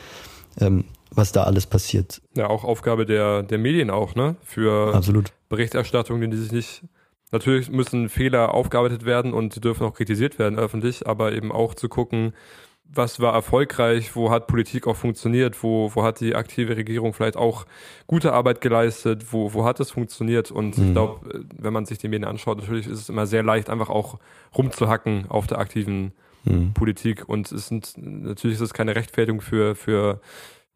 ähm, 0.60 0.86
was 1.14 1.32
da 1.32 1.44
alles 1.44 1.66
passiert. 1.66 2.22
Ja, 2.36 2.48
auch 2.48 2.64
Aufgabe 2.64 3.06
der, 3.06 3.44
der 3.44 3.58
Medien 3.58 3.90
auch, 3.90 4.16
ne? 4.16 4.38
Für 4.44 4.96
Absolut. 4.96 5.34
Berichterstattung, 5.50 6.22
die 6.22 6.38
sich 6.38 6.52
nicht. 6.52 6.84
Natürlich 7.32 7.70
müssen 7.70 8.10
Fehler 8.10 8.54
aufgearbeitet 8.54 9.06
werden 9.06 9.34
und 9.34 9.54
sie 9.54 9.62
dürfen 9.62 9.86
auch 9.86 9.94
kritisiert 9.94 10.38
werden 10.38 10.60
öffentlich, 10.60 11.08
aber 11.08 11.32
eben 11.32 11.52
auch 11.52 11.74
zu 11.74 11.88
gucken, 11.88 12.34
was 12.94 13.22
war 13.22 13.34
erfolgreich, 13.34 14.16
wo 14.16 14.32
hat 14.32 14.48
Politik 14.48 14.86
auch 14.86 14.98
funktioniert, 14.98 15.64
wo, 15.64 15.92
wo 15.96 16.04
hat 16.04 16.20
die 16.20 16.36
aktive 16.36 16.76
Regierung 16.76 17.14
vielleicht 17.14 17.38
auch 17.38 17.66
gute 18.06 18.34
Arbeit 18.34 18.60
geleistet, 18.60 19.32
wo, 19.32 19.54
wo 19.54 19.64
hat 19.64 19.80
es 19.80 19.92
funktioniert. 19.92 20.52
Und 20.52 20.78
ich 20.78 20.92
glaube, 20.92 21.46
wenn 21.58 21.72
man 21.72 21.86
sich 21.86 22.00
die 22.00 22.10
Medien 22.10 22.28
anschaut, 22.28 22.58
natürlich 22.58 22.88
ist 22.88 23.00
es 23.00 23.10
immer 23.10 23.28
sehr 23.28 23.44
leicht, 23.44 23.70
einfach 23.70 23.90
auch 23.90 24.20
rumzuhacken 24.58 25.26
auf 25.30 25.48
der 25.48 25.60
aktiven 25.60 26.12
Politik. 26.74 27.30
Und 27.30 27.52
es 27.52 27.68
sind 27.68 27.94
natürlich 27.98 28.56
ist 28.56 28.62
es 28.62 28.74
keine 28.74 28.96
Rechtfertigung 28.96 29.42
für, 29.42 29.76
für, 29.76 30.20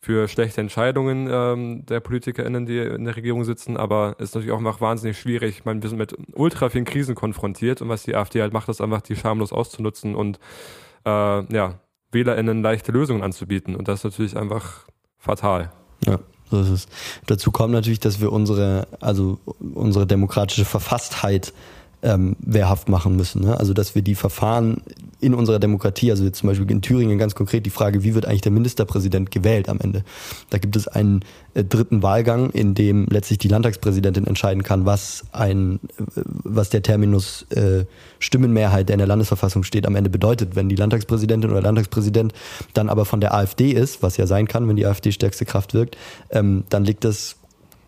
für 0.05 0.27
schlechte 0.27 0.61
Entscheidungen 0.61 1.27
ähm, 1.31 1.83
der 1.87 1.99
PolitikerInnen, 1.99 2.67
die 2.67 2.77
in 2.77 3.05
der 3.05 3.15
Regierung 3.15 3.43
sitzen, 3.43 3.75
aber 3.75 4.15
ist 4.19 4.35
natürlich 4.35 4.53
auch 4.53 4.59
einfach 4.59 4.79
wahnsinnig 4.79 5.17
schwierig. 5.17 5.57
Ich 5.57 5.65
meine, 5.65 5.81
wir 5.81 5.89
sind 5.89 5.97
mit 5.97 6.15
ultra 6.33 6.69
vielen 6.69 6.85
Krisen 6.85 7.15
konfrontiert 7.15 7.81
und 7.81 7.89
was 7.89 8.03
die 8.03 8.15
AfD 8.15 8.39
halt 8.43 8.53
macht, 8.53 8.69
ist 8.69 8.81
einfach, 8.81 9.01
die 9.01 9.15
schamlos 9.15 9.51
auszunutzen 9.51 10.13
und 10.13 10.37
äh, 11.05 11.09
ja, 11.09 11.79
WählerInnen 12.11 12.61
leichte 12.61 12.91
Lösungen 12.91 13.23
anzubieten. 13.23 13.75
Und 13.75 13.87
das 13.87 14.01
ist 14.01 14.03
natürlich 14.03 14.37
einfach 14.37 14.85
fatal. 15.17 15.71
Ja, 16.05 16.19
so 16.51 16.61
ist 16.61 16.69
es. 16.69 16.87
Dazu 17.25 17.51
kommt 17.51 17.73
natürlich, 17.73 17.99
dass 17.99 18.21
wir 18.21 18.31
unsere, 18.31 18.87
also 18.99 19.39
unsere 19.73 20.05
demokratische 20.05 20.65
Verfasstheit 20.65 21.51
ähm, 22.01 22.35
wehrhaft 22.39 22.89
machen 22.89 23.15
müssen. 23.15 23.41
Ne? 23.41 23.57
Also 23.57 23.73
dass 23.73 23.95
wir 23.95 24.01
die 24.01 24.15
Verfahren 24.15 24.81
in 25.21 25.33
unserer 25.33 25.59
Demokratie, 25.59 26.11
also 26.11 26.23
jetzt 26.23 26.39
zum 26.39 26.49
Beispiel 26.49 26.69
in 26.69 26.81
Thüringen 26.81 27.17
ganz 27.17 27.35
konkret 27.35 27.65
die 27.65 27.71
Frage, 27.71 28.03
wie 28.03 28.13
wird 28.13 28.25
eigentlich 28.25 28.41
der 28.41 28.51
Ministerpräsident 28.51 29.31
gewählt 29.31 29.69
am 29.69 29.79
Ende? 29.79 30.03
Da 30.49 30.57
gibt 30.57 30.75
es 30.75 30.87
einen 30.87 31.23
äh, 31.53 31.63
dritten 31.63 32.03
Wahlgang, 32.03 32.51
in 32.51 32.75
dem 32.75 33.07
letztlich 33.09 33.39
die 33.39 33.47
Landtagspräsidentin 33.47 34.27
entscheiden 34.27 34.63
kann, 34.63 34.85
was 34.85 35.23
ein, 35.31 35.79
äh, 35.97 36.21
was 36.43 36.69
der 36.69 36.83
Terminus 36.83 37.43
äh, 37.49 37.85
Stimmenmehrheit, 38.19 38.89
der 38.89 38.95
in 38.95 38.99
der 38.99 39.07
Landesverfassung 39.07 39.63
steht, 39.63 39.87
am 39.87 39.95
Ende 39.95 40.09
bedeutet. 40.09 40.55
Wenn 40.55 40.69
die 40.69 40.75
Landtagspräsidentin 40.75 41.49
oder 41.49 41.61
Landtagspräsident 41.61 42.33
dann 42.73 42.89
aber 42.89 43.05
von 43.05 43.21
der 43.21 43.33
AfD 43.33 43.71
ist, 43.71 44.03
was 44.03 44.17
ja 44.17 44.27
sein 44.27 44.47
kann, 44.47 44.67
wenn 44.67 44.75
die 44.75 44.85
AfD 44.85 45.11
stärkste 45.11 45.45
Kraft 45.45 45.73
wirkt, 45.73 45.97
ähm, 46.29 46.65
dann 46.69 46.83
liegt 46.83 47.03
das 47.03 47.37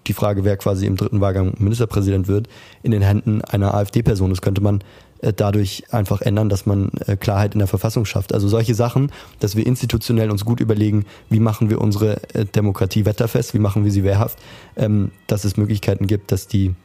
die 0.08 0.14
Frage, 0.14 0.44
wer 0.44 0.58
quasi 0.58 0.86
im 0.86 0.96
dritten 0.96 1.22
Wahlgang 1.22 1.54
Ministerpräsident 1.58 2.28
wird, 2.28 2.48
in 2.84 2.92
den 2.92 3.02
Händen 3.02 3.42
einer 3.42 3.74
AfD-Person. 3.74 4.30
Das 4.30 4.42
könnte 4.42 4.62
man 4.62 4.82
äh, 5.22 5.34
dadurch 5.34 5.84
einfach 5.92 6.22
ändern, 6.22 6.50
dass 6.50 6.66
man 6.66 6.92
äh, 7.06 7.16
Klarheit 7.16 7.54
in 7.54 7.60
der 7.60 7.68
Verfassung 7.68 8.06
schafft. 8.06 8.34
Also 8.34 8.48
solche 8.48 8.76
Sachen, 8.76 9.12
dass 9.40 9.56
wir 9.56 9.66
institutionell 9.66 10.30
uns 10.30 10.46
gut 10.46 10.60
überlegen, 10.60 11.06
wie 11.30 11.40
machen 11.40 11.70
wir 11.70 11.82
unsere 11.82 12.22
äh, 12.34 12.46
Demokratie 12.46 13.06
wetterfest, 13.06 13.54
wie 13.54 13.60
machen 13.60 13.84
wir 13.84 13.92
sie 13.92 14.04
wehrhaft, 14.04 14.38
ähm, 14.76 15.12
dass 15.28 15.44
es 15.44 15.58
Möglichkeiten 15.58 16.08
gibt, 16.08 16.32
dass 16.32 16.48
die 16.48 16.76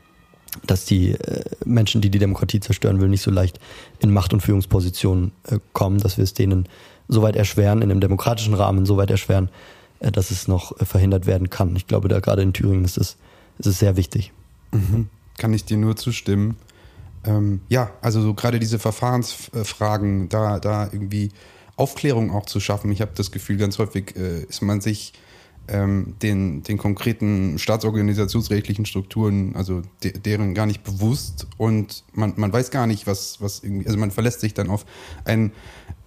dass 0.66 0.84
die 0.84 1.16
Menschen, 1.64 2.02
die 2.02 2.10
die 2.10 2.18
Demokratie 2.18 2.60
zerstören 2.60 3.00
will, 3.00 3.08
nicht 3.08 3.22
so 3.22 3.30
leicht 3.30 3.58
in 4.00 4.12
Macht- 4.12 4.34
und 4.34 4.42
Führungspositionen 4.42 5.32
kommen, 5.72 5.96
dass 5.96 6.18
wir 6.18 6.24
es 6.24 6.34
denen 6.34 6.68
so 7.08 7.22
weit 7.22 7.36
erschweren, 7.36 7.80
in 7.80 7.90
einem 7.90 8.00
demokratischen 8.00 8.52
Rahmen 8.52 8.84
so 8.84 8.98
weit 8.98 9.10
erschweren, 9.10 9.48
dass 10.10 10.30
es 10.30 10.48
noch 10.48 10.78
äh, 10.80 10.84
verhindert 10.84 11.26
werden 11.26 11.50
kann. 11.50 11.76
Ich 11.76 11.86
glaube, 11.86 12.08
da 12.08 12.20
gerade 12.20 12.42
in 12.42 12.52
Thüringen 12.52 12.84
ist 12.84 12.98
es, 12.98 13.16
ist 13.58 13.66
es 13.66 13.78
sehr 13.78 13.96
wichtig. 13.96 14.32
Kann 15.38 15.54
ich 15.54 15.64
dir 15.64 15.76
nur 15.76 15.96
zustimmen. 15.96 16.56
Ähm, 17.24 17.60
ja, 17.68 17.90
also 18.00 18.20
so 18.20 18.34
gerade 18.34 18.58
diese 18.58 18.78
Verfahrensfragen, 18.78 20.28
da, 20.28 20.58
da 20.58 20.84
irgendwie 20.84 21.30
Aufklärung 21.76 22.30
auch 22.30 22.46
zu 22.46 22.60
schaffen. 22.60 22.90
Ich 22.90 23.00
habe 23.00 23.12
das 23.14 23.30
Gefühl, 23.30 23.56
ganz 23.56 23.78
häufig 23.78 24.16
äh, 24.16 24.42
ist 24.42 24.62
man 24.62 24.80
sich 24.80 25.12
ähm, 25.68 26.14
den, 26.22 26.62
den 26.62 26.76
konkreten 26.76 27.58
staatsorganisationsrechtlichen 27.58 28.84
Strukturen, 28.84 29.54
also 29.54 29.82
de, 30.02 30.12
deren 30.18 30.54
gar 30.54 30.66
nicht 30.66 30.82
bewusst 30.82 31.46
und 31.56 32.04
man, 32.12 32.34
man 32.36 32.52
weiß 32.52 32.70
gar 32.70 32.86
nicht, 32.86 33.06
was, 33.06 33.40
was 33.40 33.62
irgendwie, 33.62 33.86
also 33.86 33.98
man 33.98 34.10
verlässt 34.10 34.40
sich 34.40 34.54
dann 34.54 34.68
auf 34.68 34.84
ein 35.24 35.52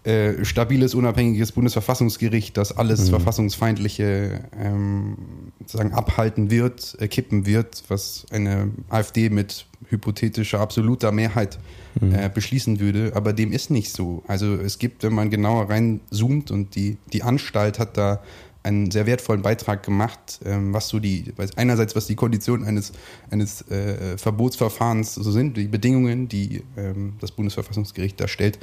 äh, 0.05 0.45
stabiles, 0.45 0.93
unabhängiges 0.93 1.51
Bundesverfassungsgericht, 1.51 2.55
das 2.57 2.77
alles 2.77 3.09
Verfassungsfeindliche 3.09 4.41
ähm, 4.59 5.17
sozusagen 5.59 5.93
abhalten 5.93 6.51
wird, 6.51 6.95
äh, 6.99 7.07
kippen 7.07 7.47
wird, 7.47 7.83
was 7.87 8.25
eine 8.29 8.71
AfD 8.89 9.29
mit 9.29 9.65
hypothetischer 9.89 10.59
absoluter 10.59 11.11
Mehrheit 11.11 11.57
äh, 12.01 12.29
beschließen 12.29 12.79
würde. 12.79 13.13
Aber 13.15 13.33
dem 13.33 13.51
ist 13.51 13.71
nicht 13.71 13.91
so. 13.91 14.23
Also 14.27 14.53
es 14.55 14.77
gibt, 14.77 15.03
wenn 15.03 15.13
man 15.13 15.31
genauer 15.31 15.69
reinzoomt 15.69 16.51
und 16.51 16.75
die, 16.75 16.97
die 17.11 17.23
Anstalt 17.23 17.79
hat 17.79 17.97
da 17.97 18.21
einen 18.61 18.91
sehr 18.91 19.05
wertvollen 19.05 19.41
Beitrag 19.41 19.83
gemacht, 19.83 20.39
ähm, 20.45 20.73
was 20.73 20.87
so 20.87 20.99
die, 20.99 21.33
einerseits 21.55 21.95
was 21.95 22.07
die 22.07 22.15
Konditionen 22.15 22.67
eines, 22.67 22.91
eines 23.31 23.67
äh, 23.69 24.17
Verbotsverfahrens 24.17 25.15
so 25.15 25.31
sind, 25.31 25.57
die 25.57 25.67
Bedingungen, 25.67 26.27
die 26.27 26.63
ähm, 26.77 27.13
das 27.19 27.31
Bundesverfassungsgericht 27.31 28.19
da 28.19 28.27
stellt. 28.27 28.59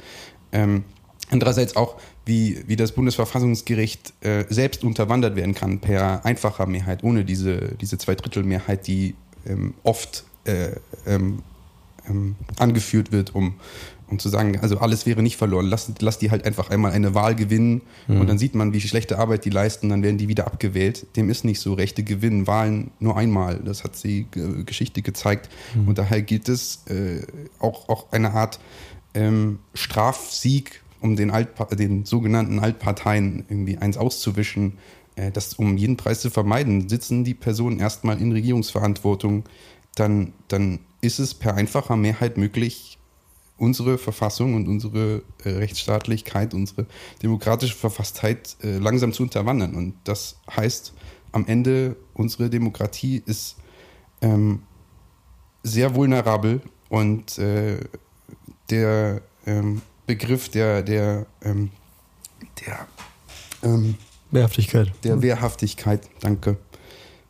Ähm, 0.51 0.83
andererseits 1.29 1.75
auch, 1.75 1.99
wie, 2.25 2.63
wie 2.67 2.75
das 2.75 2.93
Bundesverfassungsgericht 2.93 4.13
äh, 4.21 4.45
selbst 4.49 4.83
unterwandert 4.83 5.35
werden 5.35 5.53
kann 5.53 5.79
per 5.79 6.25
einfacher 6.25 6.65
Mehrheit, 6.65 7.03
ohne 7.03 7.25
diese, 7.25 7.75
diese 7.79 7.97
Zweidrittelmehrheit, 7.97 8.87
die 8.87 9.15
ähm, 9.45 9.73
oft 9.83 10.23
äh, 10.45 10.71
ähm, 11.05 11.39
ähm, 12.09 12.35
angeführt 12.57 13.11
wird, 13.11 13.33
um, 13.35 13.55
um 14.07 14.19
zu 14.19 14.29
sagen, 14.29 14.59
also 14.59 14.77
alles 14.77 15.05
wäre 15.05 15.21
nicht 15.23 15.37
verloren. 15.37 15.67
Lass, 15.67 15.91
lass 15.99 16.19
die 16.19 16.31
halt 16.31 16.45
einfach 16.45 16.69
einmal 16.69 16.91
eine 16.91 17.15
Wahl 17.15 17.35
gewinnen 17.35 17.81
und 18.07 18.27
dann 18.27 18.37
sieht 18.37 18.55
man, 18.55 18.73
wie 18.73 18.81
schlechte 18.81 19.17
Arbeit 19.17 19.45
die 19.45 19.49
leisten, 19.49 19.89
dann 19.89 20.03
werden 20.03 20.17
die 20.17 20.27
wieder 20.27 20.45
abgewählt. 20.45 21.07
Dem 21.15 21.29
ist 21.29 21.45
nicht 21.45 21.59
so. 21.59 21.73
Rechte 21.73 22.03
gewinnen 22.03 22.45
Wahlen 22.45 22.91
nur 22.99 23.17
einmal. 23.17 23.59
Das 23.63 23.83
hat 23.83 24.01
die 24.03 24.27
äh, 24.35 24.63
Geschichte 24.63 25.01
gezeigt. 25.01 25.49
Und 25.85 25.97
daher 25.97 26.21
gilt 26.21 26.49
es 26.49 26.85
äh, 26.87 27.25
auch, 27.59 27.89
auch 27.89 28.11
eine 28.11 28.33
Art 28.33 28.59
ähm, 29.13 29.59
Strafsieg, 29.73 30.81
um 31.03 31.17
den, 31.17 31.31
Altpa 31.31 31.65
den 31.65 32.05
sogenannten 32.05 32.59
Altparteien 32.59 33.45
irgendwie 33.49 33.77
eins 33.77 33.97
auszuwischen, 33.97 34.77
äh, 35.15 35.31
das 35.31 35.53
um 35.55 35.75
jeden 35.77 35.97
Preis 35.97 36.21
zu 36.21 36.29
vermeiden. 36.29 36.87
Sitzen 36.87 37.25
die 37.25 37.33
Personen 37.33 37.79
erstmal 37.79 38.21
in 38.21 38.31
Regierungsverantwortung, 38.31 39.43
dann, 39.95 40.33
dann 40.47 40.79
ist 41.01 41.19
es 41.19 41.33
per 41.33 41.55
einfacher 41.55 41.97
Mehrheit 41.97 42.37
möglich, 42.37 42.97
unsere 43.57 43.97
Verfassung 43.97 44.55
und 44.55 44.67
unsere 44.67 45.23
äh, 45.43 45.49
Rechtsstaatlichkeit, 45.49 46.53
unsere 46.53 46.87
demokratische 47.21 47.75
Verfasstheit 47.75 48.55
äh, 48.63 48.77
langsam 48.77 49.11
zu 49.11 49.23
unterwandern. 49.23 49.75
Und 49.75 49.95
das 50.05 50.39
heißt, 50.55 50.93
am 51.33 51.45
Ende, 51.45 51.97
unsere 52.13 52.49
Demokratie 52.49 53.21
ist 53.25 53.57
ähm, 54.21 54.63
sehr 55.63 55.95
vulnerabel 55.95 56.61
und 56.89 57.37
äh, 57.37 57.79
der 58.69 59.21
ähm, 59.45 59.81
Begriff 60.05 60.49
der, 60.49 60.81
der, 60.83 61.25
ähm, 61.43 61.71
der, 62.65 62.87
ähm, 63.63 63.95
Wehrhaftigkeit. 64.31 64.91
der 65.03 65.21
Wehrhaftigkeit, 65.21 66.01
danke. 66.19 66.57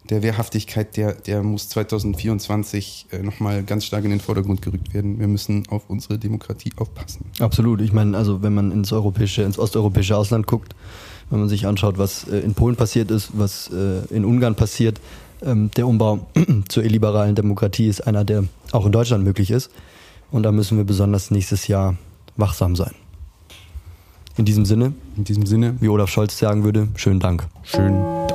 Der 0.10 0.22
Wehrhaftigkeit, 0.22 0.98
der, 0.98 1.14
der 1.14 1.44
muss 1.44 1.70
2024 1.70 3.08
äh, 3.12 3.20
nochmal 3.20 3.64
ganz 3.64 3.86
stark 3.86 4.04
in 4.04 4.10
den 4.10 4.20
Vordergrund 4.20 4.62
gerückt 4.62 4.94
werden. 4.94 5.18
Wir 5.18 5.28
müssen 5.28 5.66
auf 5.70 5.84
unsere 5.88 6.18
Demokratie 6.18 6.72
aufpassen. 6.76 7.26
Absolut. 7.40 7.80
Ich 7.80 7.94
meine, 7.94 8.18
also 8.18 8.42
wenn 8.42 8.54
man 8.54 8.72
ins 8.72 8.92
europäische, 8.92 9.44
ins 9.44 9.58
osteuropäische 9.58 10.18
Ausland 10.18 10.46
guckt, 10.46 10.76
wenn 11.30 11.40
man 11.40 11.48
sich 11.48 11.66
anschaut, 11.68 11.98
was 11.98 12.28
äh, 12.28 12.40
in 12.40 12.54
Polen 12.54 12.76
passiert 12.76 13.12
ist, 13.12 13.30
was 13.34 13.70
äh, 13.72 14.14
in 14.14 14.26
Ungarn 14.26 14.56
passiert, 14.56 15.00
ähm, 15.42 15.72
der 15.76 15.88
Umbau 15.88 16.28
zur 16.68 16.84
illiberalen 16.84 17.36
Demokratie 17.36 17.88
ist 17.88 18.02
einer, 18.02 18.26
der 18.26 18.44
auch 18.72 18.86
in 18.86 18.92
Deutschland 18.92 19.24
möglich 19.24 19.52
ist. 19.52 19.72
Und 20.32 20.44
da 20.44 20.52
müssen 20.52 20.78
wir 20.78 20.84
besonders 20.84 21.32
nächstes 21.32 21.68
Jahr 21.68 21.96
wachsam 22.38 22.76
sein. 22.76 22.94
In 24.36 24.46
diesem 24.46 24.66
Sinne, 24.66 24.94
In 25.16 25.24
diesem 25.26 25.46
Sinne, 25.46 25.76
wie 25.80 25.90
Olaf 25.90 26.10
Scholz 26.10 26.38
sagen 26.38 26.64
würde, 26.64 26.88
schönen 26.96 27.20
Dank. 27.20 27.48
schönen 27.64 28.02
Dank. 28.28 28.34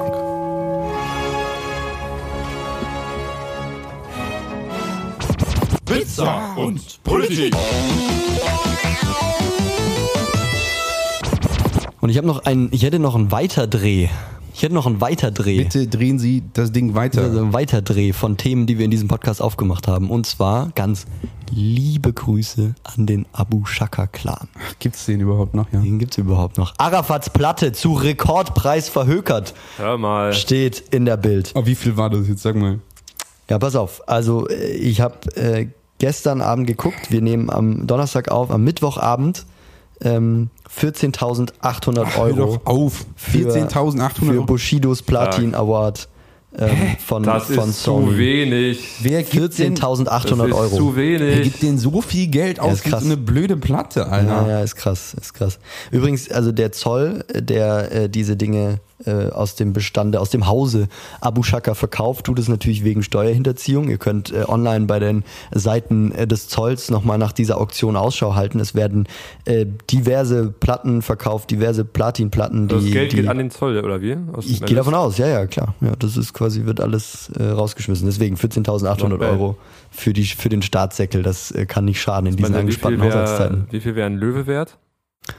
Pizza 5.84 6.54
und 6.56 7.02
Politik. 7.02 7.54
Und 12.00 12.10
ich 12.10 12.16
habe 12.16 12.26
noch 12.26 12.44
einen, 12.44 12.68
ich 12.72 12.82
hätte 12.82 12.98
noch 12.98 13.14
einen 13.14 13.32
Weiterdreh. 13.32 14.08
Ich 14.58 14.64
hätte 14.64 14.74
noch 14.74 14.86
einen 14.86 15.00
Weiterdreh. 15.00 15.58
Bitte 15.58 15.86
drehen 15.86 16.18
Sie 16.18 16.42
das 16.52 16.72
Ding 16.72 16.96
weiter. 16.96 17.22
Also 17.22 17.38
ein 17.38 17.52
Weiterdreh 17.52 18.12
von 18.12 18.36
Themen, 18.36 18.66
die 18.66 18.76
wir 18.76 18.86
in 18.86 18.90
diesem 18.90 19.06
Podcast 19.06 19.40
aufgemacht 19.40 19.86
haben. 19.86 20.10
Und 20.10 20.26
zwar 20.26 20.70
ganz 20.74 21.06
liebe 21.48 22.12
Grüße 22.12 22.74
an 22.82 23.06
den 23.06 23.26
Abu 23.32 23.66
Shaka 23.66 24.08
Clan. 24.08 24.48
Gibt's 24.80 25.06
den 25.06 25.20
überhaupt 25.20 25.54
noch? 25.54 25.72
Ja. 25.72 25.78
Den 25.78 26.00
gibt's 26.00 26.18
überhaupt 26.18 26.58
noch. 26.58 26.74
Arafats 26.76 27.30
Platte 27.30 27.70
zu 27.70 27.92
Rekordpreis 27.92 28.88
verhökert 28.88 29.54
Hör 29.76 29.96
mal. 29.96 30.32
steht 30.32 30.80
in 30.90 31.04
der 31.04 31.18
Bild. 31.18 31.52
Oh, 31.54 31.64
wie 31.64 31.76
viel 31.76 31.96
war 31.96 32.10
das 32.10 32.26
jetzt? 32.26 32.42
Sag 32.42 32.56
mal. 32.56 32.80
Ja, 33.48 33.60
pass 33.60 33.76
auf. 33.76 34.08
Also 34.08 34.48
äh, 34.48 34.72
ich 34.72 35.00
habe 35.00 35.36
äh, 35.36 35.68
gestern 35.98 36.40
Abend 36.40 36.66
geguckt. 36.66 37.12
Wir 37.12 37.22
nehmen 37.22 37.48
am 37.48 37.86
Donnerstag 37.86 38.28
auf, 38.32 38.50
am 38.50 38.64
Mittwochabend 38.64 39.46
ähm, 40.02 40.50
14.800 40.80 42.14
Hör 42.14 42.22
Euro 42.22 42.36
doch 42.36 42.66
auf. 42.66 43.06
für, 43.16 43.48
14.800 43.50 44.10
für. 44.14 44.42
Bushidos 44.42 45.02
Platin 45.02 45.54
Award 45.54 46.08
ähm, 46.56 46.70
von, 47.04 47.22
Das 47.22 47.44
von 47.46 47.70
ist 47.70 47.82
zu 47.82 47.90
Sony. 47.90 48.18
wenig. 48.18 48.80
Wer 49.02 49.22
gibt 49.22 49.58
denn, 49.58 49.76
14.800 49.76 50.04
Das 50.38 50.48
ist 50.48 50.54
Euro. 50.54 50.76
zu 50.76 50.96
wer 50.96 51.20
wenig. 51.20 51.42
gibt 51.42 51.62
denn 51.62 51.78
so 51.78 52.00
viel 52.00 52.28
Geld 52.28 52.58
aus 52.58 52.74
ist 52.74 52.82
für 52.84 52.90
so 52.90 52.96
eine 53.04 53.16
blöde 53.16 53.56
Platte, 53.56 54.06
Alter? 54.06 54.28
Ja, 54.28 54.48
ja, 54.48 54.60
ist 54.62 54.76
krass, 54.76 55.14
ist 55.20 55.34
krass. 55.34 55.58
Übrigens, 55.90 56.30
also 56.30 56.52
der 56.52 56.72
Zoll, 56.72 57.24
äh, 57.32 57.42
der 57.42 57.92
äh, 57.92 58.08
diese 58.08 58.36
Dinge 58.36 58.80
äh, 59.04 59.28
aus 59.30 59.54
dem 59.54 59.72
Bestande, 59.72 60.20
aus 60.20 60.30
dem 60.30 60.46
Hause 60.46 60.88
Abu 61.20 61.42
Shaka 61.42 61.74
verkauft, 61.74 62.26
tut 62.26 62.38
es 62.38 62.48
natürlich 62.48 62.84
wegen 62.84 63.02
Steuerhinterziehung. 63.02 63.88
Ihr 63.88 63.98
könnt 63.98 64.32
äh, 64.32 64.44
online 64.46 64.86
bei 64.86 64.98
den 64.98 65.24
Seiten 65.52 66.12
äh, 66.12 66.26
des 66.26 66.48
Zolls 66.48 66.90
nochmal 66.90 67.18
nach 67.18 67.32
dieser 67.32 67.60
Auktion 67.60 67.96
Ausschau 67.96 68.34
halten. 68.34 68.60
Es 68.60 68.74
werden 68.74 69.06
äh, 69.44 69.66
diverse 69.90 70.50
Platten 70.50 71.02
verkauft, 71.02 71.50
diverse 71.50 71.84
Platinplatten, 71.84 72.68
die. 72.68 72.74
Das 72.74 72.84
Geld 72.84 73.12
die, 73.12 73.16
geht 73.16 73.28
an 73.28 73.38
den 73.38 73.50
Zoll, 73.50 73.78
oder 73.78 74.00
wie? 74.00 74.16
Aus 74.32 74.46
ich 74.46 74.60
gehe 74.62 74.76
davon 74.76 74.94
aus, 74.94 75.18
ja, 75.18 75.26
ja, 75.26 75.46
klar. 75.46 75.74
Ja, 75.80 75.92
das 75.98 76.16
ist 76.16 76.32
quasi, 76.32 76.64
wird 76.64 76.80
alles 76.80 77.30
äh, 77.38 77.44
rausgeschmissen. 77.44 78.06
Deswegen 78.06 78.36
14.800 78.36 79.08
Not 79.08 79.20
bad. 79.20 79.30
Euro 79.30 79.56
für, 79.90 80.12
die, 80.12 80.24
für 80.24 80.48
den 80.48 80.62
Staatssäckel. 80.62 81.22
Das 81.22 81.50
äh, 81.50 81.66
kann 81.66 81.84
nicht 81.84 82.00
schaden 82.00 82.26
in 82.26 82.36
diesen 82.36 82.52
Meine, 82.52 82.60
angespannten 82.60 83.02
Haushaltszeiten. 83.02 83.56
wäre 83.56 83.72
wie 83.72 83.80
viel 83.80 83.94
wär 83.94 84.06
ein 84.06 84.16
Löwe 84.16 84.46
wert? 84.46 84.78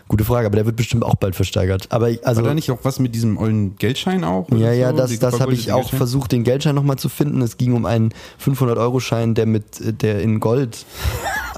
Gute 0.07 0.23
Frage, 0.25 0.47
aber 0.47 0.55
der 0.55 0.65
wird 0.65 0.75
bestimmt 0.75 1.03
auch 1.03 1.15
bald 1.15 1.35
versteigert. 1.35 1.87
Aber 1.89 2.09
ich- 2.09 2.25
also 2.25 2.41
War 2.41 2.49
da 2.49 2.53
nicht 2.55 2.71
auch 2.71 2.79
was 2.83 2.99
mit 2.99 3.13
diesem 3.15 3.37
ollen 3.37 3.75
Geldschein 3.77 4.23
auch? 4.23 4.47
ja, 4.51 4.71
ja, 4.71 4.91
so? 4.91 4.97
das, 4.97 5.11
Die 5.11 5.19
das 5.19 5.39
habe 5.39 5.53
ich 5.53 5.71
auch 5.71 5.77
Geldschein? 5.77 5.97
versucht, 5.97 6.31
den 6.31 6.43
Geldschein 6.43 6.75
nochmal 6.75 6.97
zu 6.97 7.09
finden. 7.09 7.41
Es 7.41 7.57
ging 7.57 7.73
um 7.73 7.85
einen 7.85 8.13
500-Euro-Schein, 8.43 9.33
der 9.35 9.45
mit, 9.45 9.79
äh, 9.81 9.93
der 9.93 10.21
in 10.21 10.39
Gold 10.39 10.85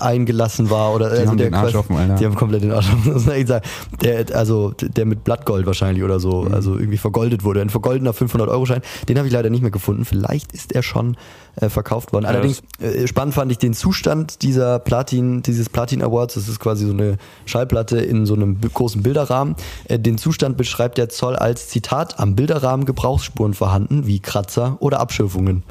eingelassen 0.02 0.70
war 0.70 0.94
oder 0.94 1.08
also 1.08 1.28
haben 1.28 1.38
der 1.38 1.48
den 1.48 1.54
Arsch 1.54 1.76
offen, 1.76 1.96
Alter. 1.96 2.16
Die 2.16 2.26
haben 2.26 2.36
komplett 2.36 2.64
den 2.64 2.72
Arsch 2.72 2.88
offen. 2.92 3.24
Der, 4.02 4.26
also 4.36 4.72
der 4.80 5.06
mit 5.06 5.24
Blattgold 5.24 5.66
wahrscheinlich 5.66 6.04
oder 6.04 6.20
so, 6.20 6.44
Mhm. 6.44 6.54
also 6.54 6.78
irgendwie 6.78 6.98
vergoldet 6.98 7.44
wurde. 7.44 7.62
Ein 7.62 7.70
vergoldener 7.70 8.12
500-Euro-Schein. 8.12 8.82
Den 9.08 9.18
habe 9.18 9.28
ich 9.28 9.34
leider 9.34 9.50
nicht 9.50 9.62
mehr 9.62 9.72
gefunden. 9.72 10.06
Vielleicht 10.06 10.52
ist 10.54 10.72
er 10.74 10.82
schon 10.84 11.18
äh, 11.56 11.70
verkauft 11.70 12.14
worden. 12.14 12.26
Allerdings 12.26 12.62
äh, 12.80 13.08
spannend 13.08 13.34
fand 13.36 13.52
ich 13.52 13.58
den 13.58 13.74
Zustand 13.74 14.42
dieser 14.42 14.80
Platin, 14.80 15.42
dieses 15.44 15.70
Platin 15.70 16.02
Awards. 16.02 16.36
Das 16.36 16.48
ist 16.48 16.60
quasi 16.60 16.86
so 16.86 16.94
eine 16.94 17.18
Schallplatte 17.46 18.00
in 18.00 18.26
so 18.26 18.34
einem 18.34 18.60
großen 18.62 19.04
Bilderrahmen. 19.04 19.56
Äh, 19.86 20.00
den 20.00 20.18
Zustand 20.18 20.58
beschreibt 20.58 20.98
der 20.98 21.10
Zoll 21.10 21.36
als 21.36 21.68
Zitat 21.68 22.20
am 22.20 22.36
Bilderrahmen 22.36 22.86
Gebrauchsspuren 22.86 23.54
vorhanden, 23.54 24.08
wie 24.08 24.20
Kratzer 24.20 24.78
oder 24.80 25.00
Abschürfungen. 25.00 25.64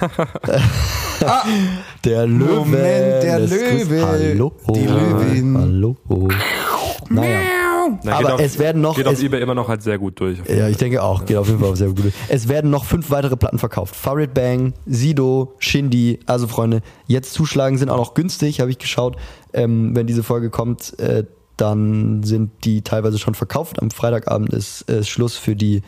der 2.04 2.26
Löwe. 2.26 2.54
Moment, 2.56 3.22
der 3.22 3.38
lässt 3.40 3.52
Löwe. 3.88 4.06
Hallo. 4.06 4.52
Die 4.74 4.86
Löwin. 4.86 5.56
Hallo. 5.58 5.96
Naja. 7.08 7.40
Na, 8.04 8.12
Aber 8.18 8.34
auf, 8.34 8.40
es 8.40 8.58
werden 8.58 8.80
noch- 8.80 8.96
Geht 8.96 9.06
auf 9.06 9.14
es- 9.14 9.22
eBay 9.22 9.42
immer 9.42 9.54
noch 9.54 9.68
halt 9.68 9.82
sehr 9.82 9.98
gut 9.98 10.18
durch. 10.20 10.38
Ja, 10.48 10.68
ich 10.68 10.76
denke 10.76 11.02
auch. 11.02 11.24
Geht 11.26 11.36
auf 11.36 11.48
jeden 11.48 11.60
Fall 11.60 11.70
auf 11.70 11.76
sehr 11.76 11.88
gut. 11.88 12.12
Es 12.28 12.48
werden 12.48 12.70
noch 12.70 12.84
fünf 12.84 13.10
weitere 13.10 13.36
Platten 13.36 13.58
verkauft. 13.58 13.94
Farid 13.96 14.34
Bang, 14.34 14.72
Sido, 14.86 15.54
Shindy. 15.58 16.20
Also 16.26 16.46
Freunde, 16.46 16.80
jetzt 17.06 17.34
zuschlagen 17.34 17.76
sind 17.78 17.90
auch 17.90 17.96
noch 17.98 18.14
günstig, 18.14 18.60
habe 18.60 18.70
ich 18.70 18.78
geschaut. 18.78 19.16
Ähm, 19.52 19.94
wenn 19.94 20.06
diese 20.06 20.22
Folge 20.22 20.48
kommt, 20.50 20.98
äh, 21.00 21.24
dann 21.56 22.22
sind 22.22 22.50
die 22.64 22.82
teilweise 22.82 23.18
schon 23.18 23.34
verkauft. 23.34 23.82
Am 23.82 23.90
Freitagabend 23.90 24.50
ist 24.50 24.88
äh, 24.88 25.02
Schluss 25.04 25.36
für 25.36 25.54
die 25.54 25.82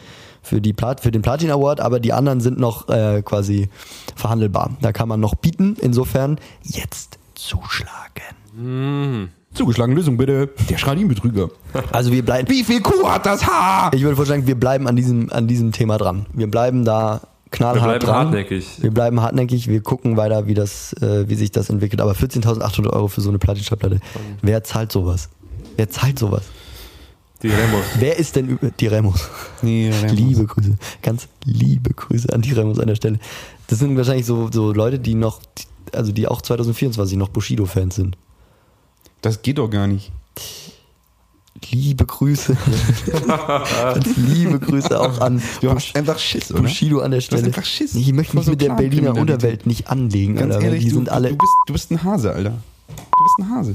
für 0.44 0.60
die 0.60 0.72
Plat 0.72 1.00
für 1.00 1.10
den 1.10 1.22
Platin 1.22 1.50
Award, 1.50 1.80
aber 1.80 2.00
die 2.00 2.12
anderen 2.12 2.40
sind 2.40 2.58
noch 2.58 2.88
äh, 2.88 3.22
quasi 3.22 3.68
verhandelbar. 4.14 4.76
Da 4.80 4.92
kann 4.92 5.08
man 5.08 5.20
noch 5.20 5.34
bieten. 5.34 5.76
Insofern 5.80 6.38
jetzt 6.62 7.18
zuschlagen. 7.34 9.30
Zugeschlagen, 9.52 9.94
Lösung 9.94 10.16
bitte. 10.16 10.50
Der 10.68 10.78
Schradinbetrüger. 10.78 11.48
Also 11.92 12.12
wir 12.12 12.24
bleiben. 12.24 12.48
Wie 12.48 12.62
viel 12.62 12.80
Kuh 12.80 13.08
hat 13.08 13.26
das 13.26 13.46
Haar? 13.46 13.92
Ich 13.94 14.02
würde 14.02 14.14
vorschlagen, 14.16 14.46
wir 14.46 14.54
bleiben 14.54 14.86
an 14.86 14.94
diesem, 14.96 15.32
an 15.32 15.46
diesem 15.48 15.72
Thema 15.72 15.98
dran. 15.98 16.26
Wir 16.32 16.48
bleiben 16.48 16.84
da 16.84 17.20
Wir 17.22 17.50
knallhart 17.50 17.82
bleiben 17.84 18.04
dran. 18.06 18.16
hartnäckig. 18.26 18.82
Wir 18.82 18.90
bleiben 18.92 19.20
hartnäckig, 19.20 19.68
wir 19.68 19.80
gucken 19.82 20.16
weiter, 20.16 20.46
wie, 20.46 20.54
das, 20.54 20.92
äh, 20.94 21.28
wie 21.28 21.34
sich 21.34 21.50
das 21.50 21.70
entwickelt. 21.70 22.00
Aber 22.00 22.12
14.800 22.12 22.90
Euro 22.92 23.08
für 23.08 23.20
so 23.20 23.28
eine 23.30 23.38
Platin-Schallplatte, 23.38 24.00
wer 24.42 24.62
zahlt 24.62 24.92
sowas? 24.92 25.30
Wer 25.76 25.90
zahlt 25.90 26.18
sowas? 26.18 26.42
Die 27.44 27.50
Remos. 27.50 27.84
Wer 27.98 28.18
ist 28.18 28.36
denn 28.36 28.48
über 28.48 28.70
die 28.70 28.86
Remos? 28.86 29.28
Nee, 29.60 29.90
Remos. 29.90 30.12
Liebe 30.16 30.46
Grüße, 30.46 30.76
ganz 31.02 31.28
liebe 31.44 31.92
Grüße 31.92 32.32
an 32.32 32.40
die 32.40 32.52
Remos 32.52 32.78
an 32.78 32.86
der 32.86 32.94
Stelle. 32.94 33.18
Das 33.66 33.80
sind 33.80 33.94
wahrscheinlich 33.98 34.24
so, 34.24 34.48
so 34.50 34.72
Leute, 34.72 34.98
die 34.98 35.14
noch, 35.14 35.42
also 35.92 36.10
die 36.10 36.26
auch 36.26 36.40
2024 36.40 37.18
noch 37.18 37.28
Bushido-Fans 37.28 37.96
sind. 37.96 38.16
Das 39.20 39.42
geht 39.42 39.58
doch 39.58 39.68
gar 39.68 39.86
nicht. 39.86 40.10
Liebe 41.70 42.06
Grüße. 42.06 42.56
ganz 43.26 44.16
liebe 44.16 44.58
Grüße 44.58 44.98
auch 44.98 45.20
an 45.20 45.42
Du 45.60 45.70
hast 45.70 45.94
einfach 45.96 46.18
Schiss, 46.18 46.50
oder? 46.50 46.62
Bushido 46.62 47.00
an 47.00 47.10
der 47.10 47.20
Stelle. 47.20 47.44
einfach 47.44 47.66
Schiss 47.66 47.94
Ich 47.94 48.10
möchte 48.14 48.36
mich 48.36 48.46
so 48.46 48.52
mit 48.52 48.62
der 48.62 48.72
Berliner. 48.72 49.14
Unterwelt 49.14 49.66
nicht 49.66 49.90
anlegen, 49.90 50.36
Ganz 50.36 50.54
Alter, 50.54 50.64
ehrlich, 50.64 50.84
die 50.84 50.88
du, 50.88 50.94
sind 50.96 51.10
alle. 51.10 51.28
du, 51.28 51.36
bist, 51.36 51.52
du 51.66 51.72
bist 51.74 51.90
ein 51.90 52.02
Hase, 52.02 52.32
Alter. 52.32 52.54
Du 52.88 53.24
bist 53.24 53.38
ein 53.38 53.50
Hase. 53.50 53.74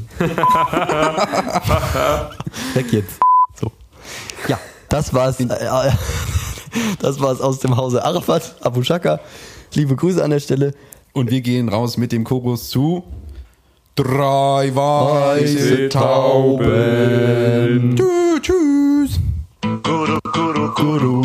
Weg 2.74 2.94
jetzt. 2.94 3.20
Ja, 4.48 4.60
das 4.90 5.14
war's. 5.14 5.40
Äh, 5.40 5.44
äh, 5.46 5.92
das 7.02 7.20
war's 7.20 7.42
aus 7.42 7.60
dem 7.60 7.76
Hause 7.78 8.04
Arafat, 8.04 8.56
Abu 8.62 8.84
Shaka. 8.84 9.20
Liebe 9.74 9.96
Grüße 9.96 10.24
an 10.24 10.32
der 10.32 10.40
Stelle. 10.40 10.74
Und 11.14 11.32
wir 11.32 11.42
gehen 11.42 11.70
raus 11.70 11.98
mit 11.98 12.12
dem 12.12 12.24
Chorus 12.24 12.70
zu 12.70 13.04
Drei 13.96 14.72
weiße 14.74 15.90
Tauben. 15.90 16.66
Tschü- 17.96 18.42
Tschüss. 18.42 19.20
Guru, 19.84 20.18
guru, 20.32 20.74
guru, 20.74 21.19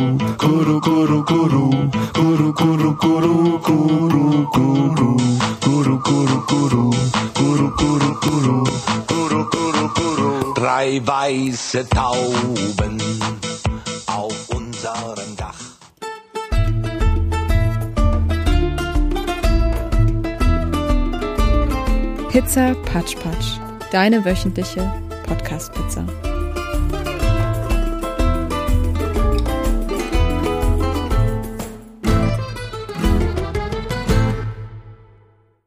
guru, 1.24 1.70
guru, 2.14 2.52
guru, 2.52 2.94
guru, 2.96 3.58
guru, 3.60 4.46
guru, 4.52 5.16
guru, 5.66 6.00
guru, 6.06 6.40
guru, 6.50 6.90
guru, 7.34 7.70
guru, 7.80 8.14
guru, 8.20 8.64
guru, 9.08 9.44
guru, 9.50 9.88
guru. 9.94 10.54
Drei 10.54 11.00
weiße 11.04 11.88
Tauben 11.88 12.98
auf 14.06 14.48
unserem 14.50 15.36
Dach. 15.36 15.60
Pizza 22.30 22.74
Patsch 22.92 23.14
Patsch. 23.16 23.58
Deine 23.92 24.24
wöchentliche 24.24 24.90
Podcast-Pizza. 25.26 26.04